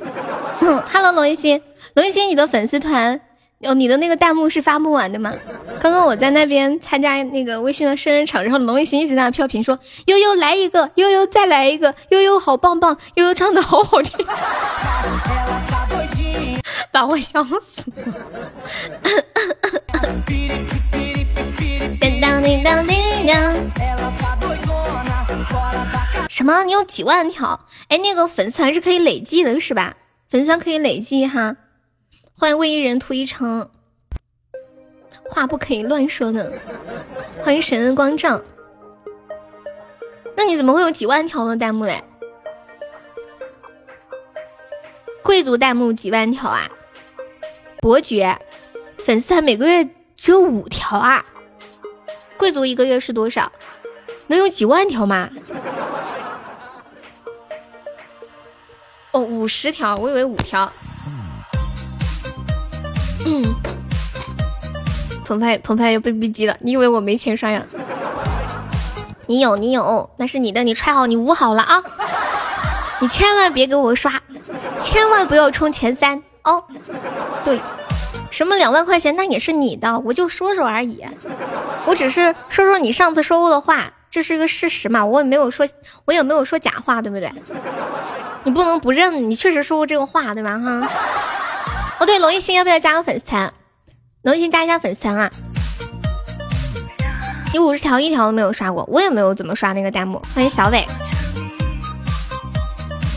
[0.92, 1.60] Hello，龙一心，
[1.94, 3.20] 龙一心，你的粉丝团。
[3.62, 5.32] 哦，你的那个弹幕是发不完的吗？
[5.80, 14.14] 刚刚我在那边参加那个微信的生日场，然后龙一心一直在那飘屏说：“悠悠来一个，悠悠再来一个，悠悠好棒棒，悠悠唱的好好听，
[16.96, 18.04] 把我笑死了。
[26.30, 26.64] ”什么？
[26.64, 27.66] 你有几万条？
[27.88, 29.94] 哎，那个粉丝团是可以累计的，是吧？
[30.30, 31.56] 粉丝团可以累计哈。
[32.38, 33.70] 欢迎为一人图一城，
[35.28, 36.50] 话不可以乱说呢。
[37.42, 38.40] 欢迎神恩光照，
[40.34, 42.02] 那你怎么会有几万条的弹幕嘞？
[45.22, 46.70] 贵族弹幕几万条啊？
[47.86, 48.36] 伯爵
[48.98, 51.24] 粉丝团每个月只有五条啊？
[52.36, 53.52] 贵族一个月是多少？
[54.26, 55.30] 能有几万条吗？
[59.12, 60.68] 哦，五十条，我以为五条。
[63.24, 63.54] 嗯，
[65.24, 67.64] 澎湃澎湃又被逼急了，你以为我没钱刷呀？
[69.28, 71.80] 你有你有，那是你的，你揣好你捂好了啊！
[73.00, 74.20] 你千万别给我刷，
[74.80, 76.64] 千万不要冲前三哦。
[77.44, 77.60] 对，
[78.30, 81.04] 什么两万块钱那也是你的，我就说说而已，
[81.84, 85.68] 我只是说说你上次说过的话，这是一个事实嘛，我也没有说，
[86.06, 87.30] 我也没有说假话，对不对？
[88.44, 90.58] 你不能不认，你确实说过这个话，对吧？
[90.58, 90.88] 哈。
[91.98, 93.52] 哦，对，龙一星要不要加个粉丝团？
[94.22, 95.30] 龙一星加一下粉丝团啊！
[97.52, 100.20] 你五十条一条都没有刷过，我也没有怎么刷那个弹幕。
[100.34, 100.84] 欢迎小伟，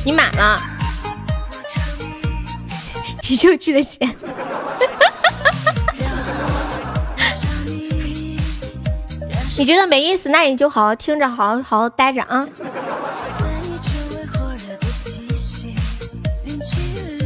[0.05, 0.59] 你满了，
[3.29, 4.09] 你就记得钱。
[9.57, 12.47] 你觉得没意思，那你就好好听着，好好好好待着啊。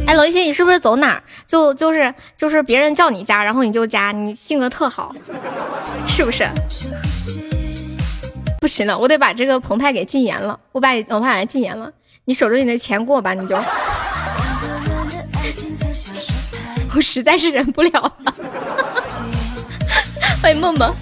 [0.06, 1.22] 哎，龙一星，你是不是走哪儿？
[1.46, 5.14] 就就是就是别人叫你加，然后你就加，你性格特好，
[6.06, 6.46] 是不是？
[8.60, 11.90] 不行了，我得把这个澎湃给禁言了，我把澎湃给禁言了。
[12.26, 13.56] 你守着你的钱过吧，你就。
[16.94, 18.12] 我实在是忍不了了。
[20.40, 20.94] 欢迎梦梦。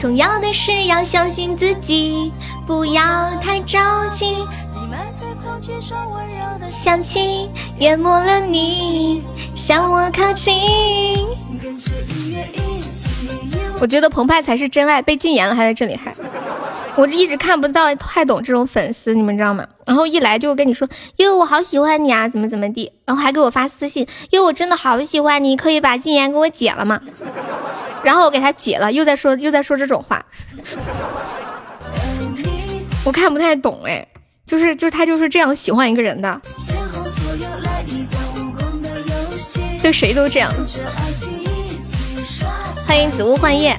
[0.00, 2.32] 重要的是要相信自己，
[2.66, 3.78] 不要太着
[4.10, 4.44] 急。
[6.68, 9.22] 香气淹没了你，
[9.54, 10.54] 向我靠近。
[13.80, 16.14] 我觉得澎湃才是真爱，被禁言了还在这里嗨。
[16.94, 19.66] 我一直看不到太懂这种粉丝，你们知道吗？
[19.86, 27.00] 然后一来就跟你说，哟，我好喜欢你啊，怎么怎么地，然后还给我发私信，哟，我真的好喜欢你，可以把禁言给我解了吗？
[28.02, 30.24] 然后我给他解了，又在说又在说这种话，
[33.04, 34.06] 我看不太懂哎。
[34.44, 36.38] 就是就是他就是这样喜欢一个人的，
[39.80, 40.52] 对谁都这样。
[42.86, 43.74] 欢迎紫雾幻夜，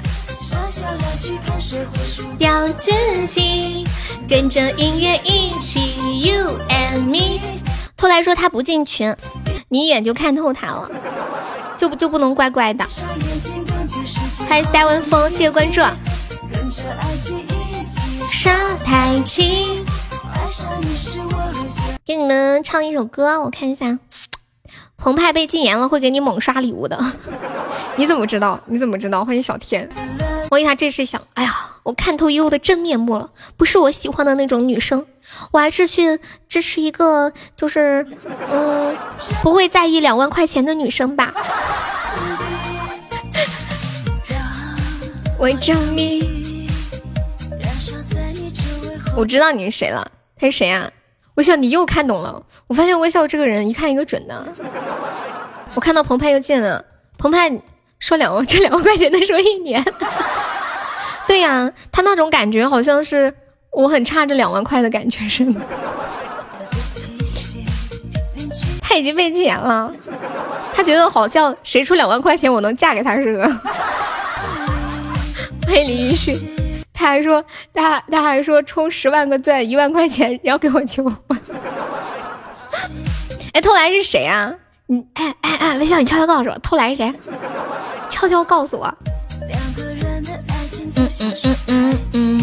[2.38, 2.92] 掉自
[3.28, 3.86] 己，
[4.28, 7.40] 跟着音乐一起，You and me。
[7.98, 9.16] 后来说他不进群，
[9.70, 10.90] 你一眼就看透他了，
[11.78, 12.86] 就就不能乖乖的。
[14.48, 15.82] 欢迎 seven 风，谢谢关注。
[18.30, 18.54] 上
[18.84, 19.84] 台起，
[22.06, 24.00] 给你们唱一首歌，我看一下。
[24.98, 26.98] 澎湃被禁言了，会给你猛刷礼物的。
[27.96, 28.60] 你怎么知道？
[28.66, 29.24] 你怎么知道？
[29.24, 29.90] 欢迎小天。
[30.54, 31.52] 我一下这是想，哎呀，
[31.82, 35.04] 我看透悠悠的真面目了，不是我喜欢的那种女生，
[35.52, 38.06] 我还是去支持一个，就是
[38.52, 38.96] 嗯，
[39.42, 41.34] 不会在意两万块钱的女生吧。
[45.40, 46.68] 我找你，
[49.18, 50.08] 我知道你是谁了，
[50.38, 50.88] 他是谁啊？
[51.34, 52.44] 微笑，你又看懂了。
[52.68, 54.48] 我发现微笑这个人一看一个准的。
[55.74, 56.86] 我看到澎湃又进了，
[57.18, 57.50] 澎湃
[58.04, 59.82] 说两万，这两万块钱能说一年。
[61.26, 63.34] 对呀，他那种感觉好像是
[63.72, 65.62] 我很差这两万块的感觉似的。
[68.82, 69.90] 他已经被禁言了，
[70.76, 73.48] 他觉得好像谁出两万块钱我能嫁给他似的。
[75.66, 76.36] 欢迎林雨旭。
[76.94, 77.42] 他还说，
[77.74, 81.16] 他他还说充十万个钻一万块钱要给我求婚。
[83.54, 84.54] 哎，偷来是谁啊？
[84.88, 87.14] 你哎哎哎，微笑，你悄悄告诉我，偷来是谁？
[88.24, 88.86] 悄悄告诉我。
[89.42, 90.24] 嗯
[90.96, 92.42] 嗯嗯嗯嗯。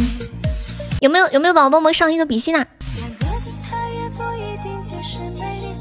[1.00, 2.66] 有没有有没有宝宝帮忙上一个比心啊？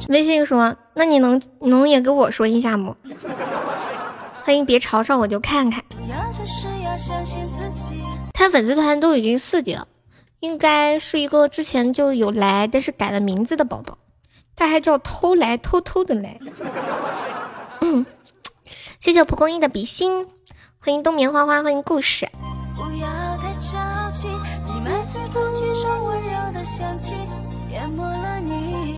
[0.08, 2.96] 微信说，那你能能也给我说一下不？
[4.44, 5.84] 欢迎别吵吵我就看看。
[8.34, 9.86] 他粉丝团都已经四级了，
[10.40, 13.98] 应该是一个之前就有来，但是改了名字的宝宝。
[14.56, 16.40] 他还叫偷来，偷偷的来。
[17.82, 18.06] 嗯，
[19.00, 20.28] 谢谢蒲公英的比心，
[20.78, 22.28] 欢迎冬眠花花，欢迎故事。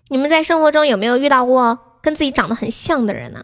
[0.09, 3.43] 你们在生活中有没有遇到过跟自己长得很像的人呢？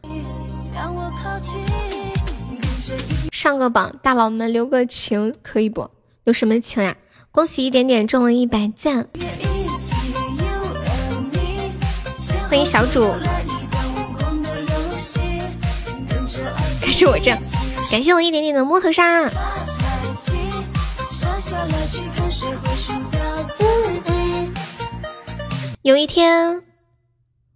[3.32, 5.92] 上个榜，大佬们留个情可以不？
[6.24, 6.98] 有什么情呀？
[7.32, 9.08] 恭喜一点点中了一百赞，
[12.50, 13.14] 欢迎小主。
[16.98, 17.40] 是我这样，
[17.92, 19.30] 感谢我一点点的摸头杀。
[25.84, 26.64] 有一天，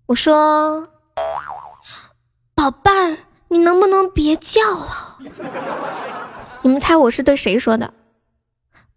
[0.06, 0.88] 我说，
[2.54, 3.18] 宝贝儿。
[3.48, 5.18] 你能不能别叫了？
[6.62, 7.92] 你们猜我是对谁说的？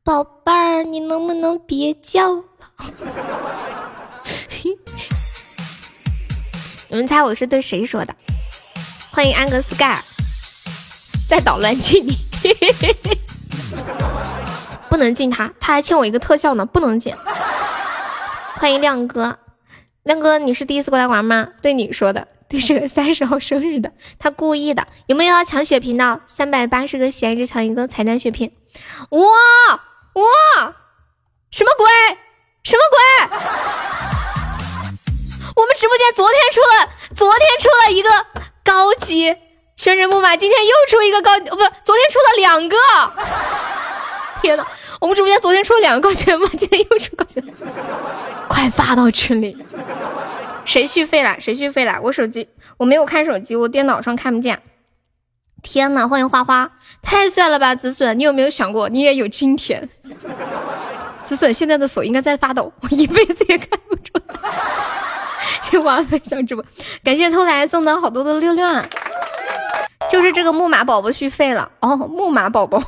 [0.02, 2.44] 宝贝儿，你能不能别叫了？
[6.88, 8.14] 你们猜我是对谁说的？
[9.10, 10.04] 欢迎安格斯盖尔，
[11.28, 12.16] 在捣乱进你，
[14.88, 17.14] 不能进他，他还欠我一个特效呢，不能进。
[18.56, 19.38] 欢迎亮哥，
[20.02, 21.48] 亮哥，你是第一次过来玩吗？
[21.62, 22.28] 对你说的。
[22.46, 23.90] 对这个三十号生日的，
[24.20, 24.86] 他故意的。
[25.06, 26.20] 有没有要抢血瓶的？
[26.26, 28.52] 三百八十个闲置抢一个彩蛋血瓶。
[29.10, 29.20] 哇
[30.12, 30.22] 哇！
[31.50, 31.86] 什么鬼？
[32.62, 32.98] 什么鬼？
[35.56, 38.10] 我们直播间昨天出了，昨天出了一个
[38.62, 39.34] 高级
[39.76, 42.76] 宣传木马，今天又出一个高，不是，昨天出了两个。
[44.40, 44.66] 天呐，
[45.00, 47.42] 我们直播间昨天出了两个高级木，今天又出高级，
[48.48, 49.56] 快发到群里。
[50.64, 51.36] 谁续费了？
[51.40, 51.98] 谁续费了？
[52.02, 52.48] 我手机
[52.78, 54.62] 我没有看手机，我电脑上看不见。
[55.62, 56.70] 天呐，欢迎花花，
[57.02, 57.74] 太帅了吧！
[57.74, 59.88] 子笋，你有没有想过你也有今天？
[61.22, 64.34] 子笋现在的手应该在发抖，我一辈子也看不出来。
[65.62, 66.64] 谢花分享直播，
[67.02, 68.86] 感谢偷来送的好多的六六啊！
[70.14, 72.80] 就是这个木马宝宝续费了哦，木马宝宝，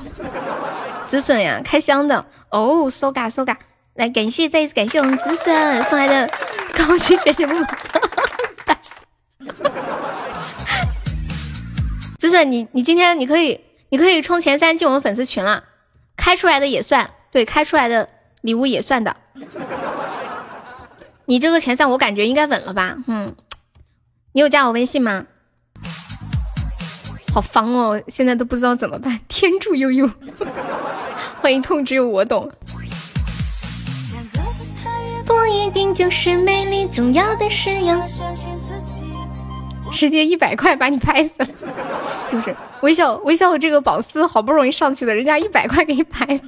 [1.02, 3.58] 子笋呀，开箱的哦，搜嘎搜嘎。
[3.94, 6.30] 来，感谢再一次感谢我们子孙送来的
[6.72, 7.66] 高级选手木马，
[12.16, 15.64] 子孙，你你今天你可以你可以冲前三进我们粉丝群了，
[16.16, 18.08] 开出来的也算，对，开出来的
[18.42, 19.16] 礼物也算的。
[21.24, 22.98] 你这个前三我感觉应该稳了吧？
[23.08, 23.34] 嗯，
[24.30, 25.26] 你有加我微信吗？
[27.36, 29.20] 好烦哦，现在都不知道怎么办。
[29.28, 30.10] 天助悠悠，
[31.42, 32.50] 欢迎痛只有我懂。
[35.26, 38.00] 不一定就是美丽，重要的是要
[39.90, 41.48] 直接一百块把你拍死了，
[42.26, 46.44] 就是微笑微笑的这个宝丝好不容易上去的，人家一百块给你拍死，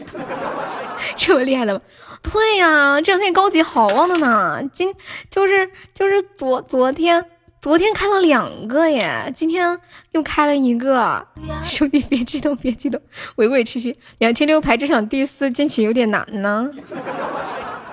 [1.19, 1.81] 这么厉害的吗？
[2.23, 4.95] 对呀，这两天高级好旺的呢，今
[5.29, 7.27] 就是就是昨昨天
[7.61, 9.79] 昨天开了两个耶，今天
[10.13, 11.27] 又开了一个，
[11.65, 13.01] 兄弟别激动别激动，
[13.37, 16.71] 委委屈屈，两千六排这场第四进去有点难呢，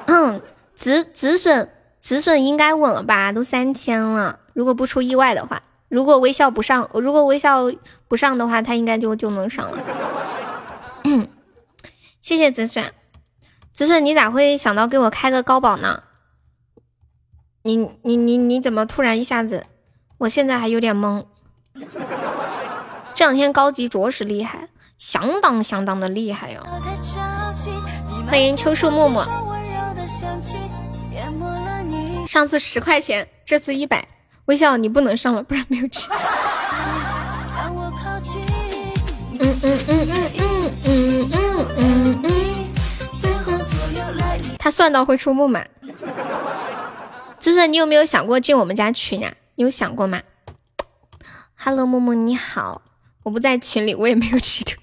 [0.08, 0.42] 嗯。
[0.78, 1.70] 止止损
[2.02, 3.32] 止损应该稳了吧？
[3.32, 7.72] 都三千了，如果不出意外的话，如果微笑不上，如果微笑
[8.10, 9.80] 不上的话，他应该就就能上了。
[11.06, 11.30] 嗯，
[12.22, 12.84] 谢谢止损，
[13.74, 16.04] 止损，你咋会想到给我开个高保呢？
[17.66, 19.66] 你你你你怎么突然一下子？
[20.20, 21.26] 我现在还有点懵。
[23.16, 24.70] 这两天高级着实厉害，
[25.00, 26.62] 相当相当的厉害哟！
[28.28, 29.20] 欢迎秋树木木。
[32.28, 34.08] 上次十块钱，这次一百。
[34.46, 36.08] 微笑，你不能上了，不然没有吃。
[39.40, 42.30] 嗯嗯嗯嗯嗯嗯嗯嗯嗯。
[44.60, 45.66] 他算到会出木马。
[47.46, 49.32] 就是你有没有想过进我们家群啊？
[49.54, 50.20] 你有想过吗
[51.56, 52.82] ？Hello，木木你好，
[53.22, 54.76] 我不在群里，我也没有吃腿。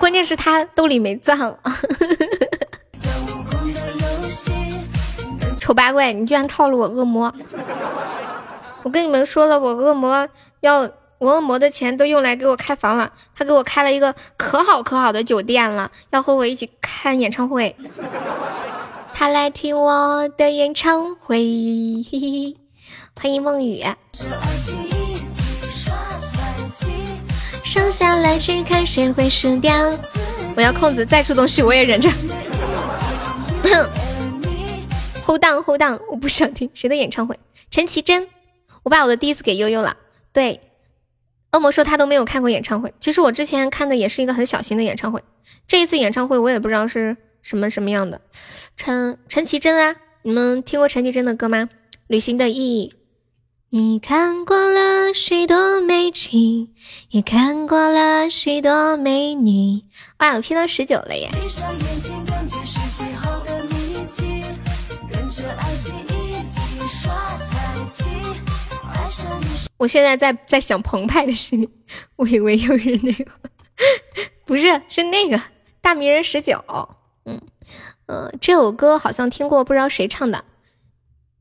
[0.00, 1.56] 关键是他兜里没钻了。
[5.60, 7.32] 丑八怪，你居然套路我恶魔！
[8.82, 10.28] 我跟你们说了，我恶魔
[10.62, 10.80] 要
[11.18, 17.76] 我恶魔的钱都用来给我开房了，他给我开了一个可好可好的酒店了，要和我一起看演唱会。
[19.20, 21.36] 他来听我的演唱会，
[23.20, 23.84] 欢迎梦雨。
[27.62, 29.74] 剩下来去看谁会输掉。
[30.56, 32.08] 我要控制，再出东西我也忍着。
[35.26, 37.38] Hold on，Hold on，我不想听谁的演唱会。
[37.70, 38.26] 陈绮贞，
[38.84, 39.98] 我把我的第一次给悠悠了。
[40.32, 40.62] 对，
[41.52, 42.94] 恶魔说他都没有看过演唱会。
[42.98, 45.22] 其实我之前看的也是一个很小型的演唱会，
[45.66, 47.18] 这一次演唱会我也不知道是。
[47.42, 48.20] 什么什么样的
[48.76, 49.96] 陈陈绮贞啊？
[50.22, 51.68] 你们听过陈绮贞的歌吗？
[52.06, 52.92] 旅行的意义。
[53.72, 56.74] 你看过了许多美景，
[57.10, 59.82] 也看过了许多美女。
[60.18, 61.30] 哇，我 P 到十九了耶！
[69.76, 71.70] 我现在在在想澎湃的事情，
[72.16, 73.24] 我以为又是那个，
[74.44, 75.40] 不是，是那个
[75.80, 76.62] 大迷人十九。
[77.30, 77.40] 嗯，
[78.06, 80.44] 呃，这首歌好像听过，不知道谁唱的。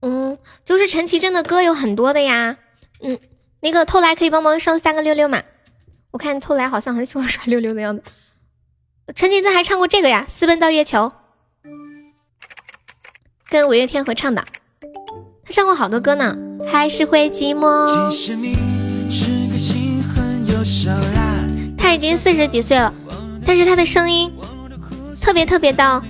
[0.02, 2.58] 嗯，就是陈绮贞的歌有很多的呀。
[3.02, 3.18] 嗯，
[3.62, 5.42] 那个偷来可以帮忙上三个六六吗？
[6.12, 8.04] 我看偷来好像很喜欢刷六六的样子。
[9.16, 11.12] 陈绮贞还唱过这个呀，《私奔到月球》，
[13.50, 14.46] 跟五月天合唱的。
[15.44, 16.38] 他唱过好多歌呢，
[16.72, 17.68] 还是会寂寞。
[21.78, 22.94] 他已经四十几岁了，
[23.46, 24.32] 但是他的声音。
[25.22, 26.02] 特别特别的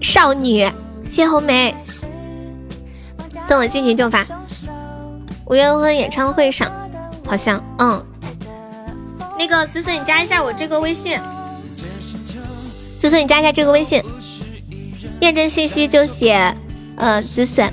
[0.00, 0.70] 少女，
[1.08, 1.74] 谢红梅。
[3.46, 4.24] 等我进群就发。
[5.46, 6.72] 五月份演唱会上，
[7.26, 8.04] 好像嗯，
[9.38, 11.18] 那个紫笋你加一下我这个微信。
[12.98, 14.02] 紫笋你加一下这个微信，
[15.20, 16.56] 验证信息就写
[16.96, 17.72] 呃紫笋。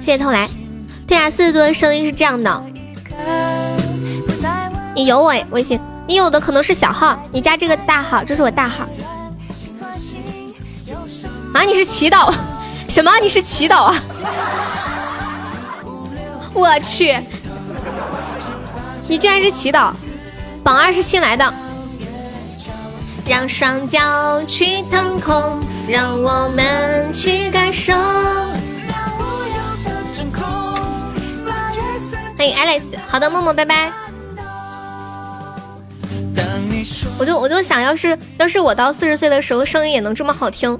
[0.00, 0.48] 谢谢偷来。
[1.06, 2.64] 对啊，四十多的声音是这样的。
[4.94, 5.80] 你有我微信。
[6.06, 8.84] 你有的可能是小号，你加这个大号，这是我大号。
[11.52, 12.32] 啊，你是祈祷？
[12.88, 13.10] 什么？
[13.20, 13.94] 你是祈祷啊？
[16.54, 17.18] 我去，
[19.08, 19.92] 你居然是祈祷？
[20.62, 21.52] 榜二是新来的。
[23.28, 25.58] 让双脚去腾空，
[25.88, 27.92] 让我们去感受。
[32.38, 34.05] 欢迎 Alice，好的，默默，拜拜。
[37.18, 40.78] 我就我就想要是要是我到四十岁的时候声音也能这么好听，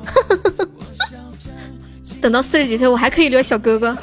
[2.21, 3.97] 等到四十几岁我还可以留小哥哥。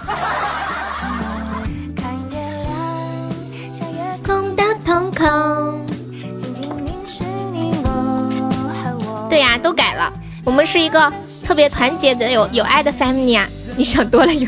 [9.29, 10.11] 对呀，都改了，
[10.43, 11.11] 我们是一个
[11.43, 13.47] 特别团结的有有爱的 family 啊！
[13.75, 14.47] 你想多了有。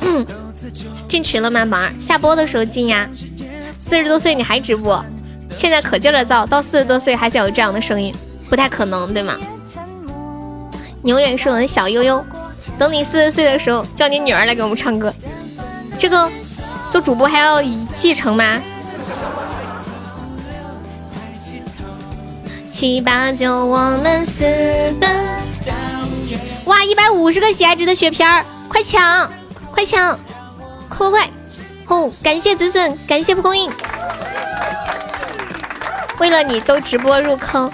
[1.08, 1.92] 进群了吗，宝儿？
[1.98, 3.08] 下播的时候进呀。
[3.78, 5.04] 四十多岁你还直播？
[5.54, 8.14] 现在可劲儿的造，到四十多岁还想有这样的声音，
[8.48, 9.36] 不太可能，对吗？
[11.02, 12.24] 你永远是我的小悠悠，
[12.78, 15.12] 等你四十岁的时候，叫你女儿来给我们唱歌。
[15.98, 16.30] 这个
[16.90, 17.62] 做主播还要
[17.94, 18.60] 继承吗？
[22.68, 24.44] 七八九，我们私
[25.00, 25.10] 奔。
[26.66, 29.28] 哇，一百五十个喜爱值的血瓶儿，快抢，
[29.72, 30.18] 快抢，
[30.88, 31.30] 快快快！
[31.86, 33.70] 哦，感谢子孙，感谢蒲公英。
[36.18, 37.70] 为了你都直播入坑，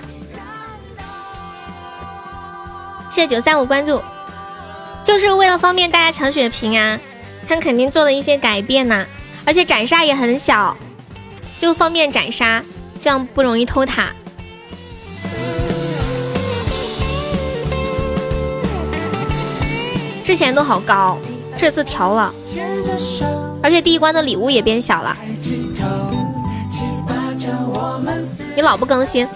[3.09, 4.03] 谢谢九三五关注，
[5.03, 7.01] 就是为了方便大家抢血瓶啊！
[7.49, 9.07] 他肯定做了一些改变呐，
[9.45, 10.77] 而且斩杀也很小，
[11.59, 12.63] 就方便斩杀，
[13.01, 14.13] 这样不容易偷塔。
[20.23, 21.19] 之前都好高，
[21.57, 22.35] 这次调了，
[23.63, 25.17] 而且第一关的礼物也变小了。
[28.55, 29.27] 你老不更新，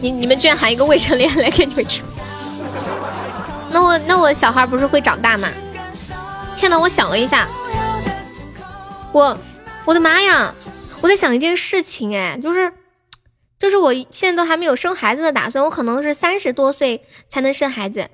[0.00, 2.02] 你你们居然喊一个未成年来给你们吃，
[3.70, 5.48] 那我那我小孩不是会长大吗？
[6.56, 7.48] 天呐，我想了一下，
[9.12, 9.36] 我
[9.84, 10.54] 我的妈呀，
[11.00, 12.72] 我在想一件事情，哎，就是。
[13.58, 18.08] 就是我现在都还没有生孩子的打算，我可能是三十多岁才能生孩子。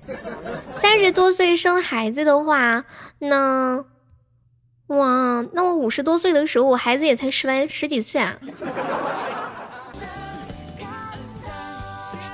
[0.72, 2.84] 三十多岁生孩子的话，
[3.20, 3.84] 那
[4.88, 8.36] 哇，那我五十多岁的时候，我孩子也才十来十几岁啊，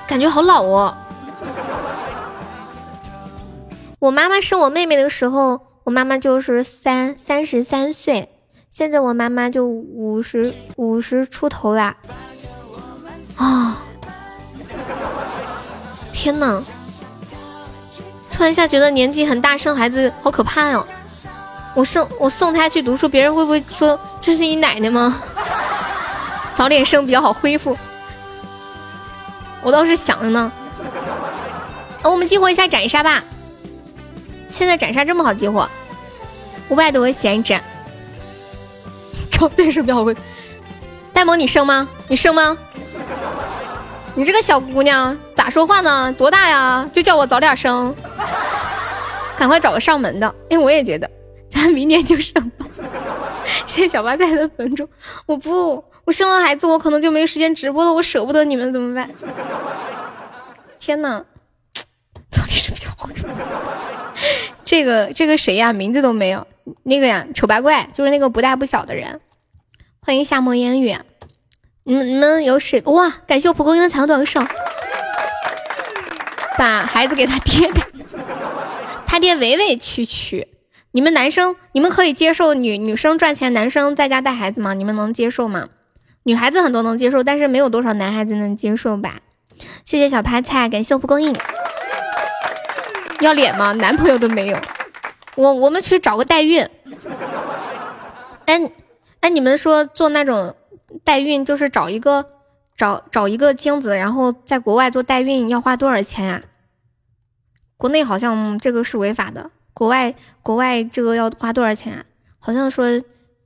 [0.05, 0.95] 感觉好老哦。
[3.99, 8.29] 我妈妈生我妹妹的时候，我妈妈就是三三十三岁，
[8.69, 11.97] 现在我妈妈就五十五十出头啦。
[13.37, 13.83] 啊！
[16.11, 16.61] 天哪！
[18.29, 20.85] 突然一下觉得年纪很大生孩子好可怕哦。
[21.73, 25.21] 我送我送他去读书，别人会不会说这是你奶奶吗？
[26.53, 27.75] 早点生比较好恢复。
[29.61, 30.51] 我倒是想着呢。
[32.03, 33.23] 哦，我们激活一下斩杀吧。
[34.47, 35.67] 现在斩杀这么好激活，
[36.69, 37.59] 五百多个闲置。
[39.31, 40.15] 找对手比较好恢
[41.11, 41.87] 呆萌，你生吗？
[42.07, 42.55] 你生吗？
[44.15, 46.13] 你这个小姑娘咋说话呢？
[46.13, 46.87] 多大呀？
[46.93, 47.95] 就叫我早点生，
[49.35, 50.35] 赶快找个上门的。
[50.51, 51.09] 哎，我也觉得，
[51.53, 52.65] 咱明年就生吧。
[53.65, 54.87] 谢谢小八菜的粉猪，
[55.25, 59.09] 我不，我生了孩子，我可能就没时间直播了，我舍不得你们怎么办？
[60.79, 61.23] 天呐，
[62.29, 63.09] 早点生比较好。
[64.65, 65.71] 这个这个谁呀？
[65.71, 66.47] 名字都没有。
[66.83, 69.21] 那个呀，丑八怪，就是那个不大不小的人。
[70.01, 70.97] 欢迎夏末烟雨。
[71.83, 73.09] 你们你们有谁哇？
[73.27, 74.41] 感谢我蒲公英的彩虹短手，
[76.57, 77.81] 把孩子给他爹的，
[79.05, 80.47] 他爹委委屈屈。
[80.95, 84.75] 你们男生，你们可以接受女女生赚钱，男生在家带孩子吗？
[84.75, 85.69] 你们能接受吗？
[86.21, 89.21] 女孩子很多能接受，但是没有多少男孩子能接受吧？
[89.83, 91.35] 谢谢小趴菜，感谢我蒲公英。
[93.21, 93.71] 要脸吗？
[93.73, 94.61] 男朋友都没有，
[95.35, 96.63] 我我们去找个代孕。
[98.45, 98.71] 哎
[99.21, 100.55] 哎，你们说做那种。
[101.03, 102.23] 代孕就是找一个
[102.77, 106.43] 找找一个精子，然后在国外做代孕要花多少钱呀？
[107.77, 112.05] 国内好像这个是违法的，国外国外这个要花多少钱啊？
[112.39, 112.85] 好像说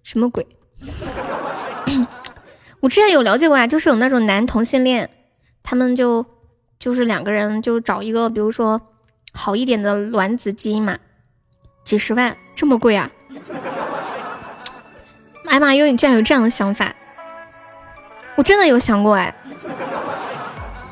[0.03, 0.45] 什么鬼？
[2.81, 5.09] 我之前有了解过啊，就是有那种男同性恋，
[5.63, 6.25] 他们就
[6.77, 8.81] 就是两个人就找一个，比如说
[9.33, 10.97] 好一点的卵子基因嘛，
[11.83, 13.09] 几十万这么贵啊？
[15.45, 16.93] 哎妈哟，你居然有这样的想法！
[18.35, 19.33] 我真的有想过哎，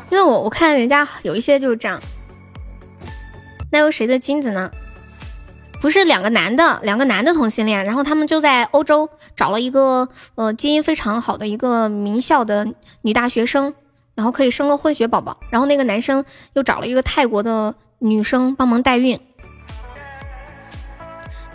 [0.10, 2.00] 因为我我看人家有一些就是这样，
[3.72, 4.72] 那有谁的精子呢？
[5.86, 12.68] 不是两个男的，两个男的同性恋，然后他们就在欧洲找了一个呃基因非常好的一个名校的
[13.04, 13.72] 女大学生，
[14.16, 19.20] 然后可以生个混血宝宝，然后那个男生又找了一个泰国的女生帮忙代孕，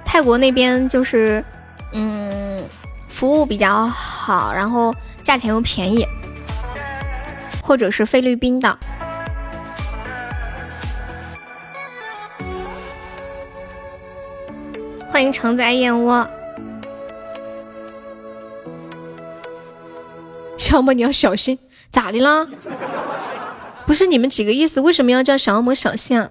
[0.04, 1.44] 泰国那边就是
[1.92, 2.62] 嗯
[3.08, 4.94] 服务比较好，然后。
[5.24, 6.06] 价钱又便宜，
[7.62, 8.78] 或者是菲律宾的。
[15.10, 16.28] 欢迎承载燕窝，
[20.56, 21.58] 小恶魔你要小心，
[21.90, 22.46] 咋的啦？
[23.86, 24.80] 不是你们几个意思？
[24.80, 26.30] 为什么要叫小恶魔小心啊？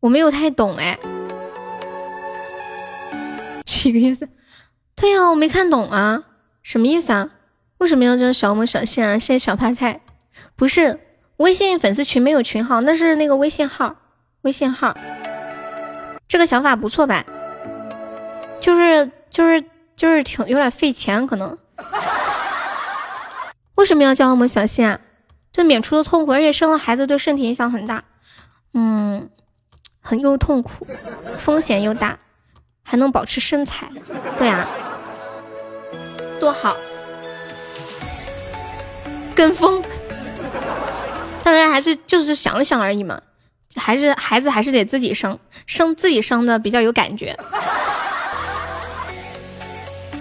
[0.00, 0.98] 我没有太懂哎，
[3.64, 4.28] 几个意思？
[4.94, 6.24] 对呀，我没看懂啊，
[6.62, 7.30] 什么意思啊？
[7.78, 9.18] 为什么要叫小恶魔小线啊？
[9.18, 10.02] 谢谢小趴菜，
[10.54, 11.00] 不是
[11.38, 13.96] 微信粉丝群没有群号，那是那个微信号，
[14.42, 14.94] 微信号。
[16.28, 17.24] 这个想法不错吧？
[18.60, 19.64] 就是就是
[19.96, 21.56] 就是挺有点费钱，可能。
[23.76, 25.00] 为什么要叫我们小心啊？
[25.52, 28.04] 就免除了痛苦，而且生了孩子对身体影响很大，
[28.74, 29.30] 嗯，
[30.00, 30.86] 很又痛苦，
[31.36, 32.18] 风险又大，
[32.82, 33.88] 还能保持身材，
[34.38, 34.66] 对啊，
[36.38, 36.76] 多好。
[39.34, 39.82] 跟风，
[41.44, 43.20] 当然还是就是想想而已嘛，
[43.76, 47.38] 还是孩子还是得自己生，生自己生的比较有感觉，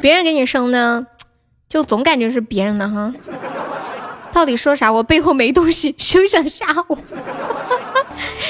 [0.01, 1.05] 别人给你生的，
[1.67, 3.13] 就总感觉是别人的哈。
[4.31, 4.91] 到底说啥？
[4.91, 6.97] 我背后没东西，休想吓我！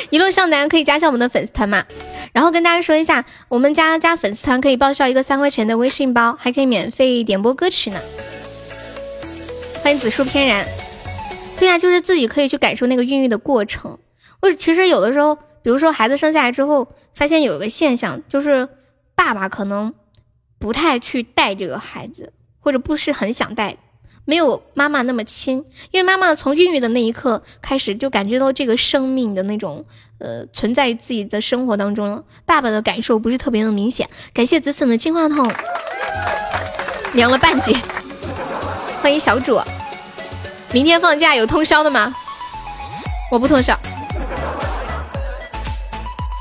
[0.09, 1.85] 一路向南可以加上我们的粉丝团嘛？
[2.33, 7.99] 然后跟大家说一下，我们家加粉丝团可以报销一个三块钱的微信包，还可以免费点播歌曲呢。
[9.81, 10.65] 欢迎紫树翩然，
[11.57, 13.97] 对呀，就是自己可以去感受那个孕育的过程。
[14.41, 18.67] 我其实有的时候，比如说孩子生下来之后，发现有一个现象，就是
[19.15, 19.93] 爸爸可能
[20.59, 23.77] 不太去带这个孩子，或者不是很想带，
[24.25, 25.63] 没有妈妈那么亲。
[25.91, 29.85] 因为妈妈从孕育的那一刻开始，就感觉到这个生命的那种
[30.19, 32.23] 呃存在于自己的生活当中了。
[32.45, 34.09] 爸爸的感受不是特别的明显。
[34.33, 35.53] 感谢紫笋的金话筒，
[37.13, 37.75] 凉了半截。
[39.01, 39.61] 欢迎小主，
[40.73, 42.13] 明天放假有通宵的吗？
[43.31, 43.77] 我不通宵。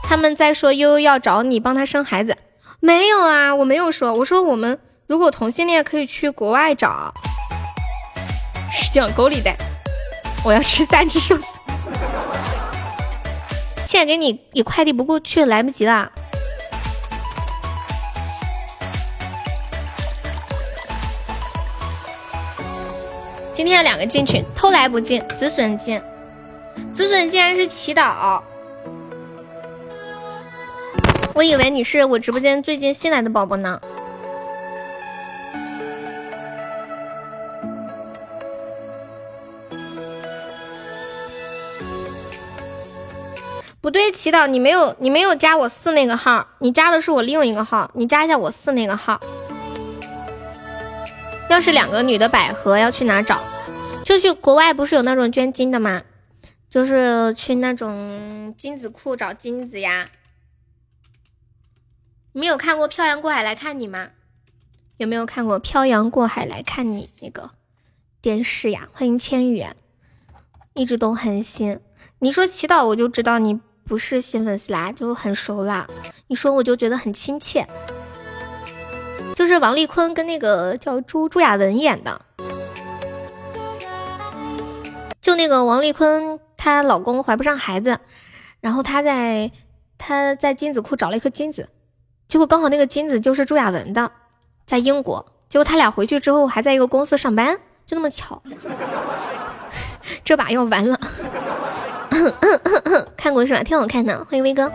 [0.03, 2.37] 他们在说悠悠要找你帮他生孩子，
[2.81, 7.13] 没有啊，我没有说，我说我们如果同性恋可以去国外找，
[8.71, 9.57] 是往沟里带。
[10.45, 11.59] 我要吃三只寿司，
[13.85, 16.13] 现在给你，你快递不过去，来不及了。
[23.53, 26.01] 今天两个进群，偷来不进，止损进，
[26.93, 28.41] 止损竟然是祈祷。
[31.37, 33.79] 我以为你是我直播间最近新来的宝宝呢。
[43.83, 49.21] 不对，祈祷你没有你没有加我四那个号，你加的是我另一个号，你加一下我四那个号。
[51.51, 53.43] 要是两个女的百合要去哪找？
[54.03, 56.01] 就去国外，不是有那种捐精的吗？
[56.71, 60.09] 就是去那种精子库找精子呀。
[62.39, 64.11] 没有看过《漂洋过海来看你》吗？
[64.99, 67.53] 有没有看过《漂洋过海来看你》那个
[68.21, 68.91] 电视呀？
[68.93, 69.65] 欢迎千羽，
[70.75, 71.81] 一直都很新。
[72.19, 75.89] 你说祈祷，我就知道你不是新粉丝啦，就很熟啦。
[76.27, 77.67] 你说我就觉得很亲切，
[79.35, 82.21] 就是王丽坤跟那个叫朱朱亚文演的，
[85.23, 87.99] 就那个王丽坤她老公怀不上孩子，
[88.61, 89.51] 然后她在
[89.97, 91.71] 她在精子库找了一颗精子。
[92.29, 94.11] 结果刚好那个金子就是朱亚文的，
[94.67, 95.25] 在英国。
[95.49, 98.43] 结果他俩回去之后还在一个公司上班，就那么巧。
[100.25, 100.99] 这把要完了。
[103.17, 103.63] 看过是吧？
[103.63, 104.25] 挺好看的。
[104.25, 104.71] 欢迎威哥。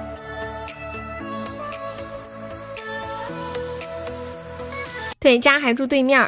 [5.19, 6.27] 对，家还住对面。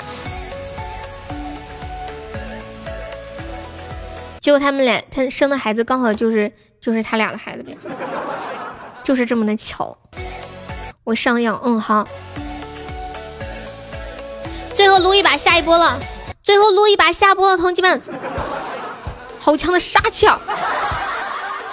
[4.40, 6.52] 结果他们俩他生的孩子刚好就是
[6.82, 7.78] 就是他俩的孩子呗，
[9.02, 9.98] 就是这么的巧。
[11.04, 12.08] 我上药，嗯好。
[14.74, 16.00] 最后撸一把下一波了，
[16.42, 18.02] 最后撸一把下播了，同志们，
[19.38, 20.40] 好强的杀气啊！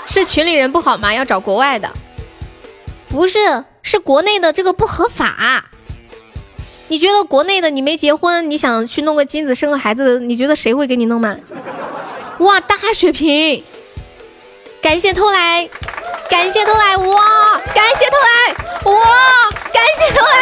[0.07, 1.15] 是群里人不好吗？
[1.15, 1.93] 要找国外的？
[3.09, 5.65] 不是，是国内的这个不合法。
[6.89, 11.37] 你觉得国内的你没结婚，你想去弄个精子生个孩子，你觉得谁会给你弄吗？
[12.41, 13.63] 哇，大血瓶！
[14.83, 15.69] 感谢偷来。
[16.29, 17.61] 感谢偷来哇！
[17.75, 18.55] 感谢偷来
[18.93, 19.03] 哇！
[19.73, 20.33] 感谢偷来，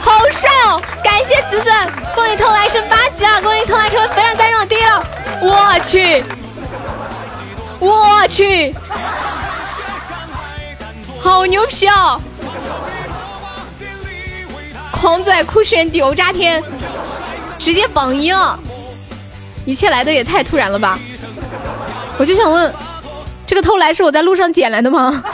[0.00, 0.80] 好帅哦！
[1.02, 3.42] 感谢子孙，恭喜偷来升八级了！
[3.42, 5.04] 恭喜偷来成为非常赞赏第一了！
[5.42, 6.22] 我去，
[7.80, 8.72] 我去，
[11.20, 12.20] 好牛皮哦！
[14.92, 16.62] 狂拽酷炫屌炸天，
[17.58, 18.56] 直接榜一了！
[19.64, 20.96] 一切来的也太突然了吧！
[22.18, 22.72] 我就想问。
[23.46, 25.24] 这个偷来是我在路上捡来的吗？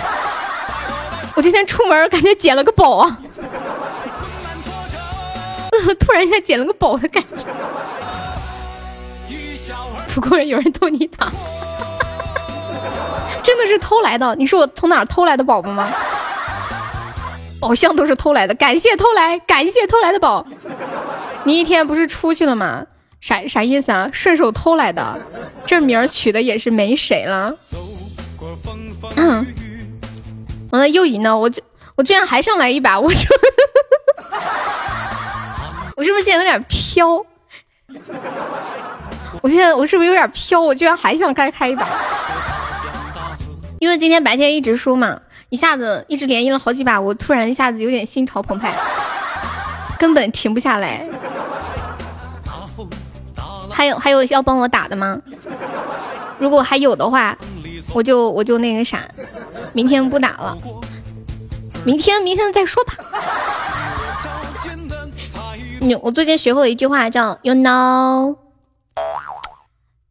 [1.34, 3.18] 我今天出门感觉捡了个宝啊！
[5.98, 7.44] 突然一下捡了个宝的感觉。
[10.14, 11.28] 不过有人偷你塔，
[13.42, 14.32] 真的是偷来的？
[14.36, 15.90] 你是我从哪偷来的宝宝吗？
[17.60, 20.46] 宝箱都是偷来的，感谢偷来，感谢偷来的宝。
[21.42, 22.84] 你一天不是出去了吗？
[23.24, 24.06] 啥啥意思啊？
[24.12, 25.18] 顺手偷来的，
[25.64, 27.56] 这名儿取的也是没谁了。
[30.68, 31.62] 完了又赢了，我就
[31.96, 33.20] 我居然还上来一把，我就
[35.96, 37.24] 我是不是现在有点飘？
[39.40, 40.60] 我现在我是不是有点飘？
[40.60, 41.88] 我居然还想再开一把，
[43.78, 45.18] 因为今天白天一直输嘛，
[45.48, 48.76] 一下子一直连赢了好几把，我突然一下子有点心潮澎湃，
[49.98, 51.08] 根本停不下来。
[53.74, 55.20] 还有还有要帮我打的吗？
[56.38, 57.36] 如果还有的话。
[57.92, 59.06] 我就我就那个啥，
[59.72, 60.58] 明天不打了，
[61.84, 62.94] 明天明天再说吧。
[65.80, 68.36] 你我最近学会了一句话，叫 You know,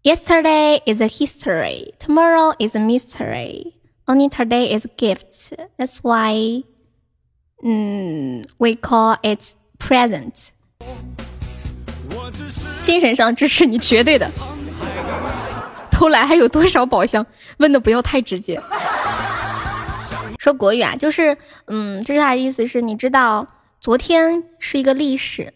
[0.03, 3.73] yesterday is a history, tomorrow is a mystery,
[4.05, 5.57] only today is a gift.
[5.77, 6.63] That's why,
[7.63, 10.51] 嗯，we call it present。
[12.83, 14.29] 精神上支持你绝对的。
[15.91, 17.25] 偷来还有多少宝箱？
[17.57, 18.61] 问的不要太直接。
[20.39, 21.37] 说国语啊，就是
[21.67, 23.47] 嗯，这句话的意思是你知道，
[23.79, 25.53] 昨天是一个历史，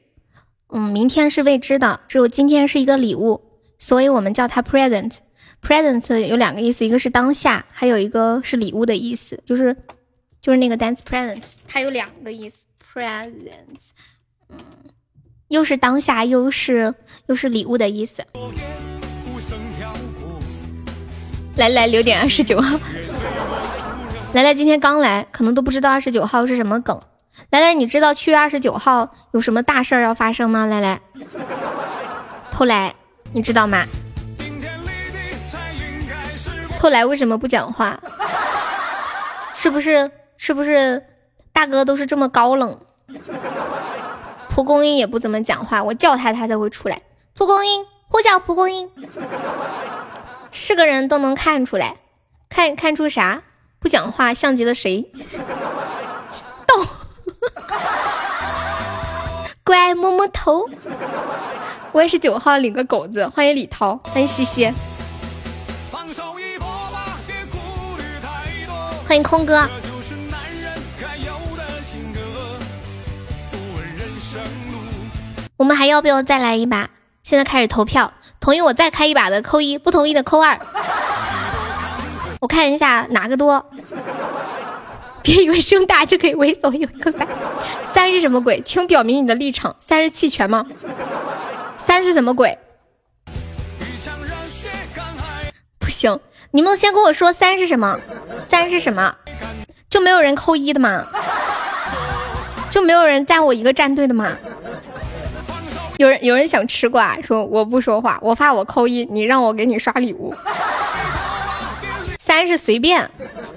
[0.69, 3.41] 嗯，明天是未知的，只有今天是一个礼物，
[3.79, 5.17] 所以我们叫它 present。
[5.61, 9.75] present 有两个意思，一个是当下，还有一个是礼物的意思，就是
[10.39, 13.89] 就是那个单词 present，它有两个意思，present，
[14.49, 14.59] 嗯，
[15.49, 16.93] 又是当下，又是
[17.27, 18.23] 又是礼物的意思。
[21.55, 22.79] 来来，留点二十九号。
[24.33, 27.01] 来来，今天刚来，可能都不知道二十九号是什么梗。
[27.49, 30.65] 来来，你知道七月二十九号有什么大事儿要发生吗？
[30.65, 31.01] 来来，
[32.51, 32.93] 偷来，
[33.31, 33.85] 你知道吗？
[36.77, 37.99] 偷来为什么不讲话？
[39.53, 41.01] 是不是是不是
[41.51, 42.79] 大哥都是这么高冷？
[44.57, 46.99] 蒲公英也不怎么讲话，我叫它它才会出来。
[47.35, 48.89] 蒲公英，呼叫蒲公英，
[50.49, 51.97] 是个人都能看出来，
[52.49, 53.43] 看看出啥？
[53.77, 55.11] 不讲话像极了谁？
[56.65, 56.87] 逗，
[59.63, 60.67] 乖，摸摸头。
[61.91, 64.73] 我也是九号领个狗子，欢迎李涛，欢迎西西，
[69.07, 69.69] 欢迎空哥。
[75.57, 76.89] 我们还要不要再来一把？
[77.23, 80.59] 现在开始投票，同意我再开一把的扣一，不同意的扣二。
[82.39, 83.65] 我看一下哪个多，
[85.23, 87.27] 别以为声大就可以猥琐，有一个三，
[87.83, 88.61] 三是什么鬼？
[88.61, 89.75] 请表明你的立场。
[89.79, 90.63] 三是弃权吗？
[91.75, 92.55] 三是什么鬼？
[95.79, 96.19] 不行，
[96.51, 97.99] 你们先跟我说三是什么？
[98.39, 99.15] 三是什么？
[99.89, 101.07] 就没有人扣一的吗？
[102.69, 104.37] 就没有人在我一个战队的吗？
[105.97, 110.33] 有人有人想吃瓜，说我不说话，我怕我扣一，你让我给你刷礼物。
[112.19, 113.09] 三是随便，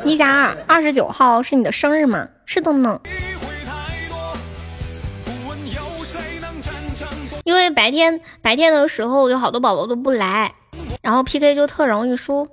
[0.04, 2.28] 一加二，二十九号是你的生日吗？
[2.46, 2.98] 是的呢。
[7.44, 10.54] 因为白天白天的时候有好多宝宝都不来，
[11.02, 12.48] 然后 PK 就特容易输。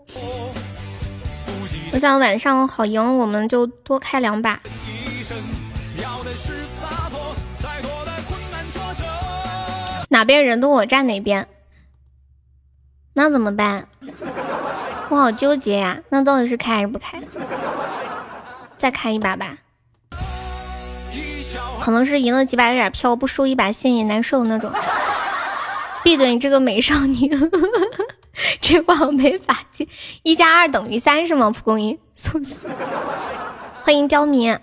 [1.93, 4.59] 我想晚上好赢，我们就多开两把。
[10.09, 11.47] 哪边人多我站哪边，
[13.13, 13.87] 那怎么办？
[15.09, 17.21] 我好纠结呀，那到底是开还是不开？
[18.77, 19.57] 再开一把吧，
[21.81, 24.71] 可能是赢了几把有点飘，不输一把心里难受那种。
[26.03, 27.29] 闭嘴，你这个美少女！
[28.61, 29.87] 这话我没法接。
[30.23, 31.49] 一加二等于三是吗？
[31.49, 32.67] 蒲公英， 送死！
[33.81, 34.57] 欢迎刁民。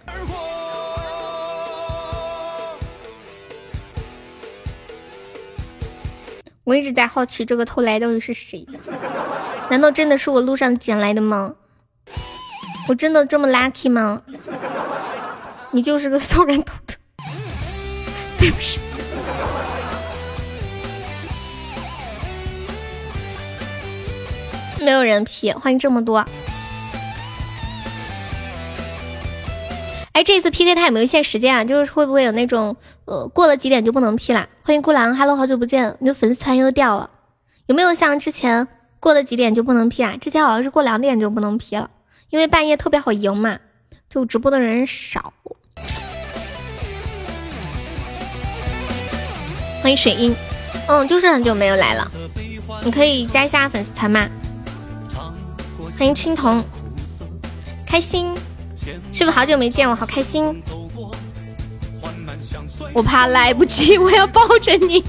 [6.64, 8.78] 我一直在好奇这个偷来到底是谁的。
[9.70, 11.54] 难道真的是我路上捡来的吗？
[12.88, 14.22] 我真的这么 lucky 吗？
[15.70, 16.94] 你就是个送人头的，
[18.38, 18.80] 不起。
[24.80, 26.24] 没有人皮欢迎这么多。
[30.14, 31.64] 哎，这次 PK 它有没有限时间啊？
[31.64, 34.48] 就是会不会有那种呃过了几点就不能 P 了？
[34.62, 37.10] 欢迎孤狼，Hello，好久不见，你的粉丝团又掉了，
[37.66, 38.68] 有没有像之前？
[39.00, 40.16] 过了几点就不能 P 啊？
[40.20, 41.90] 之前好像是过两点就不能 P 了，
[42.30, 43.58] 因为半夜特别好赢嘛，
[44.08, 45.32] 就直播的人少。
[49.82, 50.32] 欢迎水英，
[50.86, 52.08] 嗯，就是很久没有来了，
[52.84, 54.28] 你可以加一下粉丝团吗？
[55.98, 56.64] 欢迎青铜，
[57.84, 58.32] 开心，
[59.12, 59.94] 是不是好久没见我？
[59.94, 60.62] 好开心，
[62.92, 65.02] 我怕来不及，我要抱着你。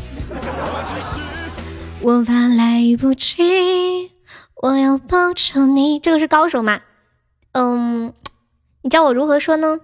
[2.02, 4.12] 我怕来不及，
[4.62, 6.00] 我要抱着你。
[6.00, 6.80] 这个是高手吗？
[7.54, 8.14] 嗯，
[8.82, 9.80] 你教我如何说呢？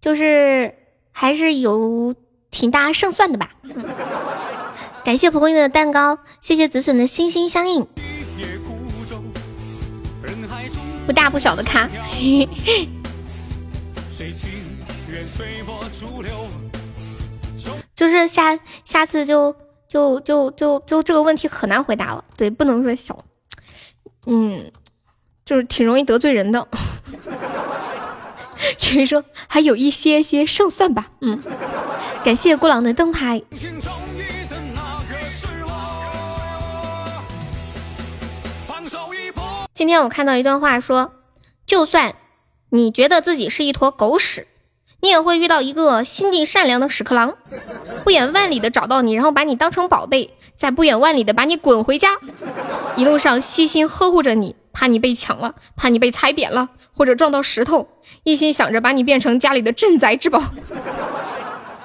[0.00, 0.74] 就是
[1.12, 2.14] 还是有
[2.50, 3.50] 挺大胜算的吧。
[5.04, 7.86] 感谢蒲公英的蛋糕，谢谢紫笋的心心相印，
[11.06, 11.88] 不大不小的咖。
[17.94, 19.54] 就是下下次就。
[19.88, 23.24] 就就就就这个问题可难回答了，对，不能说小，
[24.26, 24.72] 嗯，
[25.44, 26.66] 就是挺容易得罪人的，
[28.76, 31.40] 只是说还有一些些胜算吧，嗯，
[32.24, 33.40] 感谢孤狼的灯牌。
[39.76, 41.12] 今天我看到一段话说，
[41.66, 42.14] 就算
[42.70, 44.46] 你觉得自己是一坨狗屎，
[45.00, 47.34] 你也会遇到一个心地善良的屎壳郎。
[48.02, 52.16] 不远万里的找到你，然后把你当成宝贝，再不远万里的把你滚回家，
[52.96, 57.86] 一路上悉心呵护着你，怕你被抢了，怕你被踩扁了，或者撞到石头，
[58.22, 60.42] 一心想着把你变成家里的镇宅之宝。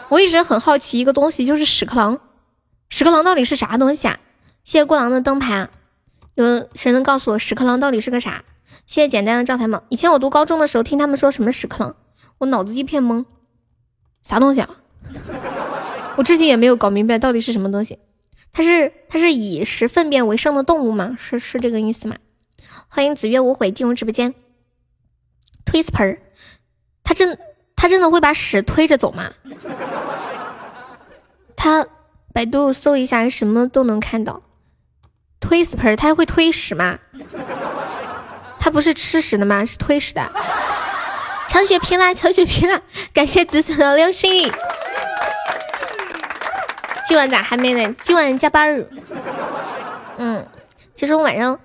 [0.07, 2.21] 我一直很好奇一个东西，就是屎壳郎。
[2.87, 4.17] 屎壳郎到底是啥东西啊？
[4.63, 5.67] 谢谢过郎的灯牌，
[6.35, 8.43] 有谁能告诉我屎壳郎到底是个啥？
[8.85, 9.83] 谢谢简单的招财猫。
[9.89, 11.95] 以前我读高中的时候，听他们说什么屎壳郎，
[12.39, 13.25] 我脑子一片懵，
[14.23, 14.69] 啥东西啊？
[16.17, 17.99] 我至今也没有搞明白到底是什么东西。
[18.53, 21.17] 它是它是以食粪便为生的动物吗？
[21.19, 22.17] 是是这个意思吗？
[22.89, 24.33] 欢迎子月无悔进入直播间。
[25.63, 26.21] 推死盆儿，
[27.03, 27.37] 它真
[27.75, 29.31] 它真的会把屎推着走吗？
[31.55, 31.85] 它
[32.33, 34.41] 百度搜一下，什么都能看到。
[35.41, 36.97] 推死盆儿，它会推屎吗？
[38.57, 39.65] 它不是吃屎的吗？
[39.65, 40.31] 是推屎的。
[41.49, 42.79] 抢血瓶啦，抢血瓶啦！
[43.13, 44.49] 感谢子孙的流星雨。
[47.05, 47.93] 今晚咋还没来？
[48.01, 48.87] 今晚加班儿。
[50.15, 50.47] 嗯，
[50.95, 51.59] 其实我晚上，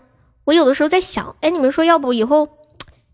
[0.45, 2.49] 我有的时候在想，哎，你们说要不以后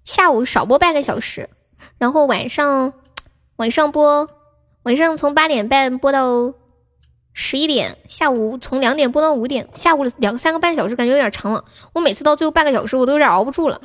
[0.05, 1.51] 下午少播半个小时，
[1.98, 2.94] 然后晚上
[3.56, 4.26] 晚上播，
[4.84, 6.55] 晚上从八点半播到
[7.33, 11.65] 十一点，下午从两点播到五点，下午两三个半小时感觉有点长了。
[11.93, 13.81] 我每次到最后半个小时，我都有点熬不住了，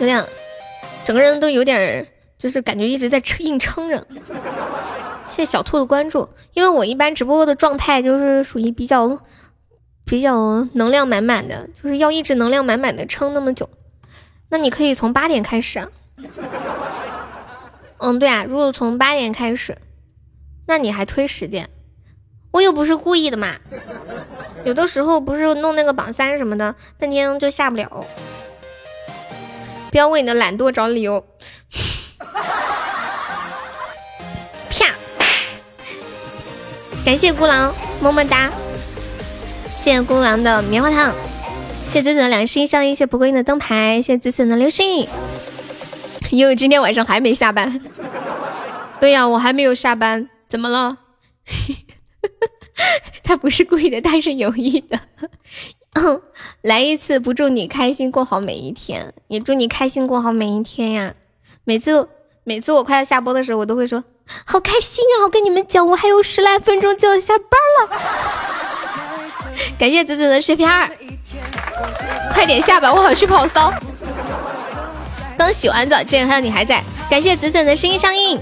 [0.00, 0.24] 有点
[1.04, 2.06] 整个人都有点
[2.38, 4.06] 就是感觉一直在撑硬撑着。
[5.26, 9.20] 谢谢小兔的关注，因为我一般直播的状态就是属于比较
[10.04, 13.70] 比较能量满满的，就是要一直能量满满的撑那么久。
[14.48, 15.88] 那你可以从八点开始啊。
[17.98, 19.78] 嗯，对啊，如果从八点开始，
[20.70, 21.68] 那你还推时间，
[22.52, 23.56] 我又不是故意的嘛。
[24.62, 28.06] 有的时候不是弄那个榜三什么的，半天就下不了。
[29.90, 31.26] 不要为你的懒惰找理由。
[34.70, 34.94] 啪
[37.04, 38.48] 感谢孤狼，么么哒！
[39.74, 41.12] 谢谢孤狼的棉花糖，
[41.88, 45.08] 谢谢紫笋的两心相印，谢谢蒲公英的灯牌，谢谢紫笋的流星。
[46.30, 47.80] 因为今天晚上还没下班。
[49.00, 50.98] 对呀，我还没有下班，怎么了？
[53.22, 54.98] 他不是故意的，他是有意的。
[56.62, 61.14] 来一次，不祝你开心过好每一天，也祝你开心过好每一天呀！
[61.62, 62.08] 每次
[62.42, 64.02] 每次我快要下播的时候，我都会说。
[64.44, 65.22] 好开心啊！
[65.22, 67.46] 我跟你们讲，我还有十来分钟就要下班
[67.78, 68.00] 了。
[69.78, 70.90] 感谢子子的血瓶儿，
[72.32, 73.72] 快点下吧，我好去跑骚。
[75.38, 76.82] 刚洗完澡，这样还有你还在。
[77.08, 78.40] 感谢子子的声音上映。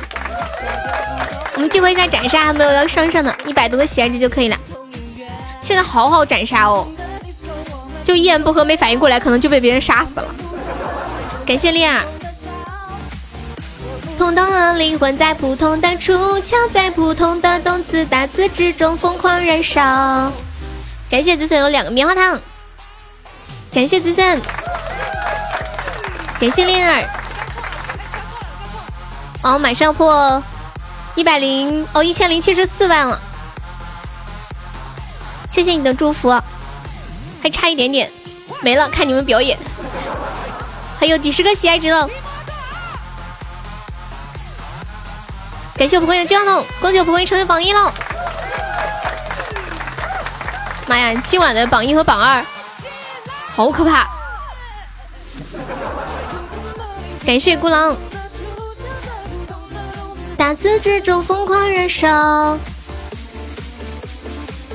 [1.58, 4.56] 我们激活一下斩杀，还没有要上上的，一百多个喜爱值就可以了。
[5.60, 6.86] 现在好好斩杀哦，
[8.04, 10.32] 就一言不合没反应过来，可能就被别人杀死了。
[11.44, 12.04] 感谢恋儿。
[14.16, 19.82] 不同的灵魂在不同的出窍，在不同的动词大词之中疯狂燃烧。
[21.10, 22.38] 感谢子孙有两个棉花糖，
[23.74, 24.40] 感谢子孙，
[26.38, 27.04] 感谢恋儿。
[29.42, 30.40] 哦，马上破
[31.18, 33.20] 一百零哦一千零七十四万了，
[35.50, 36.30] 谢谢你的祝福，
[37.42, 38.08] 还差一点点
[38.62, 39.58] 没了，看你们表演，
[41.00, 42.08] 还有几十个喜爱值了。
[45.74, 47.92] 感谢我蒲公英的金龙，恭喜我蒲公英成为榜一了！
[50.86, 52.46] 妈呀，今晚的榜一和榜二
[53.56, 54.06] 好可怕！
[57.26, 57.96] 感谢孤狼，
[60.38, 62.56] 大字之中疯狂燃烧。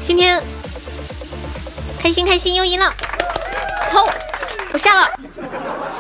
[0.03, 0.44] 今天
[2.02, 2.94] 开心开心又赢了，
[3.90, 4.06] 好，
[4.73, 5.10] 我下了，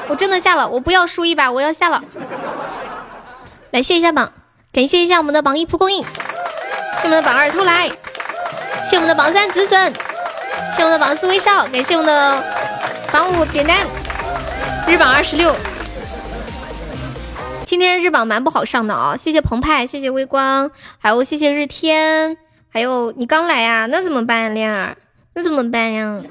[0.09, 2.03] 我真的下了，我不要输一把，我要下了。
[3.71, 4.33] 来谢一下榜。
[4.73, 6.03] 感谢一下我们的榜一蒲公英，
[6.99, 7.89] 谢我们的榜二偷来，
[8.83, 9.93] 谢我们的榜三止损，
[10.75, 12.43] 谢我们的榜四微笑，感谢我们的
[13.11, 13.77] 榜五简单，
[14.87, 15.55] 日榜二十六。
[17.65, 19.17] 今天日榜蛮不好上的啊！
[19.17, 20.69] 谢谢澎湃，谢谢微光，
[20.99, 22.37] 还有谢谢日天，
[22.69, 24.97] 还有你刚来呀，那怎么办呀，恋儿？
[25.33, 26.21] 那怎么办呀？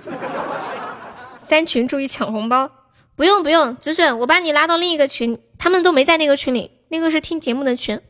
[1.37, 2.71] 三群注意抢红包，
[3.17, 8.01] 不用不用，止损，我把你拉到另一个群，他们都没在那个群里，那个是听节目的群。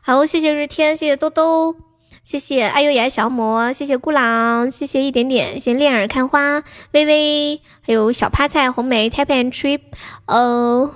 [0.00, 1.76] 好，谢谢日天，谢谢兜兜，
[2.24, 9.80] 谢谢爱优雅小魔，谢谢孤狼，谢谢一点点，谢谢恋儿看花，微微，还有小趴菜红梅，tap and trip，
[10.26, 10.90] 呃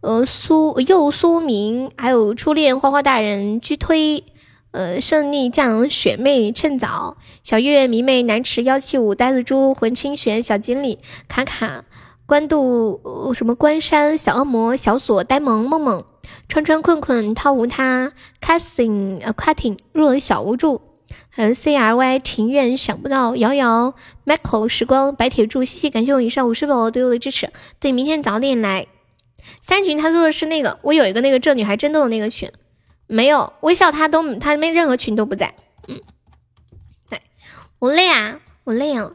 [0.00, 4.24] 呃苏又苏明，还有初恋花花大人居推，
[4.70, 10.98] 呃胜利酱雪妹趁早，小月迷妹南池幺七五呆子猪魂清玄小经理
[11.28, 11.84] 卡卡
[12.24, 16.04] 关渡什么关山小恶魔小锁呆萌梦梦。
[16.48, 20.80] 川川困困涛无他，Casting 呃 Cutting 若小无助，
[21.28, 23.94] 还有 C R Y 情愿想不到瑶瑶
[24.24, 27.50] Michael 时光白铁柱，谢谢感谢我以上五十宝宝对我的支持，
[27.80, 28.86] 对，明天早点来。
[29.60, 32.50] 三群他说的是那个，我有一个那个这女孩真逗的那个群，
[33.06, 35.54] 没有微笑他都他没任何群都不在，
[35.88, 36.00] 嗯，
[37.08, 37.20] 对
[37.78, 39.10] 我累啊，我累啊，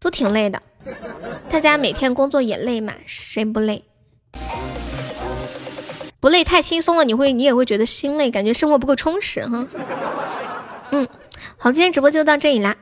[0.00, 0.62] 都挺累的。
[1.48, 3.84] 大家每天工作也累嘛，谁不累？
[6.20, 9.66] 不累太轻松了，你会你也会觉得心累，感觉生活不够充实哈。
[10.90, 11.06] 嗯，
[11.56, 12.76] 好，今天直播就到这里啦，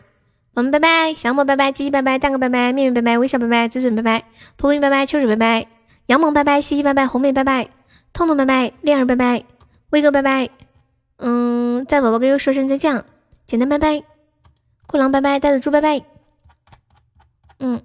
[0.54, 4.24] 我们拜拜，小莫拜拜，鸡鸡拜拜，蛋哥拜拜，面面拜拜，微笑拜拜，紫笋拜拜，
[4.56, 5.66] 蒲公英拜拜，秋水拜拜，
[6.06, 7.68] 杨萌拜拜，西西拜拜，红妹拜拜，
[8.12, 9.44] 痛痛拜拜，恋儿拜拜，
[9.90, 10.50] 威哥拜拜，
[11.18, 13.04] 嗯，在宝宝哥又说声再见，
[13.46, 14.02] 简单拜拜，
[14.86, 16.04] 酷狼拜拜，带子猪拜拜，
[17.58, 17.82] 嗯。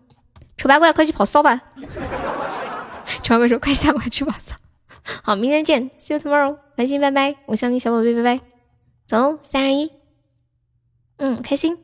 [0.57, 1.61] 丑八怪，快去跑骚吧！
[3.23, 4.57] 丑八怪说：“快下班去跑骚。”
[5.23, 6.57] 好，明天见，See you tomorrow。
[6.75, 8.41] 繁星拜拜，我想你，小宝贝拜拜，
[9.07, 9.89] 走喽，三二一，
[11.15, 11.77] 嗯，开心。